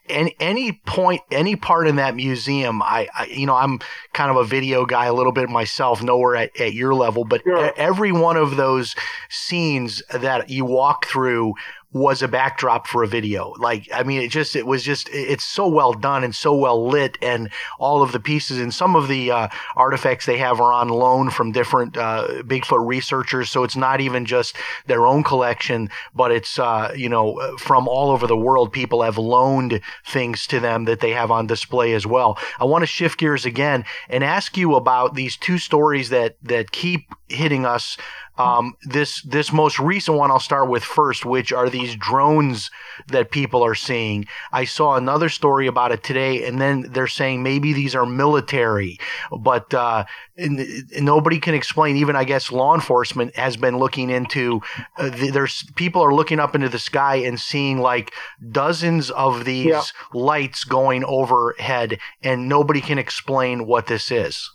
and 0.09 0.31
any 0.39 0.73
point 0.87 1.23
any 1.31 1.57
part 1.57 1.87
in 1.89 1.97
that 1.97 2.15
museum 2.15 2.83
I, 2.83 3.09
I 3.17 3.25
you 3.27 3.47
know 3.47 3.55
i'm 3.55 3.81
kind 4.13 4.31
of 4.31 4.37
a 4.37 4.45
video 4.45 4.85
guy 4.85 5.07
a 5.07 5.15
little 5.15 5.33
bit 5.33 5.49
myself 5.49 6.03
nowhere 6.03 6.37
at, 6.37 6.61
at 6.61 6.75
your 6.75 6.95
level 6.95 7.25
but 7.25 7.43
Sure. 7.45 7.73
every 7.77 8.13
one 8.13 8.37
of 8.37 8.57
those 8.57 8.95
scenes 9.31 10.03
that 10.13 10.51
you 10.51 10.65
walk 10.65 11.07
through 11.07 11.55
was 11.95 12.23
a 12.23 12.29
backdrop 12.29 12.89
for 12.89 13.05
a 13.05 13.07
video. 13.07 13.55
Like 13.59 13.89
i 13.95 14.03
mean 14.03 14.21
it 14.21 14.29
just 14.29 14.57
it 14.57 14.67
was 14.67 14.83
just, 14.83 15.09
it's 15.13 15.45
so 15.45 15.67
well 15.69 15.93
done 15.93 16.25
and 16.25 16.35
so 16.35 16.55
well 16.55 16.87
lit 16.87 17.17
and 17.23 17.49
all 17.79 18.03
of 18.03 18.13
the 18.13 18.21
pieces 18.21 18.59
and 18.59 18.75
some 18.75 18.97
of 18.97 19.09
the 19.09 19.31
uh, 19.31 19.49
artifacts 19.77 20.27
they 20.27 20.37
have 20.39 20.61
are 20.61 20.73
on 20.73 20.89
loan 20.89 21.31
from 21.31 21.53
different 21.53 21.97
uh, 21.97 22.43
bigfoot 22.43 22.85
researchers. 22.87 23.49
So 23.49 23.63
it's 23.63 23.77
not 23.77 24.01
even 24.01 24.27
just 24.27 24.57
their 24.87 25.07
own 25.07 25.23
collection 25.23 25.89
but 26.15 26.33
it's 26.33 26.59
uh, 26.59 26.93
you 26.97 27.09
know 27.09 27.39
uh, 27.39 27.57
from 27.57 27.87
all 27.87 28.11
over 28.11 28.27
the 28.27 28.37
world 28.37 28.73
people 28.73 29.03
have 29.03 29.17
loaned 29.17 29.81
things 30.05 30.47
to 30.49 30.59
them 30.59 30.85
that 30.87 30.99
they 30.99 31.13
have 31.13 31.31
on 31.31 31.47
display 31.47 31.95
as 31.95 32.07
well. 32.07 32.37
I 32.59 32.65
want 32.65 32.83
to 32.83 32.87
shift 32.87 33.21
gears 33.21 33.47
again 33.47 33.85
and 34.09 34.25
ask 34.25 34.57
you 34.57 34.75
about 34.75 35.15
these 35.15 35.37
two 35.37 35.59
stories 35.59 36.09
that 36.09 36.37
that 36.43 36.73
keep 36.73 37.09
hitting 37.29 37.65
us 37.65 37.97
um, 38.37 38.75
this 38.83 39.23
this 39.23 39.53
most 39.53 39.79
recent 39.79 40.17
one 40.19 40.31
I'll 40.31 40.41
start 40.41 40.69
with 40.69 40.83
first, 40.83 41.25
which 41.25 41.53
are 41.53 41.71
these 41.71 41.95
drones 41.97 42.71
that 43.09 43.31
people 43.31 43.63
are 43.65 43.75
seeing. 43.75 44.27
I 44.53 44.65
saw 44.65 44.97
another 44.97 45.29
story 45.29 45.67
about 45.67 45.93
it 45.93 46.03
today, 46.03 46.45
and 46.47 46.61
then 46.61 46.91
they're 46.93 47.07
saying 47.07 47.43
maybe 47.43 47.73
these 47.73 47.95
are 47.95 48.07
military, 48.07 48.99
but 49.39 49.73
uh, 49.73 50.05
n- 50.37 50.67
nobody 51.01 51.39
can 51.39 51.55
explain. 51.55 51.97
Even 51.97 52.17
I 52.17 52.25
guess 52.25 52.51
law 52.51 52.75
enforcement 52.75 53.37
has 53.37 53.57
been 53.57 53.79
looking 53.79 54.11
into. 54.11 54.61
Uh, 54.97 55.11
the, 55.11 55.31
there's 55.31 55.65
people 55.77 56.03
are 56.03 56.15
looking 56.15 56.41
up 56.41 56.55
into 56.55 56.69
the 56.69 56.79
sky 56.79 57.17
and 57.17 57.39
seeing 57.41 57.79
like 57.79 58.13
dozens 58.51 59.11
of 59.11 59.45
these 59.45 59.67
Yeah. 59.67 59.83
lights 60.13 60.65
going 60.65 61.05
overhead, 61.05 61.99
and 62.23 62.49
nobody 62.49 62.81
can 62.81 62.99
explain 62.99 63.67
what 63.67 63.87
this 63.87 64.11
is. 64.11 64.51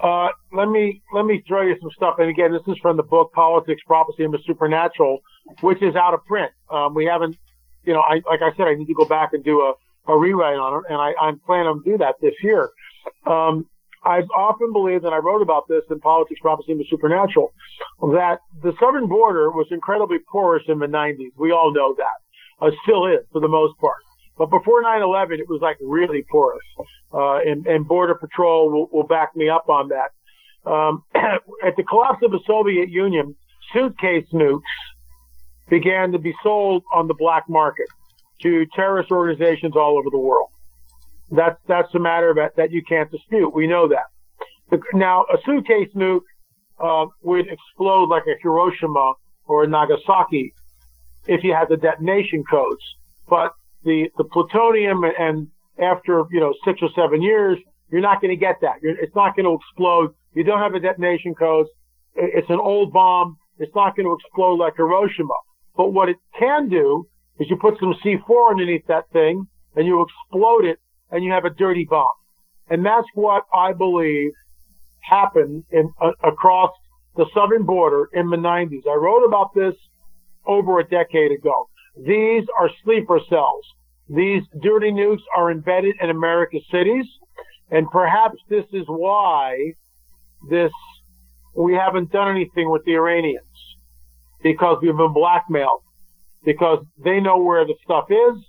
Uh, 0.00 0.28
let 0.52 0.68
me 0.68 1.02
let 1.14 1.24
me 1.24 1.42
throw 1.48 1.62
you 1.62 1.76
some 1.80 1.90
stuff. 1.96 2.16
And 2.18 2.28
again, 2.28 2.52
this 2.52 2.62
is 2.66 2.78
from 2.82 2.96
the 2.96 3.02
book 3.02 3.32
Politics, 3.32 3.80
Prophecy, 3.86 4.24
and 4.24 4.34
the 4.34 4.38
Supernatural, 4.46 5.20
which 5.60 5.82
is 5.82 5.96
out 5.96 6.12
of 6.12 6.24
print. 6.26 6.52
Um, 6.70 6.94
we 6.94 7.06
haven't, 7.06 7.36
you 7.84 7.94
know, 7.94 8.00
I 8.00 8.20
like 8.28 8.42
I 8.42 8.54
said, 8.56 8.66
I 8.66 8.74
need 8.74 8.86
to 8.86 8.94
go 8.94 9.06
back 9.06 9.30
and 9.32 9.42
do 9.42 9.60
a, 9.60 10.12
a 10.12 10.18
rewrite 10.18 10.56
on 10.56 10.80
it, 10.84 10.92
and 10.92 11.00
I, 11.00 11.12
I'm 11.20 11.38
planning 11.40 11.68
on 11.68 11.82
do 11.82 11.96
that 11.98 12.16
this 12.20 12.34
year. 12.42 12.68
Um, 13.26 13.66
I've 14.04 14.30
often 14.36 14.72
believed, 14.72 15.04
and 15.04 15.14
I 15.14 15.18
wrote 15.18 15.42
about 15.42 15.66
this 15.68 15.82
in 15.90 15.98
Politics, 15.98 16.40
Prophecy, 16.40 16.72
and 16.72 16.80
the 16.80 16.86
Supernatural, 16.88 17.52
that 18.00 18.38
the 18.62 18.72
southern 18.78 19.08
border 19.08 19.50
was 19.50 19.66
incredibly 19.70 20.18
porous 20.30 20.62
in 20.68 20.78
the 20.78 20.86
90s. 20.86 21.32
We 21.36 21.50
all 21.50 21.72
know 21.72 21.94
that. 21.98 22.64
Uh, 22.64 22.70
still 22.84 23.06
is 23.06 23.26
for 23.32 23.40
the 23.40 23.48
most 23.48 23.76
part. 23.78 24.05
But 24.38 24.50
before 24.50 24.82
9/11, 24.82 25.38
it 25.38 25.48
was 25.48 25.60
like 25.62 25.78
really 25.80 26.24
porous, 26.30 26.64
uh, 27.12 27.38
and, 27.38 27.66
and 27.66 27.88
Border 27.88 28.14
Patrol 28.14 28.70
will, 28.70 28.88
will 28.92 29.06
back 29.06 29.34
me 29.34 29.48
up 29.48 29.68
on 29.68 29.88
that. 29.88 30.70
Um, 30.70 31.04
at 31.14 31.76
the 31.76 31.82
collapse 31.82 32.22
of 32.22 32.32
the 32.32 32.40
Soviet 32.46 32.90
Union, 32.90 33.34
suitcase 33.72 34.26
nukes 34.32 34.60
began 35.70 36.12
to 36.12 36.18
be 36.18 36.34
sold 36.42 36.82
on 36.92 37.08
the 37.08 37.14
black 37.14 37.48
market 37.48 37.86
to 38.42 38.66
terrorist 38.74 39.10
organizations 39.10 39.74
all 39.74 39.98
over 39.98 40.10
the 40.10 40.18
world. 40.18 40.50
That's 41.30 41.58
that's 41.66 41.94
a 41.94 41.98
matter 41.98 42.34
that, 42.34 42.56
that 42.56 42.70
you 42.70 42.82
can't 42.82 43.10
dispute. 43.10 43.54
We 43.54 43.66
know 43.66 43.88
that. 43.88 44.78
Now, 44.92 45.24
a 45.32 45.38
suitcase 45.44 45.88
nuke 45.94 46.20
uh, 46.78 47.06
would 47.22 47.46
explode 47.48 48.08
like 48.08 48.24
a 48.26 48.36
Hiroshima 48.42 49.14
or 49.46 49.64
a 49.64 49.68
Nagasaki 49.68 50.52
if 51.26 51.42
you 51.42 51.54
had 51.54 51.68
the 51.68 51.76
detonation 51.76 52.44
codes. 52.48 52.82
But 53.28 53.52
the, 53.86 54.10
the 54.18 54.24
plutonium 54.24 55.04
and 55.04 55.48
after, 55.78 56.24
you 56.30 56.40
know, 56.40 56.52
six 56.66 56.80
or 56.82 56.90
seven 56.94 57.22
years, 57.22 57.56
you're 57.90 58.02
not 58.02 58.20
going 58.20 58.30
to 58.36 58.40
get 58.48 58.56
that. 58.62 58.76
You're, 58.82 58.98
it's 58.98 59.14
not 59.14 59.36
going 59.36 59.46
to 59.46 59.54
explode. 59.62 60.10
You 60.34 60.44
don't 60.44 60.58
have 60.58 60.74
a 60.74 60.80
detonation 60.80 61.34
codes. 61.34 61.70
I- 62.18 62.32
It's 62.38 62.50
an 62.50 62.60
old 62.60 62.92
bomb. 62.92 63.36
It's 63.58 63.74
not 63.74 63.96
going 63.96 64.06
to 64.06 64.14
explode 64.20 64.56
like 64.56 64.74
Hiroshima. 64.76 65.38
But 65.76 65.92
what 65.92 66.08
it 66.08 66.16
can 66.38 66.68
do 66.68 67.06
is 67.38 67.46
you 67.48 67.56
put 67.56 67.74
some 67.78 67.94
C4 68.04 68.50
underneath 68.50 68.86
that 68.88 69.04
thing 69.12 69.46
and 69.76 69.86
you 69.86 70.04
explode 70.06 70.64
it 70.64 70.78
and 71.12 71.22
you 71.24 71.30
have 71.32 71.44
a 71.44 71.50
dirty 71.50 71.86
bomb. 71.88 72.16
And 72.68 72.84
that's 72.84 73.06
what 73.14 73.44
I 73.54 73.72
believe 73.72 74.32
happened 75.00 75.64
in, 75.70 75.92
uh, 76.02 76.10
across 76.24 76.70
the 77.16 77.26
southern 77.34 77.64
border 77.64 78.08
in 78.12 78.30
the 78.30 78.36
90s. 78.36 78.82
I 78.90 78.94
wrote 78.96 79.24
about 79.24 79.54
this 79.54 79.74
over 80.46 80.80
a 80.80 80.84
decade 80.88 81.30
ago. 81.32 81.68
These 81.96 82.44
are 82.58 82.70
sleeper 82.84 83.20
cells. 83.28 83.64
These 84.08 84.42
dirty 84.62 84.92
nukes 84.92 85.22
are 85.36 85.50
embedded 85.50 85.96
in 86.00 86.10
America's 86.10 86.64
cities. 86.70 87.06
And 87.70 87.90
perhaps 87.90 88.36
this 88.48 88.64
is 88.72 88.84
why 88.86 89.72
this 90.48 90.72
we 91.54 91.74
haven't 91.74 92.12
done 92.12 92.30
anything 92.30 92.70
with 92.70 92.84
the 92.84 92.94
Iranians 92.94 93.44
because 94.42 94.78
we've 94.82 94.96
been 94.96 95.14
blackmailed 95.14 95.82
because 96.44 96.84
they 97.02 97.18
know 97.18 97.38
where 97.38 97.64
the 97.64 97.74
stuff 97.82 98.04
is 98.10 98.44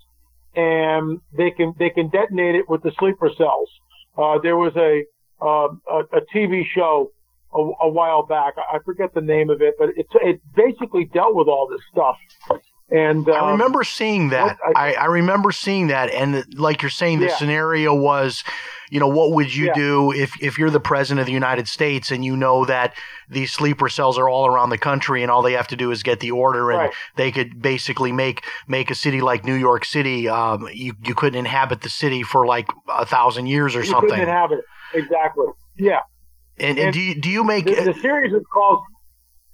and 0.55 1.19
they 1.37 1.51
can 1.51 1.73
they 1.79 1.89
can 1.89 2.09
detonate 2.09 2.55
it 2.55 2.69
with 2.69 2.83
the 2.83 2.91
sleeper 2.99 3.29
cells. 3.37 3.69
Uh, 4.17 4.39
there 4.41 4.57
was 4.57 4.73
a, 4.75 5.03
uh, 5.41 5.69
a 5.89 6.17
a 6.17 6.21
TV 6.35 6.63
show 6.75 7.11
a, 7.53 7.59
a, 7.59 7.89
while 7.89 8.25
back. 8.25 8.55
I 8.57 8.79
forget 8.83 9.13
the 9.13 9.21
name 9.21 9.49
of 9.49 9.61
it, 9.61 9.75
but 9.77 9.89
it 9.95 10.07
it 10.15 10.41
basically 10.55 11.05
dealt 11.05 11.35
with 11.35 11.47
all 11.47 11.67
this 11.69 11.81
stuff. 11.91 12.17
And 12.89 13.27
um, 13.27 13.43
I 13.43 13.51
remember 13.51 13.83
seeing 13.83 14.29
that. 14.29 14.57
I, 14.75 14.93
I, 14.93 15.05
remember 15.05 15.51
seeing 15.51 15.87
that, 15.87 16.09
and 16.09 16.45
like 16.57 16.81
you're 16.81 16.89
saying, 16.89 17.19
the 17.19 17.25
yeah. 17.25 17.35
scenario 17.35 17.93
was, 17.93 18.45
you 18.89 19.01
know, 19.01 19.09
what 19.09 19.33
would 19.33 19.53
you 19.53 19.67
yeah. 19.67 19.73
do 19.73 20.13
if 20.13 20.41
if 20.41 20.57
you're 20.57 20.69
the 20.69 20.79
president 20.79 21.19
of 21.19 21.25
the 21.25 21.33
United 21.33 21.67
States 21.67 22.11
and 22.11 22.23
you 22.23 22.37
know 22.37 22.63
that 22.63 22.95
these 23.27 23.51
sleeper 23.51 23.89
cells 23.89 24.17
are 24.17 24.29
all 24.29 24.47
around 24.47 24.69
the 24.69 24.77
country 24.77 25.21
and 25.21 25.29
all 25.29 25.41
they 25.41 25.51
have 25.51 25.67
to 25.67 25.75
do 25.75 25.91
is 25.91 26.01
get 26.01 26.21
the 26.21 26.31
order 26.31 26.71
and 26.71 26.79
right. 26.79 26.93
they 27.17 27.29
could 27.29 27.61
basically 27.61 28.13
make 28.13 28.45
make 28.69 28.89
a 28.89 28.95
city 28.95 29.19
like 29.19 29.43
New 29.43 29.55
York 29.55 29.83
City. 29.83 30.29
Um, 30.29 30.69
you 30.71 30.93
you 31.03 31.13
couldn't 31.13 31.39
inhabit 31.39 31.81
the 31.81 31.89
city 31.89 32.23
for 32.23 32.45
like 32.45 32.69
a 32.87 33.05
thousand 33.05 33.47
years 33.47 33.75
or 33.75 33.79
you 33.79 33.85
something. 33.85 34.11
Couldn't 34.11 34.29
inhabit 34.29 34.59
it 34.59 34.65
exactly. 34.93 35.47
Yeah. 35.77 35.99
And, 36.57 36.77
and, 36.77 36.79
and 36.79 36.93
do 36.93 37.01
you 37.01 37.19
do 37.19 37.29
you 37.29 37.43
make 37.43 37.65
the, 37.65 37.75
the 37.75 37.99
series 38.01 38.33
is 38.33 38.43
called? 38.51 38.79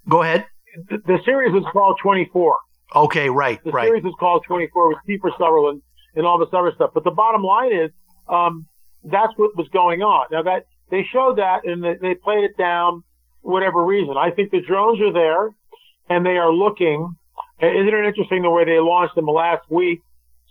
Go 0.08 0.22
ahead. 0.22 0.46
The, 0.90 1.00
the 1.06 1.18
series 1.26 1.56
is 1.56 1.64
called 1.72 1.98
Twenty 2.00 2.30
Four. 2.32 2.58
Okay, 2.96 3.30
right, 3.30 3.64
the 3.64 3.72
right. 3.72 3.88
series 3.88 4.06
is 4.06 4.14
called 4.20 4.44
24 4.48 4.90
with 4.90 4.98
Kiefer 5.08 5.32
Sutherland 5.38 5.82
and 6.16 6.26
all 6.26 6.38
this 6.38 6.50
other 6.54 6.72
stuff. 6.76 6.92
But 6.94 7.04
the 7.04 7.12
bottom 7.12 7.44
line 7.44 7.74
is, 7.74 7.92
um, 8.30 8.68
that's 9.04 9.34
what 9.36 9.56
was 9.58 9.68
going 9.70 10.02
on. 10.02 10.28
Now 10.32 10.44
that 10.44 10.66
they 10.90 11.06
showed 11.12 11.38
that 11.38 11.66
and 11.66 11.84
they, 11.84 12.16
played 12.16 12.44
it 12.44 12.58
down, 12.58 13.04
whatever 13.42 13.84
reason. 13.84 14.16
I 14.18 14.32
think 14.32 14.52
the 14.52 14.62
drones 14.62 15.02
are 15.02 15.12
there 15.12 15.50
and 16.10 16.26
they 16.26 16.38
are 16.38 16.52
looking. 16.52 17.16
Isn't 17.60 17.88
it 17.88 18.06
interesting 18.06 18.44
the 18.44 18.50
way 18.50 18.66
they 18.66 18.80
launched 18.80 19.16
them 19.16 19.26
last 19.26 19.70
week? 19.70 20.02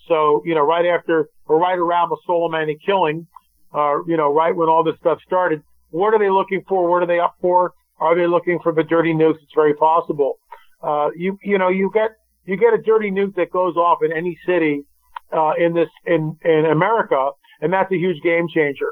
So, 0.08 0.42
you 0.44 0.54
know, 0.54 0.62
right 0.62 0.86
after 0.86 1.28
or 1.46 1.58
right 1.58 1.78
around 1.78 2.10
the 2.10 2.16
Soleimani 2.28 2.76
killing, 2.84 3.26
uh, 3.72 4.04
you 4.06 4.16
know, 4.16 4.32
right 4.32 4.54
when 4.54 4.68
all 4.68 4.82
this 4.82 4.96
stuff 5.00 5.18
started, 5.24 5.62
what 5.90 6.12
are 6.12 6.18
they 6.18 6.30
looking 6.30 6.64
for? 6.68 6.88
What 6.90 7.02
are 7.02 7.06
they 7.06 7.20
up 7.20 7.36
for? 7.40 7.74
Are 8.00 8.16
they 8.16 8.26
looking 8.26 8.58
for 8.62 8.72
the 8.72 8.82
dirty 8.82 9.12
nukes? 9.12 9.36
It's 9.42 9.54
very 9.54 9.74
possible. 9.74 10.38
Uh, 10.82 11.10
you, 11.16 11.38
you 11.44 11.58
know, 11.58 11.68
you 11.68 11.90
get 11.94 12.10
you 12.44 12.56
get 12.56 12.74
a 12.74 12.78
dirty 12.78 13.10
nuke 13.10 13.34
that 13.36 13.50
goes 13.50 13.76
off 13.76 13.98
in 14.02 14.12
any 14.12 14.36
city 14.46 14.84
uh, 15.32 15.52
in 15.58 15.74
this 15.74 15.88
in 16.06 16.36
in 16.44 16.66
America, 16.66 17.30
and 17.60 17.72
that's 17.72 17.90
a 17.92 17.96
huge 17.96 18.20
game 18.22 18.46
changer. 18.52 18.90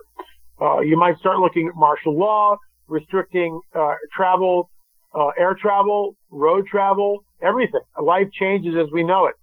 Uh, 0.60 0.80
you 0.80 0.96
might 0.96 1.18
start 1.18 1.38
looking 1.38 1.68
at 1.68 1.74
martial 1.74 2.16
law, 2.16 2.56
restricting 2.86 3.60
uh, 3.74 3.94
travel, 4.14 4.70
uh, 5.14 5.28
air 5.38 5.56
travel, 5.60 6.16
road 6.30 6.66
travel, 6.66 7.24
everything. 7.42 7.80
Life 8.00 8.28
changes 8.32 8.74
as 8.76 8.86
we 8.92 9.02
know 9.02 9.26
it. 9.26 9.34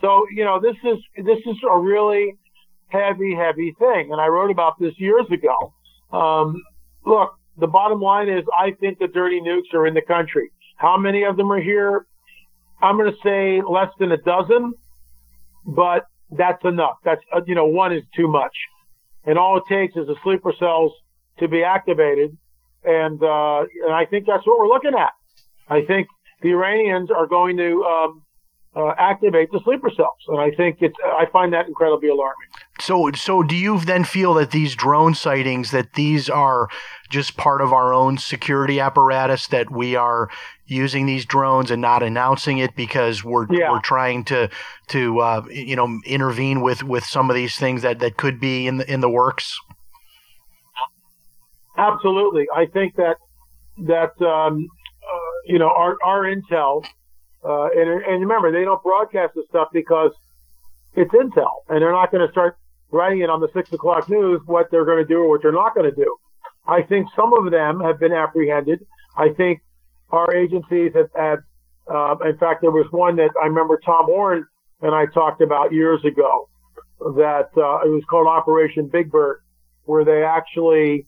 So 0.00 0.26
you 0.34 0.44
know 0.44 0.60
this 0.60 0.76
is 0.84 0.98
this 1.24 1.38
is 1.46 1.56
a 1.70 1.78
really 1.78 2.34
heavy, 2.88 3.34
heavy 3.34 3.74
thing, 3.78 4.10
and 4.12 4.20
I 4.20 4.26
wrote 4.26 4.50
about 4.50 4.74
this 4.78 4.92
years 4.98 5.26
ago. 5.30 5.72
Um, 6.16 6.62
look, 7.04 7.34
the 7.56 7.66
bottom 7.66 8.00
line 8.00 8.28
is 8.28 8.44
I 8.56 8.72
think 8.80 8.98
the 8.98 9.08
dirty 9.08 9.40
nukes 9.40 9.72
are 9.74 9.86
in 9.86 9.94
the 9.94 10.02
country. 10.02 10.50
How 10.76 10.96
many 10.98 11.24
of 11.24 11.36
them 11.36 11.50
are 11.52 11.60
here? 11.60 12.06
I'm 12.82 12.96
going 12.96 13.10
to 13.10 13.18
say 13.22 13.62
less 13.66 13.90
than 13.98 14.12
a 14.12 14.16
dozen, 14.16 14.74
but 15.66 16.06
that's 16.30 16.64
enough. 16.64 16.96
That's, 17.04 17.22
uh, 17.34 17.40
you 17.46 17.54
know, 17.54 17.66
one 17.66 17.92
is 17.92 18.02
too 18.14 18.28
much. 18.28 18.56
And 19.24 19.38
all 19.38 19.56
it 19.56 19.64
takes 19.68 19.96
is 19.96 20.06
the 20.06 20.16
sleeper 20.22 20.52
cells 20.58 20.92
to 21.38 21.48
be 21.48 21.62
activated. 21.62 22.36
And, 22.84 23.22
uh, 23.22 23.60
and 23.84 23.94
I 23.94 24.04
think 24.04 24.26
that's 24.26 24.46
what 24.46 24.58
we're 24.58 24.68
looking 24.68 24.94
at. 24.94 25.12
I 25.68 25.82
think 25.82 26.08
the 26.42 26.50
Iranians 26.50 27.10
are 27.10 27.26
going 27.26 27.56
to, 27.56 27.82
um, 27.84 28.22
uh, 28.76 28.92
activate 28.98 29.50
the 29.52 29.60
sleeper 29.64 29.90
cells. 29.96 30.18
And 30.28 30.40
I 30.40 30.50
think 30.50 30.78
it's, 30.80 30.96
I 31.04 31.26
find 31.32 31.52
that 31.52 31.66
incredibly 31.68 32.08
alarming. 32.08 32.48
So, 32.84 33.10
so 33.12 33.42
do 33.42 33.56
you 33.56 33.80
then 33.80 34.04
feel 34.04 34.34
that 34.34 34.50
these 34.50 34.74
drone 34.74 35.14
sightings, 35.14 35.70
that 35.70 35.94
these 35.94 36.28
are 36.28 36.68
just 37.08 37.38
part 37.38 37.62
of 37.62 37.72
our 37.72 37.94
own 37.94 38.18
security 38.18 38.78
apparatus, 38.78 39.46
that 39.46 39.70
we 39.70 39.96
are 39.96 40.28
using 40.66 41.06
these 41.06 41.24
drones 41.24 41.70
and 41.70 41.80
not 41.80 42.02
announcing 42.02 42.58
it 42.58 42.76
because 42.76 43.24
we're 43.24 43.46
yeah. 43.50 43.70
we're 43.70 43.80
trying 43.80 44.22
to 44.24 44.50
to 44.88 45.18
uh, 45.20 45.42
you 45.50 45.74
know 45.74 45.98
intervene 46.04 46.60
with 46.60 46.82
with 46.82 47.04
some 47.04 47.30
of 47.30 47.36
these 47.36 47.56
things 47.56 47.80
that 47.80 48.00
that 48.00 48.18
could 48.18 48.38
be 48.38 48.66
in 48.66 48.76
the 48.76 48.92
in 48.92 49.00
the 49.00 49.08
works? 49.08 49.58
Absolutely, 51.78 52.46
I 52.54 52.66
think 52.66 52.96
that 52.96 53.16
that 53.78 54.20
um, 54.22 54.68
uh, 55.02 55.18
you 55.46 55.58
know 55.58 55.68
our 55.68 55.96
our 56.04 56.24
intel 56.24 56.84
uh, 57.42 57.68
and 57.74 58.04
and 58.04 58.20
remember 58.20 58.52
they 58.52 58.64
don't 58.64 58.82
broadcast 58.82 59.32
this 59.34 59.46
stuff 59.48 59.68
because 59.72 60.12
it's 60.94 61.12
intel, 61.12 61.50
and 61.70 61.80
they're 61.80 61.90
not 61.90 62.12
going 62.12 62.26
to 62.26 62.30
start 62.30 62.58
writing 62.94 63.20
it 63.20 63.28
on 63.28 63.40
the 63.40 63.48
six 63.52 63.72
o'clock 63.72 64.08
news 64.08 64.40
what 64.46 64.70
they're 64.70 64.84
going 64.84 65.02
to 65.02 65.04
do 65.04 65.18
or 65.18 65.28
what 65.28 65.42
they're 65.42 65.52
not 65.52 65.74
going 65.74 65.90
to 65.90 65.96
do. 65.96 66.16
I 66.66 66.82
think 66.82 67.08
some 67.14 67.34
of 67.34 67.50
them 67.50 67.80
have 67.80 67.98
been 67.98 68.12
apprehended. 68.12 68.86
I 69.16 69.30
think 69.30 69.60
our 70.10 70.34
agencies 70.34 70.92
have 70.94 71.10
had, 71.14 71.38
uh, 71.92 72.14
in 72.24 72.38
fact, 72.38 72.62
there 72.62 72.70
was 72.70 72.86
one 72.90 73.16
that 73.16 73.30
I 73.42 73.46
remember 73.46 73.78
Tom 73.84 74.06
Horn 74.06 74.46
and 74.80 74.94
I 74.94 75.06
talked 75.06 75.42
about 75.42 75.72
years 75.72 76.04
ago 76.04 76.48
that 77.00 77.50
uh, 77.56 77.84
it 77.84 77.90
was 77.90 78.04
called 78.08 78.28
Operation 78.28 78.88
Big 78.90 79.10
Bird, 79.10 79.40
where 79.84 80.04
they 80.04 80.22
actually 80.22 81.06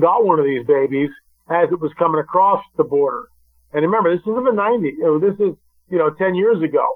got 0.00 0.24
one 0.24 0.40
of 0.40 0.46
these 0.46 0.66
babies 0.66 1.10
as 1.50 1.68
it 1.70 1.80
was 1.80 1.92
coming 1.98 2.20
across 2.20 2.64
the 2.76 2.84
border. 2.84 3.28
And 3.72 3.82
remember, 3.82 4.10
this 4.10 4.22
is 4.22 4.36
in 4.36 4.44
the 4.44 4.50
90s. 4.50 4.96
You 4.98 5.04
know, 5.04 5.18
this 5.18 5.34
is, 5.34 5.54
you 5.90 5.98
know, 5.98 6.10
10 6.10 6.34
years 6.34 6.62
ago. 6.62 6.86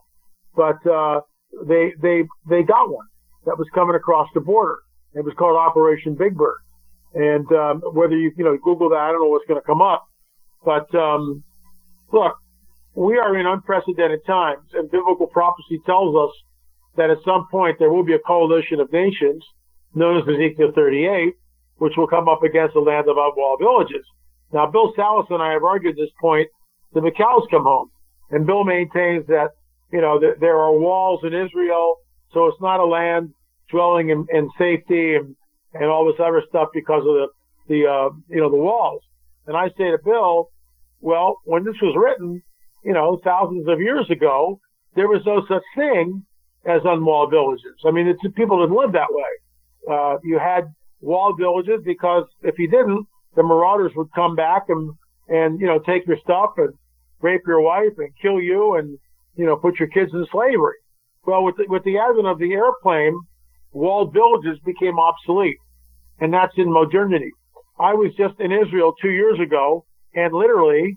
But, 0.57 0.85
uh, 0.87 1.21
they, 1.67 1.93
they, 2.01 2.25
they 2.49 2.63
got 2.63 2.91
one 2.91 3.07
that 3.49 3.57
was 3.57 3.67
coming 3.75 3.97
across 3.97 4.29
the 4.35 4.41
border. 4.41 4.77
It 5.15 5.25
was 5.25 5.33
called 5.39 5.57
Operation 5.57 6.15
Big 6.15 6.37
Bird. 6.37 6.61
And, 7.15 7.51
um, 7.53 7.81
whether 7.97 8.17
you, 8.17 8.31
you 8.37 8.45
know, 8.45 8.57
Google 8.63 8.91
that, 8.91 9.01
I 9.01 9.11
don't 9.11 9.23
know 9.23 9.33
what's 9.33 9.49
going 9.49 9.61
to 9.61 9.67
come 9.67 9.81
up. 9.81 10.05
But, 10.65 10.93
um, 10.95 11.43
look, 12.13 12.37
we 12.95 13.17
are 13.17 13.37
in 13.39 13.47
unprecedented 13.47 14.21
times 14.27 14.69
and 14.75 14.91
biblical 14.91 15.27
prophecy 15.27 15.81
tells 15.87 16.15
us 16.15 16.37
that 16.97 17.09
at 17.09 17.19
some 17.25 17.49
point 17.51 17.79
there 17.79 17.91
will 17.91 18.05
be 18.05 18.13
a 18.13 18.19
coalition 18.19 18.81
of 18.81 18.93
nations 18.93 19.43
known 19.95 20.19
as 20.19 20.29
Ezekiel 20.29 20.73
38, 20.75 21.33
which 21.77 21.95
will 21.97 22.07
come 22.07 22.29
up 22.29 22.43
against 22.43 22.75
the 22.75 22.81
land 22.81 23.09
of 23.09 23.17
unwalled 23.17 23.61
villages. 23.61 24.05
Now, 24.53 24.67
Bill 24.67 24.93
Salus 24.95 25.27
and 25.31 25.43
I 25.43 25.53
have 25.53 25.65
argued 25.65 25.97
this 25.97 26.11
point 26.21 26.49
the 26.93 27.13
cows 27.17 27.47
come 27.51 27.65
home. 27.65 27.91
And 28.31 28.47
Bill 28.47 28.65
maintains 28.65 29.27
that, 29.29 29.51
you 29.93 30.01
know, 30.01 30.19
th- 30.19 30.37
there 30.41 30.59
are 30.59 30.73
walls 30.73 31.21
in 31.23 31.33
Israel, 31.33 31.97
so 32.33 32.47
it's 32.47 32.61
not 32.61 32.81
a 32.81 32.85
land 32.85 33.33
dwelling 33.71 34.11
in, 34.11 34.27
in 34.33 34.51
safety 34.59 35.15
and, 35.17 35.35
and 35.75 35.85
all 35.85 36.07
this 36.07 36.21
other 36.21 36.43
stuff 36.49 36.69
because 36.73 37.01
of 37.01 37.15
the, 37.15 37.27
the, 37.69 37.87
uh, 37.87 38.11
you 38.29 38.41
know, 38.41 38.51
the 38.51 38.57
walls. 38.57 39.03
And 39.47 39.57
I 39.57 39.69
say 39.79 39.91
to 39.91 39.99
Bill, 40.05 40.51
well, 41.01 41.37
when 41.45 41.65
this 41.65 41.77
was 41.81 41.95
written, 41.97 42.43
you 42.85 42.93
know, 42.93 43.21
thousands 43.23 43.69
of 43.69 43.81
years 43.81 44.11
ago, 44.11 44.61
there 44.95 45.09
was 45.09 45.23
no 45.27 45.43
such 45.47 45.63
thing 45.77 46.25
as 46.67 46.83
unwalled 46.85 47.31
villages. 47.31 47.75
I 47.87 47.91
mean, 47.91 48.15
people 48.35 48.61
didn't 48.61 48.77
live 48.77 48.93
that 48.93 49.09
way. 49.11 49.91
Uh, 49.91 50.19
you 50.25 50.39
had 50.39 50.65
walled 51.01 51.39
villages 51.39 51.81
because 51.85 52.25
if 52.43 52.59
you 52.59 52.69
didn't, 52.69 53.07
the 53.37 53.43
marauders 53.43 53.93
would 53.95 54.09
come 54.15 54.35
back 54.35 54.65
and, 54.69 54.93
and, 55.29 55.61
you 55.61 55.67
know, 55.67 55.79
take 55.79 56.07
your 56.07 56.19
stuff 56.23 56.51
and 56.57 56.73
rape 57.21 57.43
your 57.47 57.61
wife 57.61 57.93
and 57.99 58.11
kill 58.21 58.41
you 58.41 58.75
and, 58.75 58.99
you 59.37 59.47
know, 59.47 59.57
put 59.57 59.79
your 59.79 59.89
kids 59.89 60.11
in 60.13 60.27
slavery. 60.33 60.77
Well, 61.25 61.45
with 61.45 61.57
the, 61.57 61.67
with 61.69 61.85
the 61.85 61.99
advent 61.99 62.27
of 62.27 62.39
the 62.39 62.53
airplane, 62.53 63.19
walled 63.79 64.13
villages 64.13 64.59
became 64.65 64.99
obsolete. 64.99 65.59
And 66.21 66.35
that's 66.35 66.53
in 66.57 66.73
modernity. 66.73 67.31
I 67.79 67.95
was 67.95 68.13
just 68.17 68.41
in 68.41 68.51
Israel 68.51 68.93
two 69.01 69.11
years 69.11 69.39
ago, 69.39 69.85
and 70.15 70.35
literally, 70.35 70.97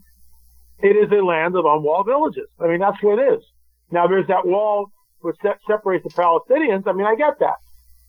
it 0.80 0.96
is 0.98 1.12
a 1.12 1.24
land 1.24 1.56
of 1.56 1.66
unwalled 1.66 2.08
villages. 2.08 2.50
I 2.60 2.68
mean, 2.68 2.80
that's 2.80 3.02
what 3.04 3.20
it 3.20 3.34
is. 3.34 3.44
Now, 3.92 4.08
there's 4.08 4.28
that 4.28 4.48
wall 4.48 4.88
which 5.20 5.36
separates 5.68 6.04
the 6.04 6.10
Palestinians. 6.10 6.88
I 6.88 6.94
mean, 6.94 7.06
I 7.06 7.16
get 7.16 7.38
that. 7.40 7.60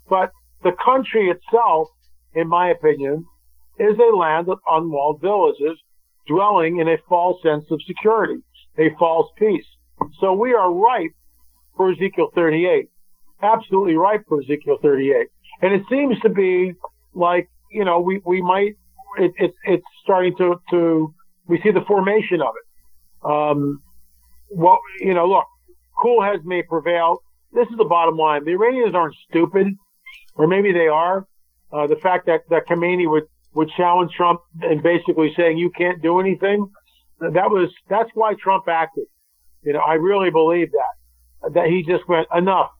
But 0.09 0.31
the 0.63 0.73
country 0.83 1.29
itself, 1.29 1.89
in 2.35 2.49
my 2.49 2.71
opinion, 2.71 3.27
is 3.79 3.99
a 3.99 4.17
land 4.17 4.49
of 4.49 4.59
unwalled 4.67 5.21
villages 5.21 5.79
dwelling 6.27 6.79
in 6.79 6.89
a 6.89 6.97
false 7.09 7.43
sense 7.43 7.65
of 7.71 7.79
security, 7.87 8.41
a 8.79 8.89
false 8.99 9.29
peace. 9.37 9.67
So 10.21 10.33
we 10.33 10.55
are 10.55 10.73
ripe 10.73 11.13
for 11.77 11.93
Ezekiel 11.93 12.31
38. 12.35 12.89
Absolutely 13.43 13.97
ripe 13.97 14.25
for 14.29 14.41
Ezekiel 14.41 14.79
38. 14.81 15.29
And 15.63 15.75
it 15.75 15.83
seems 15.89 16.19
to 16.21 16.29
be 16.29 16.75
like 17.15 17.49
you 17.73 17.85
know, 17.85 18.01
we, 18.01 18.21
we 18.25 18.41
might, 18.43 18.77
it, 19.19 19.33
it, 19.39 19.55
it's 19.65 19.85
starting 20.03 20.37
to, 20.37 20.61
to, 20.71 21.15
we 21.47 21.61
see 21.63 21.71
the 21.71 21.81
formation 21.87 22.41
of 22.41 22.55
it. 22.57 23.29
Um, 23.29 23.83
well, 24.51 24.79
you 25.01 25.15
know, 25.15 25.27
look, 25.27 25.45
cool 26.01 26.23
heads 26.23 26.43
may 26.45 26.63
prevail. 26.63 27.19
This 27.53 27.67
is 27.69 27.77
the 27.77 27.85
bottom 27.85 28.17
line. 28.17 28.45
The 28.45 28.53
Iranians 28.53 28.95
aren't 28.95 29.15
stupid, 29.29 29.69
or 30.35 30.47
maybe 30.47 30.73
they 30.73 30.89
are. 30.89 31.27
Uh, 31.73 31.87
the 31.87 31.97
fact 31.97 32.27
that, 32.27 32.43
that 32.51 32.67
Khamenei 32.69 33.11
would, 33.11 33.25
would 33.55 33.71
challenge 33.77 34.13
Trump 34.13 34.41
and 34.61 34.83
basically 34.83 35.33
saying 35.37 35.59
you 35.59 35.71
can't 35.71 36.03
do 36.03 36.21
anything. 36.21 36.71
That 37.21 37.51
was 37.51 37.71
that's 37.89 38.11
why 38.15 38.35
Trump 38.35 38.67
acted. 38.67 39.05
You 39.63 39.75
know, 39.75 39.79
I 39.79 39.95
really 39.95 40.31
believe 40.31 40.73
that 40.73 41.53
that 41.55 41.67
he 41.69 41.85
just 41.85 42.09
went 42.09 42.27
enough. 42.35 42.71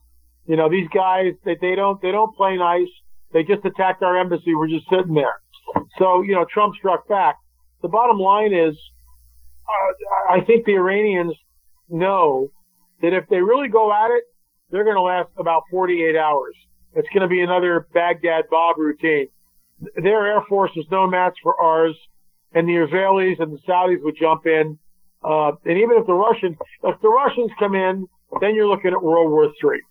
You 0.47 0.57
know, 0.57 0.69
these 0.69 0.87
guys 0.93 1.33
they, 1.45 1.57
they 1.59 1.75
don't 1.75 2.01
they 2.01 2.11
don't 2.11 2.35
play 2.35 2.57
nice. 2.57 2.89
They 3.31 3.43
just 3.43 3.65
attacked 3.65 4.03
our 4.03 4.17
embassy. 4.17 4.55
We're 4.55 4.67
just 4.67 4.85
sitting 4.89 5.13
there. 5.13 5.35
So 5.97 6.21
you 6.21 6.33
know, 6.33 6.45
Trump 6.51 6.75
struck 6.75 7.07
back. 7.07 7.35
The 7.81 7.87
bottom 7.87 8.17
line 8.17 8.53
is, 8.53 8.75
uh, 9.67 10.33
I 10.33 10.41
think 10.41 10.65
the 10.65 10.73
Iranians 10.73 11.33
know 11.89 12.51
that 13.01 13.13
if 13.13 13.27
they 13.29 13.41
really 13.41 13.67
go 13.67 13.91
at 13.91 14.11
it, 14.11 14.23
they're 14.71 14.85
going 14.85 14.95
to 14.95 15.01
last 15.01 15.29
about 15.37 15.63
48 15.69 16.15
hours. 16.15 16.55
It's 16.95 17.07
going 17.09 17.21
to 17.21 17.27
be 17.27 17.41
another 17.41 17.87
Baghdad 17.93 18.45
Bob 18.49 18.77
routine. 18.77 19.27
Their 19.95 20.25
air 20.25 20.43
force 20.47 20.71
is 20.75 20.85
no 20.91 21.07
match 21.07 21.37
for 21.43 21.59
ours, 21.61 21.95
and 22.53 22.67
the 22.67 22.73
Israelis 22.73 23.41
and 23.41 23.51
the 23.51 23.59
Saudis 23.67 24.01
would 24.03 24.15
jump 24.19 24.45
in. 24.45 24.77
Uh, 25.23 25.53
and 25.65 25.77
even 25.77 25.97
if 25.97 26.05
the 26.05 26.13
Russians, 26.13 26.55
if 26.83 27.01
the 27.01 27.09
Russians 27.09 27.51
come 27.59 27.75
in, 27.75 28.07
then 28.41 28.55
you're 28.55 28.67
looking 28.67 28.91
at 28.91 29.01
World 29.01 29.31
War 29.31 29.45
III. 29.45 29.81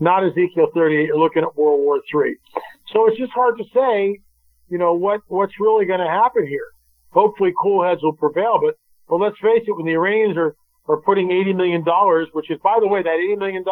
Not 0.00 0.24
Ezekiel 0.24 0.68
38, 0.74 1.06
you're 1.06 1.18
looking 1.18 1.42
at 1.42 1.56
World 1.56 1.80
War 1.80 1.96
III. 1.96 2.34
So 2.92 3.06
it's 3.06 3.18
just 3.18 3.32
hard 3.32 3.58
to 3.58 3.64
say, 3.74 4.18
you 4.68 4.78
know, 4.78 4.94
what, 4.94 5.20
what's 5.28 5.52
really 5.60 5.86
going 5.86 6.00
to 6.00 6.08
happen 6.08 6.46
here. 6.46 6.66
Hopefully 7.10 7.52
cool 7.60 7.84
heads 7.84 8.02
will 8.02 8.14
prevail, 8.14 8.58
but, 8.62 8.76
but 9.08 9.16
let's 9.16 9.38
face 9.38 9.62
it, 9.66 9.76
when 9.76 9.86
the 9.86 9.92
Iranians 9.92 10.36
are, 10.36 10.56
are 10.88 10.96
putting 11.02 11.28
$80 11.28 11.56
million, 11.56 11.84
which 12.32 12.50
is, 12.50 12.58
by 12.62 12.78
the 12.80 12.88
way, 12.88 13.02
that 13.02 13.08
$80 13.08 13.38
million, 13.38 13.64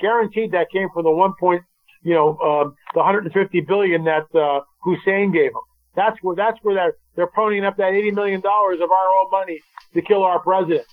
guaranteed 0.00 0.52
that 0.52 0.70
came 0.72 0.88
from 0.92 1.04
the 1.04 1.10
one 1.10 1.34
point, 1.38 1.62
you 2.02 2.14
know, 2.14 2.36
um, 2.38 2.74
the 2.94 3.00
150 3.00 3.60
billion 3.60 4.04
that, 4.04 4.26
uh, 4.34 4.60
Hussein 4.82 5.32
gave 5.32 5.52
them. 5.52 5.62
That's 5.94 6.16
where, 6.22 6.34
that's 6.34 6.58
where 6.62 6.74
they're, 6.74 6.94
they're 7.14 7.30
ponying 7.36 7.64
up 7.64 7.76
that 7.76 7.92
$80 7.92 8.14
million 8.14 8.40
of 8.40 8.90
our 8.90 9.08
own 9.20 9.30
money 9.30 9.60
to 9.94 10.02
kill 10.02 10.24
our 10.24 10.40
president. 10.40 10.86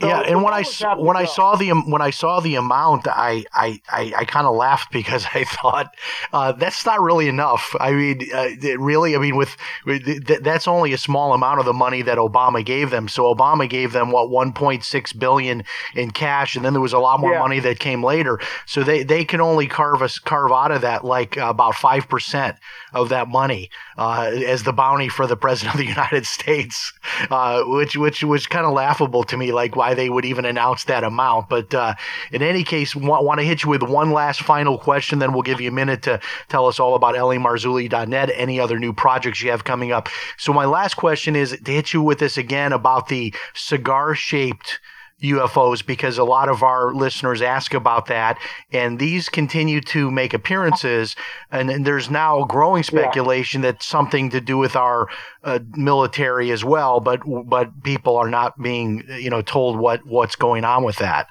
So 0.00 0.06
yeah, 0.06 0.20
and 0.20 0.44
when 0.44 0.54
I 0.54 0.62
when 0.96 1.16
I 1.16 1.24
saw 1.24 1.56
the 1.56 1.70
when 1.70 2.00
I 2.00 2.10
saw 2.10 2.38
the 2.38 2.54
amount, 2.54 3.08
I 3.08 3.44
I 3.52 3.80
I, 3.88 4.12
I 4.18 4.24
kind 4.24 4.46
of 4.46 4.54
laughed 4.54 4.92
because 4.92 5.26
I 5.34 5.44
thought 5.44 5.92
uh, 6.32 6.52
that's 6.52 6.86
not 6.86 7.00
really 7.00 7.26
enough. 7.28 7.74
I 7.80 7.92
mean, 7.92 8.28
uh, 8.32 8.48
really, 8.78 9.16
I 9.16 9.18
mean, 9.18 9.36
with, 9.36 9.56
with 9.84 10.04
th- 10.04 10.40
that's 10.40 10.68
only 10.68 10.92
a 10.92 10.98
small 10.98 11.32
amount 11.32 11.58
of 11.58 11.66
the 11.66 11.72
money 11.72 12.02
that 12.02 12.18
Obama 12.18 12.64
gave 12.64 12.90
them. 12.90 13.08
So 13.08 13.34
Obama 13.34 13.68
gave 13.68 13.92
them 13.92 14.12
what 14.12 14.28
1.6 14.30 15.18
billion 15.18 15.64
in 15.94 16.12
cash, 16.12 16.54
and 16.54 16.64
then 16.64 16.74
there 16.74 16.82
was 16.82 16.92
a 16.92 16.98
lot 16.98 17.18
more 17.18 17.32
yeah. 17.32 17.40
money 17.40 17.58
that 17.60 17.80
came 17.80 18.04
later. 18.04 18.38
So 18.66 18.84
they 18.84 19.02
they 19.02 19.24
can 19.24 19.40
only 19.40 19.66
carve 19.66 20.00
us 20.02 20.20
carve 20.20 20.52
out 20.52 20.70
of 20.70 20.82
that 20.82 21.04
like 21.04 21.36
about 21.36 21.74
five 21.74 22.08
percent 22.08 22.56
of 22.92 23.08
that 23.08 23.28
money 23.28 23.70
uh, 23.98 24.30
as 24.46 24.62
the 24.62 24.72
bounty 24.72 25.08
for 25.08 25.26
the 25.26 25.36
president 25.36 25.74
of 25.74 25.78
the 25.78 25.86
United 25.98 26.24
States, 26.24 26.92
uh, 27.30 27.62
which 27.64 27.96
which 27.96 28.22
was 28.22 28.46
kind 28.46 28.64
of 28.64 28.72
laughable 28.72 29.24
to 29.24 29.36
me. 29.36 29.52
Like 29.52 29.76
why 29.76 29.94
they 29.94 30.08
would 30.08 30.24
even 30.24 30.44
announce 30.44 30.84
that 30.84 31.04
amount. 31.04 31.48
But 31.48 31.74
uh, 31.74 31.94
in 32.32 32.42
any 32.42 32.64
case, 32.64 32.94
want, 32.94 33.24
want 33.24 33.40
to 33.40 33.46
hit 33.46 33.64
you 33.64 33.70
with 33.70 33.82
one 33.82 34.12
last 34.12 34.40
final 34.40 34.78
question, 34.78 35.18
then 35.18 35.32
we'll 35.32 35.42
give 35.42 35.60
you 35.60 35.68
a 35.68 35.72
minute 35.72 36.02
to 36.02 36.20
tell 36.48 36.66
us 36.66 36.78
all 36.78 36.94
about 36.94 37.16
lamarzulli.net, 37.16 38.30
any 38.34 38.60
other 38.60 38.78
new 38.78 38.92
projects 38.92 39.42
you 39.42 39.50
have 39.50 39.64
coming 39.64 39.92
up. 39.92 40.08
So 40.36 40.52
my 40.52 40.64
last 40.64 40.94
question 40.94 41.34
is 41.34 41.58
to 41.64 41.70
hit 41.72 41.92
you 41.92 42.00
with 42.00 42.20
this 42.20 42.38
again 42.38 42.72
about 42.72 43.08
the 43.08 43.34
cigar 43.54 44.14
shaped 44.14 44.78
UFOs 45.22 45.84
because 45.84 46.16
a 46.18 46.24
lot 46.24 46.48
of 46.48 46.62
our 46.62 46.94
listeners 46.94 47.42
ask 47.42 47.74
about 47.74 48.06
that, 48.06 48.38
and 48.72 48.98
these 48.98 49.28
continue 49.28 49.80
to 49.82 50.10
make 50.10 50.32
appearances. 50.32 51.16
And, 51.50 51.70
and 51.70 51.84
there's 51.84 52.10
now 52.10 52.44
growing 52.44 52.84
speculation 52.84 53.62
yeah. 53.62 53.72
that 53.72 53.82
something 53.82 54.30
to 54.30 54.40
do 54.40 54.58
with 54.58 54.76
our 54.76 55.08
uh, 55.42 55.58
military 55.74 56.50
as 56.52 56.64
well, 56.64 57.00
but 57.00 57.20
but 57.46 57.82
people 57.82 58.16
are 58.16 58.30
not 58.30 58.60
being 58.62 59.02
you 59.08 59.30
know 59.30 59.42
told 59.42 59.78
what 59.78 60.06
what's 60.06 60.36
going 60.36 60.64
on 60.64 60.84
with 60.84 60.96
that. 60.96 61.26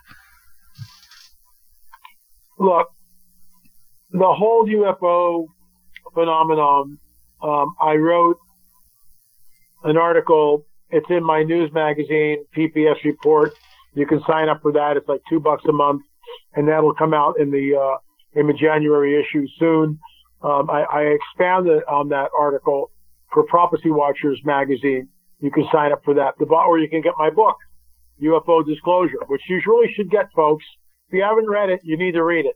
Look, 2.59 2.89
the 4.11 4.33
whole 4.33 4.67
UFO 4.67 5.47
phenomenon. 6.13 6.97
Um, 7.41 7.75
I 7.79 7.93
wrote 7.93 8.37
an 9.83 9.95
article. 9.95 10.65
It's 10.89 11.05
in 11.09 11.23
my 11.23 11.43
news 11.43 11.71
magazine, 11.71 12.43
PPS 12.55 13.03
Report 13.03 13.53
you 13.93 14.05
can 14.05 14.21
sign 14.27 14.49
up 14.49 14.61
for 14.61 14.71
that. 14.73 14.97
It's 14.97 15.07
like 15.07 15.21
two 15.29 15.39
bucks 15.39 15.63
a 15.67 15.71
month, 15.71 16.03
and 16.53 16.67
that'll 16.67 16.93
come 16.93 17.13
out 17.13 17.39
in 17.39 17.51
the 17.51 17.75
uh, 17.75 17.97
in 18.39 18.47
the 18.47 18.53
January 18.53 19.19
issue 19.19 19.47
soon. 19.59 19.99
Um, 20.41 20.69
I, 20.69 20.83
I 20.83 21.01
expanded 21.17 21.83
on 21.89 22.09
that 22.09 22.29
article 22.37 22.91
for 23.33 23.43
Prophecy 23.43 23.89
Watchers 23.89 24.39
magazine. 24.45 25.09
You 25.39 25.51
can 25.51 25.65
sign 25.71 25.91
up 25.91 26.03
for 26.03 26.13
that, 26.15 26.35
the 26.39 26.45
or 26.45 26.79
you 26.79 26.89
can 26.89 27.01
get 27.01 27.13
my 27.17 27.29
book, 27.29 27.57
UFO 28.21 28.65
Disclosure, 28.65 29.19
which 29.27 29.41
you 29.49 29.61
really 29.65 29.91
should 29.93 30.09
get, 30.09 30.29
folks. 30.35 30.65
If 31.07 31.13
you 31.13 31.23
haven't 31.23 31.49
read 31.49 31.69
it, 31.69 31.81
you 31.83 31.97
need 31.97 32.13
to 32.13 32.23
read 32.23 32.45
it. 32.45 32.55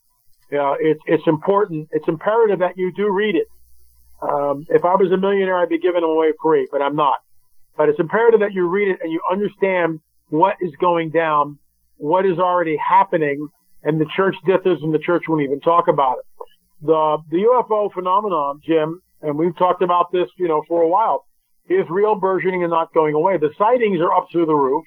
It's 0.52 1.00
it's 1.06 1.24
important. 1.28 1.90
It's 1.92 2.08
imperative 2.08 2.60
that 2.60 2.78
you 2.78 2.92
do 2.96 3.10
read 3.10 3.36
it. 3.36 3.48
Um, 4.22 4.66
if 4.70 4.86
I 4.86 4.96
was 4.96 5.12
a 5.12 5.18
millionaire, 5.18 5.58
I'd 5.58 5.70
be 5.70 5.80
giving 5.80 6.02
them 6.02 6.10
away 6.10 6.34
free, 6.42 6.68
but 6.72 6.82
I'm 6.82 6.96
not. 6.96 7.16
But 7.78 7.90
it's 7.90 8.00
imperative 8.00 8.42
that 8.42 8.54
you 8.54 8.68
read 8.68 8.90
it 8.90 9.00
and 9.02 9.12
you 9.12 9.22
understand 9.32 10.00
what 10.32 10.56
is 10.62 10.72
going 10.80 11.12
down, 11.12 11.60
what 11.98 12.26
is 12.26 12.40
already 12.40 12.78
happening, 12.78 13.48
and 13.84 14.00
the 14.00 14.06
church 14.16 14.36
dithers 14.48 14.82
and 14.82 14.94
the 14.94 15.00
church 15.00 15.24
won't 15.28 15.44
even 15.44 15.60
talk 15.60 15.88
about 15.88 16.18
it. 16.20 16.26
The 16.82 17.18
the 17.30 17.38
UFO 17.38 17.94
phenomenon, 17.94 18.62
Jim, 18.66 19.02
and 19.22 19.38
we've 19.38 19.56
talked 19.56 19.84
about 19.84 20.12
this, 20.12 20.28
you 20.38 20.48
know, 20.48 20.64
for 20.68 20.82
a 20.82 20.88
while, 20.88 21.26
is 21.70 21.86
real 21.90 22.16
burgeoning 22.16 22.64
and 22.64 22.72
not 22.72 22.94
going 22.94 23.14
away. 23.14 23.38
The 23.38 23.52
sightings 23.58 24.00
are 24.00 24.12
up 24.12 24.28
through 24.32 24.48
the 24.48 24.56
roof. 24.56 24.84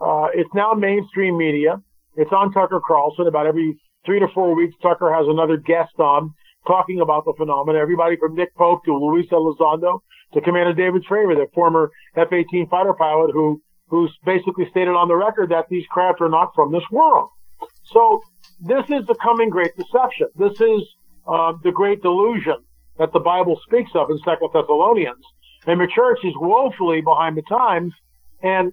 Uh, 0.00 0.26
it's 0.34 0.50
now 0.54 0.72
mainstream 0.72 1.38
media. 1.38 1.80
It's 2.16 2.32
on 2.32 2.52
Tucker 2.52 2.80
Carlson. 2.86 3.26
About 3.26 3.46
every 3.46 3.78
three 4.04 4.18
to 4.18 4.26
four 4.34 4.54
weeks, 4.54 4.74
Tucker 4.82 5.14
has 5.14 5.26
another 5.28 5.56
guest 5.56 5.94
on 5.98 6.34
talking 6.66 7.00
about 7.00 7.24
the 7.24 7.34
phenomenon. 7.38 7.80
Everybody 7.80 8.16
from 8.16 8.34
Nick 8.34 8.54
Pope 8.56 8.84
to 8.84 8.92
Luis 8.92 9.26
Elizondo 9.30 10.00
to 10.34 10.40
Commander 10.40 10.74
David 10.74 11.04
Fravor, 11.08 11.36
the 11.36 11.46
former 11.54 11.90
F-18 12.16 12.68
fighter 12.68 12.92
pilot 12.94 13.30
who 13.32 13.62
who's 13.92 14.10
basically 14.24 14.64
stated 14.70 14.96
on 14.96 15.06
the 15.06 15.14
record 15.14 15.50
that 15.50 15.68
these 15.68 15.84
craft 15.90 16.22
are 16.22 16.30
not 16.30 16.54
from 16.54 16.72
this 16.72 16.82
world. 16.90 17.28
So 17.84 18.22
this 18.58 18.84
is 18.88 19.06
the 19.06 19.14
coming 19.22 19.50
great 19.50 19.76
deception. 19.76 20.28
This 20.34 20.58
is 20.62 20.80
uh, 21.28 21.52
the 21.62 21.72
great 21.72 22.00
delusion 22.00 22.56
that 22.98 23.12
the 23.12 23.20
Bible 23.20 23.60
speaks 23.66 23.90
of 23.94 24.08
in 24.08 24.16
Second 24.24 24.48
Thessalonians. 24.54 25.22
And 25.66 25.78
the 25.78 25.86
church 25.86 26.20
is 26.24 26.32
woefully 26.36 27.02
behind 27.02 27.36
the 27.36 27.42
times. 27.42 27.92
And, 28.42 28.72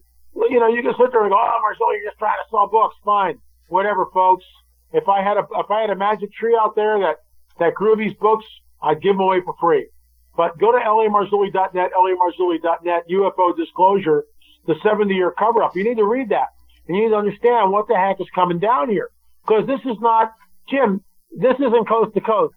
you 0.50 0.58
know, 0.58 0.70
you 0.70 0.82
can 0.82 0.94
sit 0.98 1.12
there 1.12 1.24
and 1.24 1.32
go, 1.32 1.38
oh, 1.38 1.62
Marzulli, 1.68 2.00
you're 2.00 2.12
just 2.12 2.18
trying 2.18 2.40
to 2.40 2.50
sell 2.50 2.70
books. 2.70 2.96
Fine. 3.04 3.40
Whatever, 3.68 4.06
folks. 4.14 4.46
If 4.94 5.10
I 5.10 5.22
had 5.22 5.36
a, 5.36 5.46
if 5.52 5.70
I 5.70 5.82
had 5.82 5.90
a 5.90 5.98
magic 5.98 6.32
tree 6.32 6.58
out 6.60 6.78
there 6.78 6.98
that, 7.02 7.18
that 7.60 7.74
grew 7.74 7.98
these 7.98 8.14
books, 8.14 8.46
I'd 8.82 9.02
give 9.02 9.16
them 9.16 9.20
away 9.20 9.42
for 9.44 9.54
free. 9.60 9.90
But 10.38 10.58
go 10.58 10.72
to 10.72 10.78
lamarzulli.net, 10.78 11.92
lamarzulli.net, 11.92 13.04
UFO 13.12 13.58
disclosure, 13.58 14.24
the 14.70 14.76
70 14.84 15.14
year 15.14 15.34
cover 15.38 15.64
up. 15.64 15.76
You 15.76 15.84
need 15.84 15.98
to 15.98 16.06
read 16.06 16.30
that. 16.30 16.50
And 16.88 16.96
you 16.96 17.04
need 17.04 17.10
to 17.10 17.16
understand 17.16 17.72
what 17.72 17.88
the 17.88 17.96
heck 17.96 18.22
is 18.22 18.28
coming 18.34 18.60
down 18.60 18.90
here. 18.90 19.10
Because 19.46 19.66
this 19.66 19.80
is 19.82 19.98
not, 20.00 20.32
Jim, 20.70 21.04
this 21.36 21.56
isn't 21.56 21.88
coast 21.90 22.14
to 22.14 22.22
coast. 22.22 22.54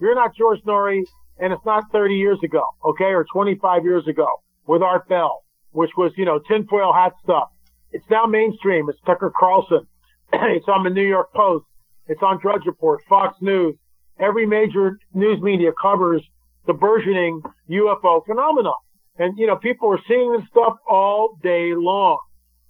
You're 0.00 0.16
not 0.16 0.34
George 0.34 0.60
Noory, 0.66 1.04
and 1.38 1.52
it's 1.52 1.64
not 1.64 1.84
30 1.92 2.16
years 2.16 2.38
ago, 2.42 2.64
okay, 2.84 3.14
or 3.14 3.24
25 3.32 3.84
years 3.84 4.06
ago 4.08 4.26
with 4.66 4.82
Art 4.82 5.08
Bell, 5.08 5.44
which 5.70 5.90
was, 5.96 6.10
you 6.16 6.24
know, 6.24 6.40
tinfoil 6.40 6.92
hat 6.92 7.12
stuff. 7.22 7.48
It's 7.92 8.04
now 8.10 8.26
mainstream. 8.26 8.88
It's 8.88 8.98
Tucker 9.06 9.32
Carlson. 9.38 9.86
it's 10.32 10.66
on 10.66 10.82
the 10.82 10.90
New 10.90 11.06
York 11.06 11.32
Post. 11.32 11.66
It's 12.08 12.22
on 12.22 12.40
Drudge 12.40 12.66
Report, 12.66 13.00
Fox 13.08 13.36
News. 13.40 13.76
Every 14.18 14.46
major 14.46 14.98
news 15.14 15.40
media 15.40 15.70
covers 15.80 16.22
the 16.66 16.72
burgeoning 16.72 17.40
UFO 17.70 18.24
phenomenon. 18.26 18.74
And, 19.18 19.38
you 19.38 19.46
know, 19.46 19.56
people 19.56 19.92
are 19.92 20.00
seeing 20.08 20.32
this 20.32 20.46
stuff 20.50 20.74
all 20.88 21.38
day 21.42 21.72
long. 21.74 22.18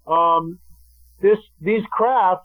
Um, 0.06 0.58
this, 1.20 1.38
these 1.60 1.84
craft 1.92 2.42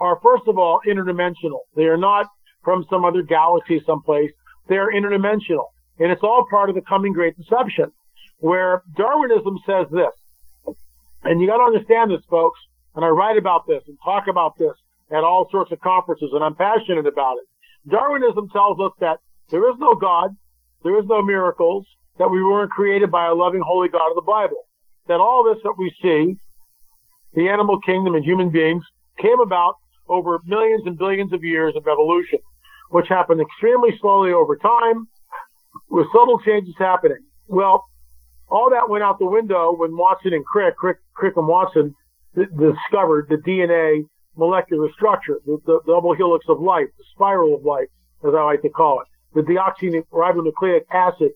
are, 0.00 0.18
first 0.22 0.44
of 0.48 0.58
all, 0.58 0.80
interdimensional. 0.86 1.60
They 1.76 1.84
are 1.84 1.96
not 1.96 2.26
from 2.64 2.84
some 2.90 3.04
other 3.04 3.22
galaxy 3.22 3.80
someplace. 3.86 4.30
They're 4.68 4.92
interdimensional. 4.92 5.66
And 5.98 6.12
it's 6.12 6.22
all 6.22 6.46
part 6.50 6.68
of 6.68 6.74
the 6.74 6.82
coming 6.82 7.12
great 7.12 7.36
deception 7.36 7.92
where 8.38 8.82
Darwinism 8.96 9.58
says 9.66 9.86
this. 9.90 10.74
And 11.22 11.40
you 11.40 11.46
got 11.46 11.58
to 11.58 11.64
understand 11.64 12.10
this, 12.10 12.22
folks. 12.28 12.58
And 12.94 13.04
I 13.04 13.08
write 13.08 13.36
about 13.36 13.66
this 13.66 13.82
and 13.86 13.96
talk 14.04 14.24
about 14.28 14.58
this 14.58 14.74
at 15.10 15.24
all 15.24 15.48
sorts 15.50 15.72
of 15.72 15.80
conferences, 15.80 16.30
and 16.32 16.44
I'm 16.44 16.54
passionate 16.54 17.06
about 17.06 17.36
it. 17.38 17.90
Darwinism 17.90 18.48
tells 18.50 18.78
us 18.80 18.92
that 19.00 19.18
there 19.50 19.68
is 19.70 19.76
no 19.78 19.94
God, 19.94 20.36
there 20.82 20.98
is 20.98 21.06
no 21.06 21.22
miracles, 21.22 21.86
that 22.18 22.30
we 22.30 22.42
weren't 22.42 22.70
created 22.70 23.10
by 23.10 23.26
a 23.26 23.34
loving, 23.34 23.62
holy 23.64 23.88
God 23.88 24.10
of 24.10 24.14
the 24.14 24.22
Bible. 24.26 24.64
That 25.06 25.20
all 25.20 25.44
this 25.44 25.62
that 25.62 25.74
we 25.78 25.92
see, 26.02 26.36
the 27.34 27.48
animal 27.48 27.80
kingdom 27.80 28.14
and 28.14 28.24
human 28.24 28.50
beings, 28.50 28.84
came 29.20 29.40
about 29.40 29.74
over 30.08 30.38
millions 30.44 30.82
and 30.86 30.98
billions 30.98 31.32
of 31.32 31.44
years 31.44 31.74
of 31.76 31.86
evolution, 31.86 32.38
which 32.90 33.08
happened 33.08 33.40
extremely 33.40 33.90
slowly 34.00 34.32
over 34.32 34.56
time, 34.56 35.06
with 35.90 36.06
subtle 36.12 36.40
changes 36.40 36.74
happening. 36.78 37.18
Well, 37.46 37.84
all 38.50 38.70
that 38.70 38.88
went 38.88 39.04
out 39.04 39.18
the 39.18 39.26
window 39.26 39.74
when 39.76 39.96
Watson 39.96 40.32
and 40.32 40.44
Crick, 40.44 40.76
Crick, 40.76 40.98
Crick 41.14 41.36
and 41.36 41.46
Watson 41.46 41.94
discovered 42.34 43.26
the 43.28 43.36
DNA 43.36 44.04
molecular 44.36 44.88
structure, 44.94 45.38
the, 45.44 45.58
the, 45.66 45.80
double 45.86 46.14
helix 46.14 46.46
of 46.48 46.60
life, 46.60 46.86
the 46.96 47.04
spiral 47.14 47.54
of 47.54 47.64
life, 47.64 47.88
as 48.26 48.32
I 48.34 48.42
like 48.44 48.62
to 48.62 48.70
call 48.70 49.02
it, 49.02 49.08
the 49.34 49.42
deoxyribonucleic 49.42 50.82
acid, 50.92 51.32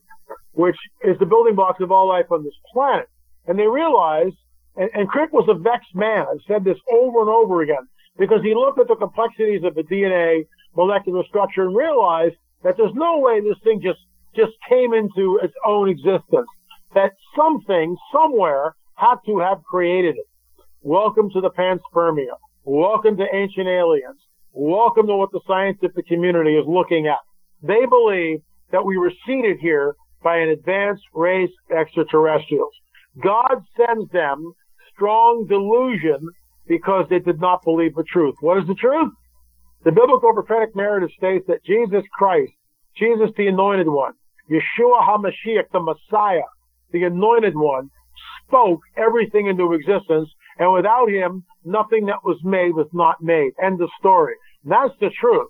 which 0.52 0.76
is 1.02 1.18
the 1.18 1.26
building 1.26 1.54
blocks 1.54 1.80
of 1.80 1.90
all 1.90 2.08
life 2.08 2.30
on 2.30 2.44
this 2.44 2.54
planet. 2.72 3.08
And 3.46 3.58
they 3.58 3.66
realized, 3.66 4.36
and, 4.76 4.90
and 4.94 5.08
Crick 5.08 5.32
was 5.32 5.48
a 5.48 5.54
vexed 5.54 5.94
man. 5.94 6.26
I've 6.30 6.44
said 6.46 6.64
this 6.64 6.78
over 6.90 7.20
and 7.20 7.28
over 7.28 7.62
again, 7.62 7.88
because 8.18 8.42
he 8.42 8.54
looked 8.54 8.78
at 8.78 8.88
the 8.88 8.96
complexities 8.96 9.64
of 9.64 9.74
the 9.74 9.82
DNA 9.82 10.46
molecular 10.76 11.24
structure 11.28 11.66
and 11.66 11.76
realized 11.76 12.36
that 12.62 12.76
there's 12.76 12.94
no 12.94 13.18
way 13.18 13.40
this 13.40 13.58
thing 13.64 13.80
just, 13.82 13.98
just 14.36 14.52
came 14.68 14.94
into 14.94 15.40
its 15.42 15.54
own 15.66 15.88
existence. 15.88 16.48
That 16.94 17.12
something, 17.36 17.96
somewhere, 18.12 18.74
had 18.94 19.16
to 19.26 19.38
have 19.38 19.64
created 19.64 20.16
it. 20.16 20.26
Welcome 20.82 21.30
to 21.30 21.40
the 21.40 21.50
panspermia. 21.50 22.36
Welcome 22.64 23.16
to 23.16 23.26
ancient 23.34 23.66
aliens. 23.66 24.20
Welcome 24.52 25.06
to 25.06 25.16
what 25.16 25.32
the 25.32 25.40
scientific 25.46 26.06
community 26.06 26.56
is 26.56 26.66
looking 26.68 27.06
at. 27.06 27.18
They 27.62 27.86
believe 27.86 28.40
that 28.70 28.84
we 28.84 28.98
were 28.98 29.12
seeded 29.26 29.58
here 29.60 29.94
by 30.22 30.38
an 30.38 30.48
advanced 30.50 31.04
race 31.14 31.50
of 31.70 31.76
extraterrestrials. 31.76 32.72
God 33.22 33.62
sends 33.76 34.10
them 34.12 34.52
strong 34.94 35.46
delusion 35.48 36.28
because 36.66 37.06
they 37.10 37.18
did 37.18 37.40
not 37.40 37.64
believe 37.64 37.94
the 37.94 38.04
truth. 38.04 38.34
What 38.40 38.58
is 38.58 38.66
the 38.66 38.74
truth? 38.74 39.12
The 39.84 39.92
biblical 39.92 40.32
prophetic 40.32 40.76
narrative 40.76 41.10
states 41.16 41.44
that 41.48 41.64
Jesus 41.64 42.04
Christ, 42.12 42.52
Jesus 42.96 43.30
the 43.36 43.48
anointed 43.48 43.88
one, 43.88 44.12
Yeshua 44.50 45.02
HaMashiach, 45.02 45.70
the 45.72 45.80
Messiah, 45.80 46.48
the 46.92 47.04
anointed 47.04 47.56
one, 47.56 47.90
spoke 48.46 48.80
everything 48.96 49.46
into 49.46 49.72
existence, 49.72 50.28
and 50.58 50.72
without 50.72 51.08
him, 51.08 51.44
nothing 51.64 52.06
that 52.06 52.24
was 52.24 52.38
made 52.44 52.74
was 52.74 52.88
not 52.92 53.22
made. 53.22 53.52
End 53.62 53.80
of 53.80 53.88
story. 53.98 54.34
That's 54.64 54.94
the 55.00 55.10
truth. 55.20 55.48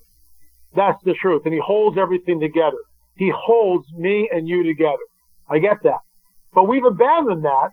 That's 0.75 1.03
the 1.05 1.15
truth. 1.21 1.43
And 1.45 1.53
he 1.53 1.61
holds 1.61 1.99
everything 1.99 2.41
together. 2.41 2.79
He 3.17 3.33
holds 3.35 3.87
me 3.93 4.29
and 4.33 4.49
you 4.49 4.63
together. 4.63 5.05
I 5.49 5.59
get 5.59 5.83
that. 5.85 6.01
But 6.55 6.65
we've 6.65 6.85
abandoned 6.85 7.45
that, 7.45 7.71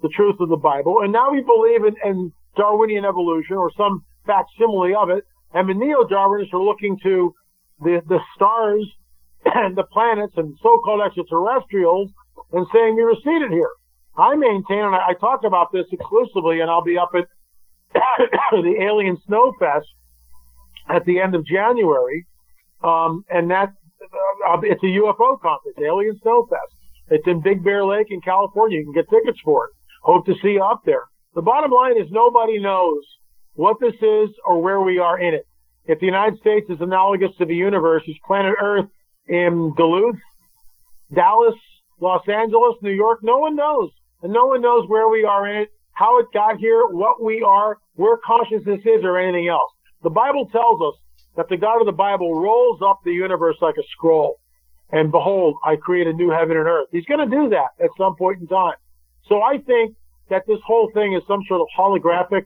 the 0.00 0.08
truth 0.08 0.36
of 0.40 0.48
the 0.48 0.56
Bible, 0.56 1.00
and 1.02 1.12
now 1.12 1.30
we 1.30 1.42
believe 1.42 1.84
in, 1.84 1.94
in 2.04 2.32
Darwinian 2.56 3.04
evolution 3.04 3.56
or 3.56 3.70
some 3.76 4.04
facsimile 4.26 4.94
of 4.94 5.10
it. 5.10 5.24
And 5.54 5.68
the 5.68 5.74
neo-Darwinists 5.74 6.52
are 6.52 6.62
looking 6.62 6.98
to 7.02 7.34
the, 7.80 8.00
the 8.08 8.18
stars 8.34 8.86
and 9.44 9.76
the 9.76 9.84
planets 9.84 10.32
and 10.36 10.56
so-called 10.62 11.02
extraterrestrials 11.04 12.10
and 12.52 12.66
saying 12.72 12.96
we 12.96 13.04
were 13.04 13.16
seeded 13.22 13.50
here. 13.50 13.70
I 14.16 14.34
maintain, 14.36 14.84
and 14.84 14.94
I, 14.94 15.10
I 15.10 15.14
talk 15.14 15.44
about 15.44 15.72
this 15.72 15.86
exclusively, 15.90 16.60
and 16.60 16.70
I'll 16.70 16.84
be 16.84 16.98
up 16.98 17.12
at 17.14 17.26
the 18.52 18.74
Alien 18.80 19.16
Snowfest 19.28 19.88
at 20.88 21.04
the 21.04 21.20
end 21.20 21.34
of 21.34 21.46
January, 21.46 22.26
um, 22.82 23.24
and 23.30 23.50
that 23.50 23.72
it's 24.64 24.82
a 24.82 24.86
UFO 24.86 25.40
conference, 25.40 25.78
Alien 25.78 26.18
Snowfest. 26.24 26.72
It's 27.08 27.26
in 27.26 27.40
Big 27.42 27.62
Bear 27.64 27.84
Lake 27.84 28.06
in 28.10 28.20
California. 28.20 28.78
You 28.78 28.84
can 28.84 28.94
get 28.94 29.10
tickets 29.10 29.38
for 29.44 29.66
it. 29.66 29.70
Hope 30.02 30.26
to 30.26 30.34
see 30.42 30.52
you 30.52 30.62
up 30.62 30.82
there. 30.84 31.04
The 31.34 31.42
bottom 31.42 31.70
line 31.70 32.00
is 32.00 32.10
nobody 32.10 32.58
knows 32.58 33.02
what 33.54 33.78
this 33.80 33.94
is 33.94 34.30
or 34.44 34.62
where 34.62 34.80
we 34.80 34.98
are 34.98 35.18
in 35.18 35.34
it. 35.34 35.46
If 35.84 36.00
the 36.00 36.06
United 36.06 36.38
States 36.38 36.66
is 36.70 36.80
analogous 36.80 37.30
to 37.38 37.44
the 37.44 37.54
universe, 37.54 38.02
is 38.06 38.16
planet 38.26 38.54
Earth 38.60 38.86
in 39.26 39.74
Duluth, 39.76 40.20
Dallas, 41.14 41.54
Los 42.00 42.22
Angeles, 42.28 42.76
New 42.82 42.92
York, 42.92 43.20
no 43.22 43.38
one 43.38 43.56
knows. 43.56 43.90
And 44.22 44.32
no 44.32 44.46
one 44.46 44.62
knows 44.62 44.88
where 44.88 45.08
we 45.08 45.24
are 45.24 45.46
in 45.48 45.62
it, 45.62 45.68
how 45.92 46.18
it 46.20 46.26
got 46.32 46.58
here, 46.58 46.86
what 46.86 47.22
we 47.22 47.42
are, 47.42 47.78
where 47.94 48.16
consciousness 48.24 48.80
is, 48.84 49.04
or 49.04 49.18
anything 49.18 49.48
else. 49.48 49.70
The 50.02 50.10
Bible 50.10 50.48
tells 50.50 50.80
us 50.80 50.94
that 51.36 51.48
the 51.48 51.56
God 51.56 51.80
of 51.80 51.86
the 51.86 51.92
Bible 51.92 52.38
rolls 52.38 52.80
up 52.82 53.00
the 53.04 53.12
universe 53.12 53.56
like 53.60 53.76
a 53.78 53.82
scroll. 53.92 54.38
And 54.90 55.10
behold, 55.10 55.56
I 55.64 55.76
create 55.76 56.06
a 56.06 56.12
new 56.12 56.30
heaven 56.30 56.56
and 56.56 56.66
earth. 56.66 56.88
He's 56.92 57.06
going 57.06 57.28
to 57.28 57.34
do 57.34 57.48
that 57.50 57.70
at 57.82 57.90
some 57.96 58.14
point 58.16 58.40
in 58.40 58.46
time. 58.46 58.74
So 59.28 59.40
I 59.40 59.58
think 59.58 59.96
that 60.28 60.42
this 60.46 60.58
whole 60.66 60.90
thing 60.92 61.14
is 61.14 61.22
some 61.26 61.40
sort 61.48 61.62
of 61.62 61.68
holographic 61.76 62.44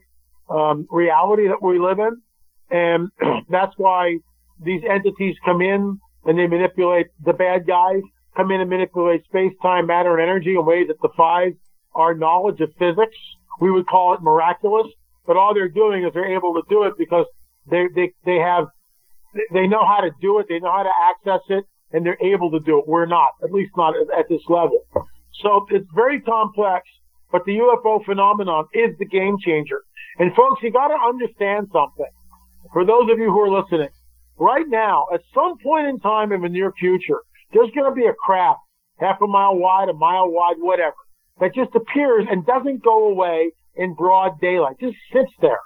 um, 0.49 0.87
reality 0.89 1.47
that 1.47 1.61
we 1.61 1.79
live 1.79 1.99
in. 1.99 2.21
And 2.69 3.09
that's 3.49 3.73
why 3.77 4.17
these 4.63 4.81
entities 4.89 5.35
come 5.45 5.61
in 5.61 5.99
and 6.25 6.39
they 6.39 6.47
manipulate 6.47 7.07
the 7.23 7.33
bad 7.33 7.67
guys, 7.67 8.01
come 8.35 8.51
in 8.51 8.61
and 8.61 8.69
manipulate 8.69 9.23
space, 9.25 9.53
time, 9.61 9.87
matter, 9.87 10.17
and 10.17 10.21
energy 10.21 10.55
in 10.55 10.65
ways 10.65 10.87
that 10.87 11.01
defies 11.01 11.53
our 11.95 12.13
knowledge 12.13 12.59
of 12.61 12.69
physics. 12.77 13.17
We 13.59 13.71
would 13.71 13.87
call 13.87 14.13
it 14.13 14.21
miraculous, 14.21 14.87
but 15.25 15.37
all 15.37 15.53
they're 15.53 15.69
doing 15.69 16.03
is 16.03 16.13
they're 16.13 16.35
able 16.35 16.53
to 16.55 16.63
do 16.69 16.83
it 16.83 16.93
because 16.97 17.25
they, 17.69 17.87
they, 17.93 18.13
they 18.25 18.35
have, 18.35 18.67
they 19.53 19.67
know 19.67 19.85
how 19.85 20.01
to 20.01 20.11
do 20.21 20.39
it. 20.39 20.47
They 20.49 20.59
know 20.59 20.71
how 20.71 20.83
to 20.83 20.95
access 21.01 21.41
it 21.49 21.65
and 21.91 22.05
they're 22.05 22.21
able 22.21 22.51
to 22.51 22.59
do 22.59 22.79
it. 22.79 22.87
We're 22.87 23.05
not, 23.05 23.29
at 23.43 23.51
least 23.51 23.71
not 23.77 23.93
at 24.17 24.27
this 24.29 24.41
level. 24.49 24.79
So 25.41 25.65
it's 25.69 25.87
very 25.95 26.21
complex, 26.21 26.87
but 27.31 27.45
the 27.45 27.57
UFO 27.57 28.03
phenomenon 28.05 28.65
is 28.73 28.97
the 28.99 29.05
game 29.05 29.37
changer. 29.43 29.81
And 30.19 30.33
folks, 30.35 30.61
you 30.63 30.71
got 30.71 30.87
to 30.87 30.97
understand 30.97 31.67
something. 31.71 32.11
For 32.73 32.85
those 32.85 33.09
of 33.11 33.19
you 33.19 33.31
who 33.31 33.39
are 33.41 33.61
listening, 33.61 33.89
right 34.37 34.65
now, 34.67 35.07
at 35.13 35.21
some 35.33 35.57
point 35.63 35.87
in 35.87 35.99
time 35.99 36.31
in 36.31 36.41
the 36.41 36.49
near 36.49 36.73
future, 36.79 37.21
there's 37.53 37.71
going 37.71 37.89
to 37.89 37.95
be 37.95 38.05
a 38.05 38.13
craft 38.13 38.59
half 38.99 39.21
a 39.21 39.27
mile 39.27 39.55
wide, 39.55 39.89
a 39.89 39.93
mile 39.93 40.29
wide, 40.29 40.55
whatever, 40.57 40.95
that 41.39 41.53
just 41.53 41.69
appears 41.75 42.25
and 42.29 42.45
doesn't 42.45 42.83
go 42.83 43.09
away 43.09 43.51
in 43.75 43.93
broad 43.93 44.39
daylight, 44.41 44.75
just 44.79 44.97
sits 45.13 45.31
there. 45.41 45.59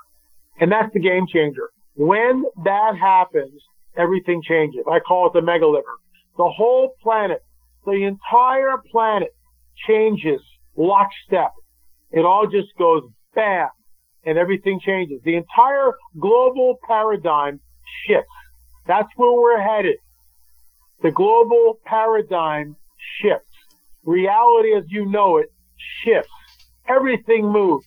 And 0.60 0.72
that's 0.72 0.94
the 0.94 1.00
game 1.00 1.26
changer. 1.32 1.70
When 1.96 2.46
that 2.64 2.98
happens, 3.00 3.62
everything 3.98 4.42
changes. 4.48 4.82
I 4.90 5.00
call 5.00 5.28
it 5.28 5.34
the 5.34 5.42
mega 5.42 5.66
megaliver. 5.66 5.98
The 6.38 6.50
whole 6.50 6.94
planet, 7.04 7.44
the 7.86 8.04
entire 8.04 8.78
planet 8.92 9.30
changes 9.88 10.42
lockstep. 10.76 11.52
It 12.12 12.26
all 12.26 12.48
just 12.48 12.70
goes 12.78 13.04
bam 13.36 13.70
and 14.26 14.38
everything 14.38 14.80
changes. 14.80 15.22
The 15.24 15.36
entire 15.36 15.94
global 16.20 16.78
paradigm 16.88 17.60
shifts. 18.06 18.30
That's 18.88 19.10
where 19.16 19.32
we're 19.32 19.62
headed. 19.62 19.98
The 21.02 21.12
global 21.12 21.80
paradigm 21.86 22.76
shifts. 23.22 23.48
Reality 24.04 24.76
as 24.76 24.84
you 24.88 25.06
know 25.06 25.38
it 25.38 25.52
shifts. 26.04 26.32
Everything 26.88 27.52
moves 27.52 27.86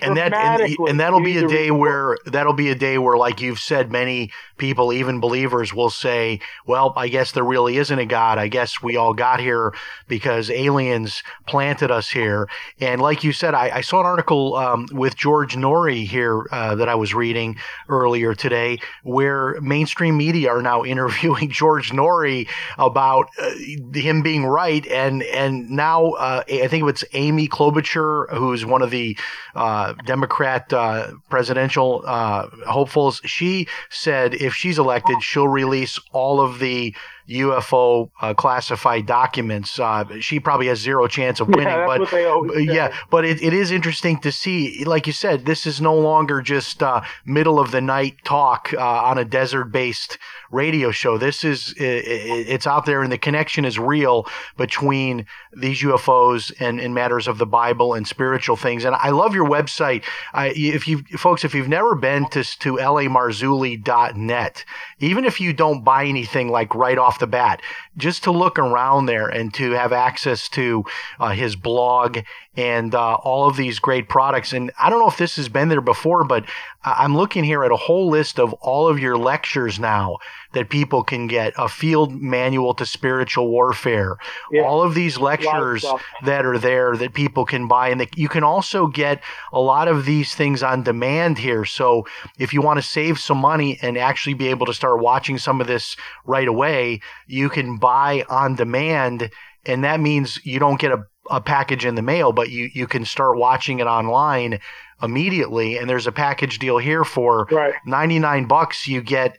and 0.00 0.16
that 0.16 0.34
and, 0.34 0.76
and 0.88 1.00
that'll 1.00 1.22
be 1.22 1.38
a 1.38 1.46
day 1.46 1.70
where 1.70 2.16
that'll 2.26 2.52
be 2.52 2.70
a 2.70 2.74
day 2.74 2.98
where 2.98 3.16
like 3.16 3.40
you've 3.40 3.60
said 3.60 3.92
many 3.92 4.30
people 4.58 4.92
even 4.92 5.20
believers 5.20 5.72
will 5.72 5.90
say 5.90 6.40
well 6.66 6.92
i 6.96 7.06
guess 7.08 7.32
there 7.32 7.44
really 7.44 7.76
isn't 7.76 7.98
a 7.98 8.06
god. 8.06 8.38
I 8.38 8.48
guess 8.48 8.82
we 8.82 8.96
all 8.96 9.14
got 9.14 9.40
here 9.40 9.72
because 10.08 10.50
aliens 10.50 11.22
planted 11.46 11.90
us 11.90 12.10
here. 12.10 12.48
And 12.80 13.00
like 13.00 13.22
you 13.22 13.32
said 13.32 13.54
i, 13.54 13.70
I 13.76 13.80
saw 13.82 14.00
an 14.00 14.06
article 14.06 14.56
um, 14.56 14.88
with 14.92 15.16
george 15.16 15.56
noory 15.56 16.06
here 16.06 16.46
uh, 16.50 16.74
that 16.74 16.88
i 16.88 16.94
was 16.94 17.14
reading 17.14 17.56
earlier 17.88 18.34
today 18.34 18.78
where 19.04 19.60
mainstream 19.60 20.16
media 20.16 20.50
are 20.50 20.62
now 20.62 20.84
interviewing 20.94 21.50
george 21.50 21.92
noory 21.92 22.48
about 22.78 23.28
uh, 23.40 23.50
him 23.94 24.22
being 24.22 24.44
right. 24.44 24.86
And 24.86 25.22
and 25.22 25.70
now 25.70 26.12
uh, 26.12 26.42
i 26.48 26.66
think 26.68 26.88
it's 26.88 27.04
amy 27.12 27.48
klobuchar 27.48 28.36
who's 28.36 28.64
one 28.64 28.82
of 28.82 28.90
the 28.90 29.16
uh, 29.54 29.83
uh, 29.84 29.92
Democrat 30.04 30.72
uh, 30.72 31.12
presidential 31.28 32.02
uh, 32.06 32.48
hopefuls, 32.66 33.20
she 33.24 33.68
said 33.90 34.34
if 34.34 34.54
she's 34.54 34.78
elected, 34.78 35.22
she'll 35.22 35.48
release 35.48 35.98
all 36.12 36.40
of 36.40 36.58
the 36.58 36.94
UFO 37.28 38.10
uh, 38.20 38.34
classified 38.34 39.06
documents. 39.06 39.78
Uh, 39.78 40.04
she 40.20 40.38
probably 40.38 40.66
has 40.66 40.78
zero 40.80 41.06
chance 41.06 41.40
of 41.40 41.48
winning, 41.48 41.68
yeah, 41.68 41.86
but 41.86 42.62
yeah, 42.62 42.94
but 43.10 43.24
it, 43.24 43.42
it 43.42 43.52
is 43.52 43.70
interesting 43.70 44.18
to 44.20 44.30
see. 44.30 44.84
Like 44.84 45.06
you 45.06 45.12
said, 45.12 45.46
this 45.46 45.66
is 45.66 45.80
no 45.80 45.94
longer 45.94 46.42
just 46.42 46.82
uh, 46.82 47.00
middle 47.24 47.58
of 47.58 47.70
the 47.70 47.80
night 47.80 48.16
talk 48.24 48.74
uh, 48.74 48.78
on 48.78 49.18
a 49.18 49.24
desert 49.24 49.66
based 49.66 50.18
radio 50.50 50.90
show. 50.90 51.18
This 51.18 51.44
is 51.44 51.72
it, 51.72 52.04
it's 52.06 52.66
out 52.66 52.86
there, 52.86 53.02
and 53.02 53.10
the 53.10 53.18
connection 53.18 53.64
is 53.64 53.78
real 53.78 54.26
between 54.56 55.26
these 55.56 55.80
UFOs 55.82 56.52
and, 56.60 56.80
and 56.80 56.94
matters 56.94 57.26
of 57.26 57.38
the 57.38 57.46
Bible 57.46 57.94
and 57.94 58.06
spiritual 58.06 58.56
things. 58.56 58.84
And 58.84 58.94
I 58.94 59.10
love 59.10 59.34
your 59.34 59.48
website. 59.48 60.04
I, 60.32 60.48
if 60.48 60.86
you 60.86 61.02
folks, 61.16 61.44
if 61.44 61.54
you've 61.54 61.68
never 61.68 61.94
been 61.94 62.28
to 62.30 62.44
to 62.44 62.76
lamarzulli.net, 62.76 64.64
even 65.00 65.24
if 65.24 65.40
you 65.40 65.52
don't 65.52 65.84
buy 65.84 66.04
anything 66.04 66.48
like 66.48 66.74
right 66.74 66.98
off 66.98 67.13
the 67.18 67.26
bat, 67.26 67.60
just 67.96 68.24
to 68.24 68.30
look 68.30 68.58
around 68.58 69.06
there 69.06 69.28
and 69.28 69.52
to 69.54 69.72
have 69.72 69.92
access 69.92 70.48
to 70.50 70.84
uh, 71.20 71.30
his 71.30 71.56
blog 71.56 72.18
and 72.56 72.94
uh, 72.94 73.14
all 73.14 73.48
of 73.48 73.56
these 73.56 73.78
great 73.78 74.08
products. 74.08 74.52
And 74.52 74.70
I 74.78 74.90
don't 74.90 75.00
know 75.00 75.08
if 75.08 75.18
this 75.18 75.36
has 75.36 75.48
been 75.48 75.68
there 75.68 75.80
before, 75.80 76.24
but 76.24 76.44
I'm 76.84 77.16
looking 77.16 77.44
here 77.44 77.64
at 77.64 77.72
a 77.72 77.76
whole 77.76 78.08
list 78.08 78.38
of 78.38 78.52
all 78.54 78.88
of 78.88 78.98
your 78.98 79.16
lectures 79.16 79.78
now 79.78 80.18
that 80.54 80.68
people 80.70 81.02
can 81.04 81.26
get, 81.26 81.52
a 81.58 81.68
field 81.68 82.12
manual 82.20 82.74
to 82.74 82.86
spiritual 82.86 83.48
warfare, 83.48 84.16
Yeah. 84.50 84.62
all 84.62 84.82
of 84.82 84.94
these 84.94 85.18
lot 85.18 85.34
of 85.40 85.44
lectures 85.44 85.84
that 86.24 86.46
are 86.46 86.58
there 86.58 86.96
that 86.96 87.12
people 87.14 87.44
can 87.44 87.68
buy. 87.68 87.88
And 87.90 88.00
that 88.00 88.16
you 88.16 88.28
can 88.28 88.42
also 88.44 88.86
get 88.86 89.22
a 89.52 89.60
lot 89.60 89.88
of 89.88 90.04
these 90.06 90.34
things 90.34 90.62
on 90.62 90.82
demand 90.82 91.38
here. 91.38 91.64
So 91.64 92.06
if 92.38 92.52
you 92.52 92.62
want 92.62 92.78
to 92.78 92.82
save 92.86 93.18
some 93.20 93.38
money 93.38 93.78
and 93.82 93.98
actually 93.98 94.34
be 94.34 94.48
able 94.48 94.66
to 94.66 94.74
start 94.74 95.00
watching 95.00 95.38
some 95.38 95.60
of 95.60 95.66
this 95.66 95.96
right 96.24 96.48
away, 96.48 97.00
you 97.26 97.48
can 97.48 97.76
buy 97.76 98.24
on 98.28 98.54
demand. 98.54 99.30
And 99.66 99.84
that 99.84 100.00
means 100.00 100.40
you 100.44 100.58
don't 100.58 100.78
get 100.80 100.92
a, 100.92 101.04
a 101.30 101.40
package 101.40 101.84
in 101.86 101.94
the 101.94 102.02
mail, 102.02 102.32
but 102.32 102.50
you, 102.50 102.70
you 102.74 102.86
can 102.86 103.04
start 103.04 103.38
watching 103.38 103.78
it 103.80 103.86
online 103.86 104.60
immediately. 105.02 105.76
And 105.76 105.88
there's 105.88 106.06
a 106.06 106.12
package 106.12 106.58
deal 106.58 106.78
here 106.78 107.04
for 107.04 107.46
Right. 107.50 107.74
99 107.86 108.46
bucks. 108.46 108.86
You 108.86 109.02
get 109.02 109.38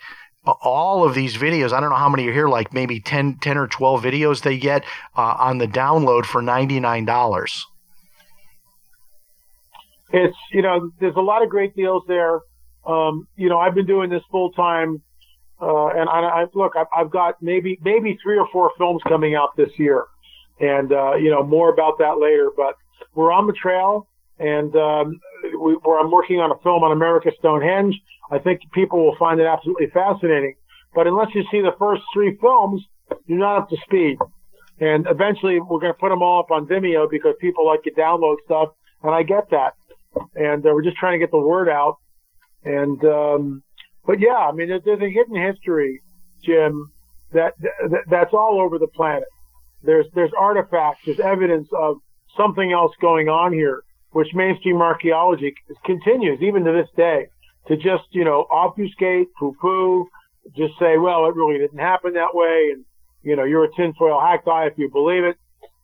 all 0.62 1.04
of 1.04 1.16
these 1.16 1.36
videos. 1.38 1.72
I 1.72 1.80
don't 1.80 1.90
know 1.90 1.96
how 1.96 2.10
many 2.10 2.28
are 2.28 2.34
here, 2.34 2.48
like 2.48 2.74
maybe 2.74 3.00
10, 3.00 3.40
10 3.42 3.58
or 3.58 3.68
12 3.68 4.04
videos 4.04 4.42
they 4.42 4.58
get 4.58 4.84
uh, 5.18 5.36
on 5.40 5.58
the 5.58 5.68
download 5.68 6.26
for 6.26 6.42
$99. 6.42 7.06
it's 10.16 10.38
you 10.52 10.62
know 10.62 10.92
there's 11.00 11.16
a 11.16 11.22
lot 11.22 11.44
of 11.44 11.50
great 11.50 11.76
deals 11.76 12.04
there. 12.08 12.42
Um, 12.86 13.28
you 13.36 13.50
know 13.50 13.60
I've 13.60 13.76
been 13.76 13.86
doing 13.86 14.10
this 14.10 14.24
full 14.32 14.52
time, 14.52 15.02
uh, 15.62 15.88
and 15.88 16.10
I, 16.10 16.20
I 16.20 16.46
look 16.54 16.74
I've, 16.76 16.88
I've 16.96 17.10
got 17.12 17.42
maybe 17.42 17.78
maybe 17.84 18.18
three 18.24 18.38
or 18.38 18.48
four 18.52 18.72
films 18.78 19.02
coming 19.08 19.36
out 19.36 19.56
this 19.58 19.72
year, 19.78 20.06
and 20.60 20.92
uh, 20.92 21.16
you 21.16 21.30
know 21.30 21.44
more 21.44 21.72
about 21.72 21.98
that 22.00 22.20
later. 22.20 22.50
But 22.56 22.76
we're 23.14 23.32
on 23.32 23.48
the 23.48 23.54
trail, 23.54 24.08
and 24.40 24.76
um, 24.76 25.20
we, 25.60 25.74
where 25.84 26.00
I'm 26.00 26.12
working 26.12 26.40
on 26.40 26.52
a 26.52 26.58
film 26.64 26.84
on 26.84 26.92
America 26.92 27.32
Stonehenge. 27.40 27.96
I 28.32 28.40
think 28.40 28.62
people 28.74 29.04
will 29.04 29.16
find 29.18 29.40
it 29.40 29.46
absolutely 29.46 29.88
fascinating. 29.94 30.56
But 30.94 31.08
unless 31.08 31.30
you 31.36 31.44
see 31.52 31.62
the 31.62 31.76
first 31.78 32.04
three 32.14 32.38
films, 32.40 32.84
you're 33.28 33.40
not 33.40 33.64
up 33.64 33.70
to 33.70 33.78
speed. 33.86 34.18
And 34.80 35.08
eventually, 35.10 35.60
we're 35.60 35.80
going 35.80 35.94
to 35.94 36.00
put 36.00 36.10
them 36.10 36.22
all 36.22 36.40
up 36.40 36.52
on 36.52 36.68
Vimeo 36.68 37.10
because 37.10 37.36
people 37.40 37.66
like 37.66 37.84
to 37.84 37.92
download 37.92 38.38
stuff, 38.46 38.70
and 39.04 39.14
I 39.14 39.24
get 39.24 39.50
that 39.52 39.74
and 40.36 40.66
uh, 40.66 40.70
we're 40.74 40.84
just 40.84 40.98
trying 40.98 41.20
to 41.20 41.24
get 41.24 41.32
the 41.32 41.38
word 41.38 41.70
out. 41.70 41.98
And 42.64 43.04
um, 43.06 43.64
but 44.06 44.20
yeah, 44.20 44.36
I 44.36 44.52
mean, 44.52 44.70
there, 44.70 44.80
there's 44.84 45.02
a 45.02 45.10
hidden 45.10 45.36
history, 45.36 46.02
Jim, 46.44 46.92
that, 47.34 47.54
that 47.60 48.04
that's 48.10 48.34
all 48.34 48.60
over 48.62 48.80
the 48.80 48.88
planet. 48.88 49.26
There's 49.84 50.06
there's 50.14 50.32
artifacts, 50.38 51.02
there's 51.06 51.20
evidence 51.20 51.68
of 51.78 51.98
something 52.38 52.72
else 52.72 52.94
going 53.02 53.30
on 53.30 53.54
here, 53.54 53.84
which 54.16 54.34
mainstream 54.34 54.82
archaeology 54.82 55.54
continues 55.84 56.42
even 56.42 56.64
to 56.64 56.72
this 56.72 56.88
day 56.96 57.28
to 57.68 57.76
just 57.76 58.06
you 58.12 58.24
know 58.24 58.48
obfuscate, 58.50 59.28
poo-poo, 59.38 60.08
just 60.56 60.72
say, 60.80 60.98
well, 60.98 61.26
it 61.26 61.36
really 61.36 61.60
didn't 61.60 61.80
happen 61.80 62.14
that 62.14 62.34
way, 62.34 62.70
and 62.72 62.86
you 63.24 63.36
know 63.36 63.44
you're 63.44 63.66
a 63.66 63.76
tinfoil 63.76 64.22
hack 64.22 64.46
guy 64.46 64.68
if 64.68 64.78
you 64.78 64.90
believe 64.90 65.26
it. 65.26 65.36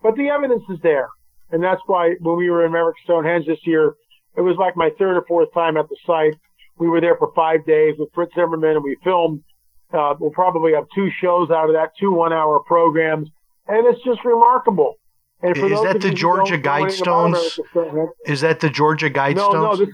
But 0.01 0.15
the 0.15 0.29
evidence 0.29 0.63
is 0.69 0.79
there, 0.81 1.09
and 1.51 1.61
that's 1.61 1.81
why 1.87 2.15
when 2.21 2.37
we 2.37 2.49
were 2.49 2.63
in 2.63 2.71
America 2.71 2.99
Stonehenge 3.03 3.47
this 3.47 3.59
year, 3.65 3.95
it 4.37 4.41
was 4.41 4.55
like 4.57 4.77
my 4.77 4.91
third 4.97 5.17
or 5.17 5.25
fourth 5.27 5.53
time 5.53 5.75
at 5.75 5.89
the 5.89 5.97
site. 6.07 6.39
We 6.79 6.87
were 6.87 7.01
there 7.01 7.17
for 7.17 7.33
five 7.35 7.65
days 7.65 7.95
with 7.99 8.13
Fritz 8.15 8.33
Zimmerman, 8.33 8.77
and 8.77 8.83
we 8.83 8.95
filmed. 9.03 9.43
Uh, 9.91 10.15
we'll 10.17 10.31
probably 10.31 10.71
have 10.71 10.85
two 10.95 11.09
shows 11.19 11.51
out 11.51 11.67
of 11.67 11.75
that, 11.75 11.89
two 11.99 12.13
one-hour 12.13 12.61
programs, 12.61 13.27
and 13.67 13.85
it's 13.87 14.01
just 14.05 14.23
remarkable. 14.23 14.95
Is 15.43 15.81
that 15.83 16.01
the 16.01 16.11
Georgia 16.11 16.57
don't 16.57 16.63
know 16.63 16.85
anything 16.85 17.01
about 17.01 17.33
Guidestones? 17.33 18.09
Is 18.25 18.41
that 18.41 18.59
the 18.59 18.69
Georgia 18.69 19.09
No, 19.09 19.49
no, 19.51 19.75
this 19.75 19.89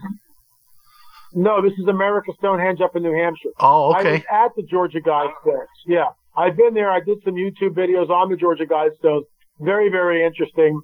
no, 1.34 1.62
this 1.62 1.72
is 1.78 1.86
America 1.86 2.32
Stonehenge 2.38 2.80
up 2.80 2.96
in 2.96 3.02
New 3.02 3.12
Hampshire. 3.12 3.50
oh, 3.60 3.90
I 3.92 4.00
okay. 4.00 4.12
was 4.12 4.22
at 4.32 4.56
the 4.56 4.62
Georgia 4.62 5.00
Guidestones. 5.00 5.66
Yeah, 5.86 6.06
I've 6.36 6.56
been 6.56 6.74
there. 6.74 6.90
I 6.90 7.00
did 7.00 7.18
some 7.24 7.34
YouTube 7.34 7.74
videos 7.74 8.08
on 8.08 8.30
the 8.30 8.36
Georgia 8.36 8.64
Guidestones. 8.64 9.22
Very, 9.60 9.90
very 9.90 10.24
interesting. 10.24 10.80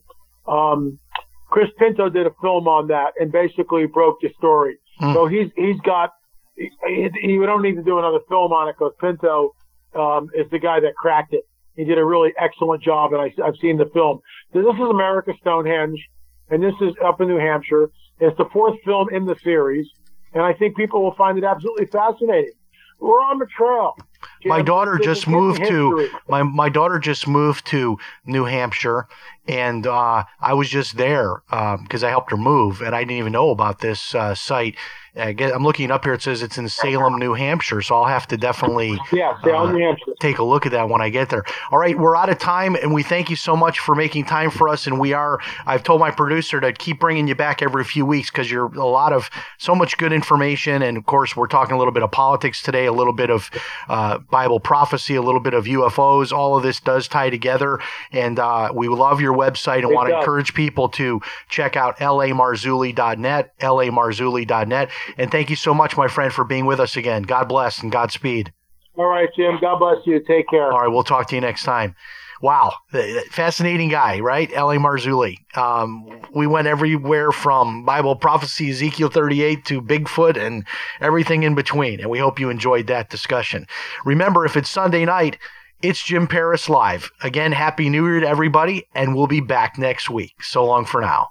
Um, 0.46 0.98
Chris 1.50 1.70
Pinto 1.78 2.08
did 2.08 2.26
a 2.26 2.32
film 2.42 2.66
on 2.68 2.88
that 2.88 3.12
and 3.18 3.32
basically 3.32 3.86
broke 3.86 4.20
the 4.20 4.30
story. 4.36 4.76
Hmm. 4.98 5.14
So 5.14 5.26
he's 5.26 5.50
he's 5.56 5.80
got. 5.80 6.10
He, 6.56 6.70
he, 6.86 7.08
he- 7.20 7.38
we 7.38 7.46
don't 7.46 7.62
need 7.62 7.76
to 7.76 7.82
do 7.82 7.98
another 7.98 8.20
film 8.28 8.52
on 8.52 8.68
it 8.68 8.76
because 8.78 8.92
Pinto 9.00 9.54
um, 9.94 10.28
is 10.34 10.48
the 10.50 10.58
guy 10.58 10.80
that 10.80 10.94
cracked 10.96 11.32
it. 11.32 11.44
He 11.77 11.85
did 11.85 11.99
a 11.99 12.05
really 12.05 12.33
excellent 12.39 12.83
job, 12.83 13.12
and 13.12 13.20
I, 13.20 13.33
I've 13.45 13.57
seen 13.61 13.77
the 13.77 13.91
film. 13.93 14.20
So 14.53 14.62
this 14.62 14.75
is 14.75 14.89
America 14.89 15.33
Stonehenge, 15.41 15.99
and 16.51 16.62
this 16.62 16.75
is 16.81 16.95
up 17.05 17.20
in 17.20 17.29
New 17.29 17.39
Hampshire. 17.39 17.91
It's 18.20 18.37
the 18.39 18.49
fourth 18.53 18.77
film 18.85 19.09
in 19.12 19.25
the 19.25 19.37
series, 19.43 19.89
and 20.33 20.43
I 20.43 20.53
think 20.53 20.77
people 20.77 21.03
will 21.03 21.14
find 21.14 21.37
it 21.37 21.45
absolutely 21.45 21.87
fascinating. 21.87 22.53
We're 23.01 23.20
on 23.20 23.39
the 23.39 23.47
trail. 23.47 23.97
My 24.47 24.62
daughter 24.62 24.99
just 24.99 25.27
moved 25.27 25.64
to 25.66 26.09
my 26.29 26.43
my 26.43 26.68
daughter 26.68 26.99
just 26.99 27.27
moved 27.27 27.66
to 27.66 27.99
New 28.25 28.45
Hampshire, 28.45 29.09
and 29.49 29.87
uh, 29.87 30.25
I 30.41 30.55
was 30.55 30.68
just 30.68 30.97
there 30.97 31.43
because 31.83 32.05
I 32.05 32.11
helped 32.11 32.31
her 32.31 32.37
move, 32.37 32.81
and 32.81 32.95
I 32.95 33.01
didn't 33.01 33.18
even 33.18 33.33
know 33.33 33.51
about 33.51 33.81
this 33.81 34.14
uh, 34.14 34.35
site. 34.35 34.77
I 35.16 35.34
I'm 35.38 35.62
looking 35.62 35.90
up 35.92 36.04
here. 36.04 36.14
It 36.14 36.22
says 36.22 36.42
it's 36.42 36.58
in 36.58 36.68
Salem, 36.68 37.18
New 37.18 37.34
Hampshire, 37.34 37.82
so 37.82 37.94
I'll 37.94 38.06
have 38.06 38.26
to 38.28 38.36
definitely 38.36 38.98
Yeah, 39.12 39.40
Salem, 39.44 39.70
uh, 39.70 39.72
New 39.72 39.84
Hampshire. 39.84 40.12
take 40.18 40.38
a 40.38 40.42
look 40.42 40.66
at 40.66 40.72
that 40.72 40.88
when 40.88 41.00
I 41.00 41.08
get 41.08 41.28
there. 41.28 41.44
All 41.70 41.78
right, 41.78 41.96
we're 41.96 42.16
out 42.16 42.30
of 42.30 42.38
time, 42.38 42.74
and 42.74 42.92
we 42.92 43.04
thank 43.04 43.30
you 43.30 43.36
so 43.36 43.54
much 43.56 43.78
for 43.78 43.94
making 43.94 44.24
time 44.24 44.50
for 44.50 44.68
us. 44.68 44.88
And 44.88 44.98
we 44.98 45.12
are, 45.12 45.38
I've 45.66 45.84
told 45.84 46.00
my 46.00 46.10
producer 46.10 46.60
to 46.60 46.72
keep 46.72 46.98
bringing 46.98 47.28
you 47.28 47.36
back 47.36 47.62
every 47.62 47.84
few 47.84 48.04
weeks 48.04 48.30
because 48.30 48.50
you're 48.50 48.66
a 48.66 48.86
lot 48.86 49.12
of 49.12 49.30
so 49.58 49.74
much 49.74 49.96
good 49.98 50.12
information. 50.12 50.82
And 50.82 50.96
of 50.96 51.06
course, 51.06 51.36
we're 51.36 51.46
talking 51.46 51.76
a 51.76 51.78
little 51.78 51.92
bit 51.92 52.02
of 52.02 52.10
politics 52.10 52.60
today, 52.60 52.86
a 52.86 52.92
little 52.92 53.12
bit 53.12 53.30
of 53.30 53.50
uh, 53.88 54.18
Bible 54.18 54.58
prophecy, 54.58 55.14
a 55.14 55.22
little 55.22 55.40
bit 55.40 55.54
of 55.54 55.66
UFOs. 55.66 56.32
All 56.32 56.56
of 56.56 56.64
this 56.64 56.80
does 56.80 57.06
tie 57.06 57.30
together. 57.30 57.78
And 58.10 58.40
uh, 58.40 58.72
we 58.74 58.88
love 58.88 59.20
your 59.20 59.34
website 59.34 59.78
and 59.84 59.90
want 59.92 60.08
to 60.08 60.18
encourage 60.18 60.54
people 60.54 60.88
to 60.90 61.20
check 61.48 61.76
out 61.76 61.98
lamarzulli.net, 61.98 63.58
lamarzulli.net. 63.60 64.90
And 65.18 65.30
thank 65.30 65.50
you 65.50 65.57
so 65.57 65.74
much, 65.74 65.96
my 65.96 66.09
friend, 66.09 66.32
for 66.32 66.44
being 66.44 66.66
with 66.66 66.80
us 66.80 66.96
again. 66.96 67.22
God 67.22 67.48
bless 67.48 67.82
and 67.82 67.92
Godspeed. 67.92 68.52
All 68.96 69.07
right, 69.07 69.28
Jim. 69.36 69.59
God 69.61 69.78
bless 69.78 70.07
you. 70.07 70.20
Take 70.26 70.48
care. 70.48 70.72
All 70.72 70.82
right, 70.82 70.88
we'll 70.88 71.02
talk 71.02 71.28
to 71.28 71.34
you 71.34 71.40
next 71.40 71.64
time. 71.64 71.94
Wow, 72.42 72.74
fascinating 73.30 73.88
guy, 73.88 74.20
right? 74.20 74.50
L.A. 74.52 74.76
Marzulli. 74.76 75.36
Um, 75.57 76.20
we 76.34 76.46
went 76.46 76.66
everywhere 76.66 77.32
from 77.32 77.84
Bible 77.84 78.16
prophecy, 78.16 78.70
Ezekiel 78.70 79.09
38 79.09 79.64
to 79.66 79.80
Bigfoot 79.80 80.36
and 80.36 80.66
everything 81.00 81.42
in 81.42 81.55
between. 81.55 82.00
And 82.00 82.11
we 82.11 82.18
hope 82.18 82.38
you 82.38 82.50
enjoyed 82.50 82.86
that 82.88 83.09
discussion. 83.09 83.66
Remember, 84.05 84.44
if 84.44 84.57
it's 84.57 84.68
Sunday 84.68 85.05
night, 85.07 85.38
it's 85.82 86.05
Jim 86.05 86.26
Paris 86.26 86.68
Live. 86.68 87.11
Again, 87.22 87.52
Happy 87.52 87.88
New 87.88 88.07
Year 88.07 88.20
to 88.20 88.28
everybody, 88.28 88.88
and 88.94 89.14
we'll 89.14 89.26
be 89.26 89.40
back 89.40 89.78
next 89.78 90.11
week. 90.11 90.42
So 90.42 90.64
long 90.64 90.84
for 90.84 91.00
now. 91.00 91.28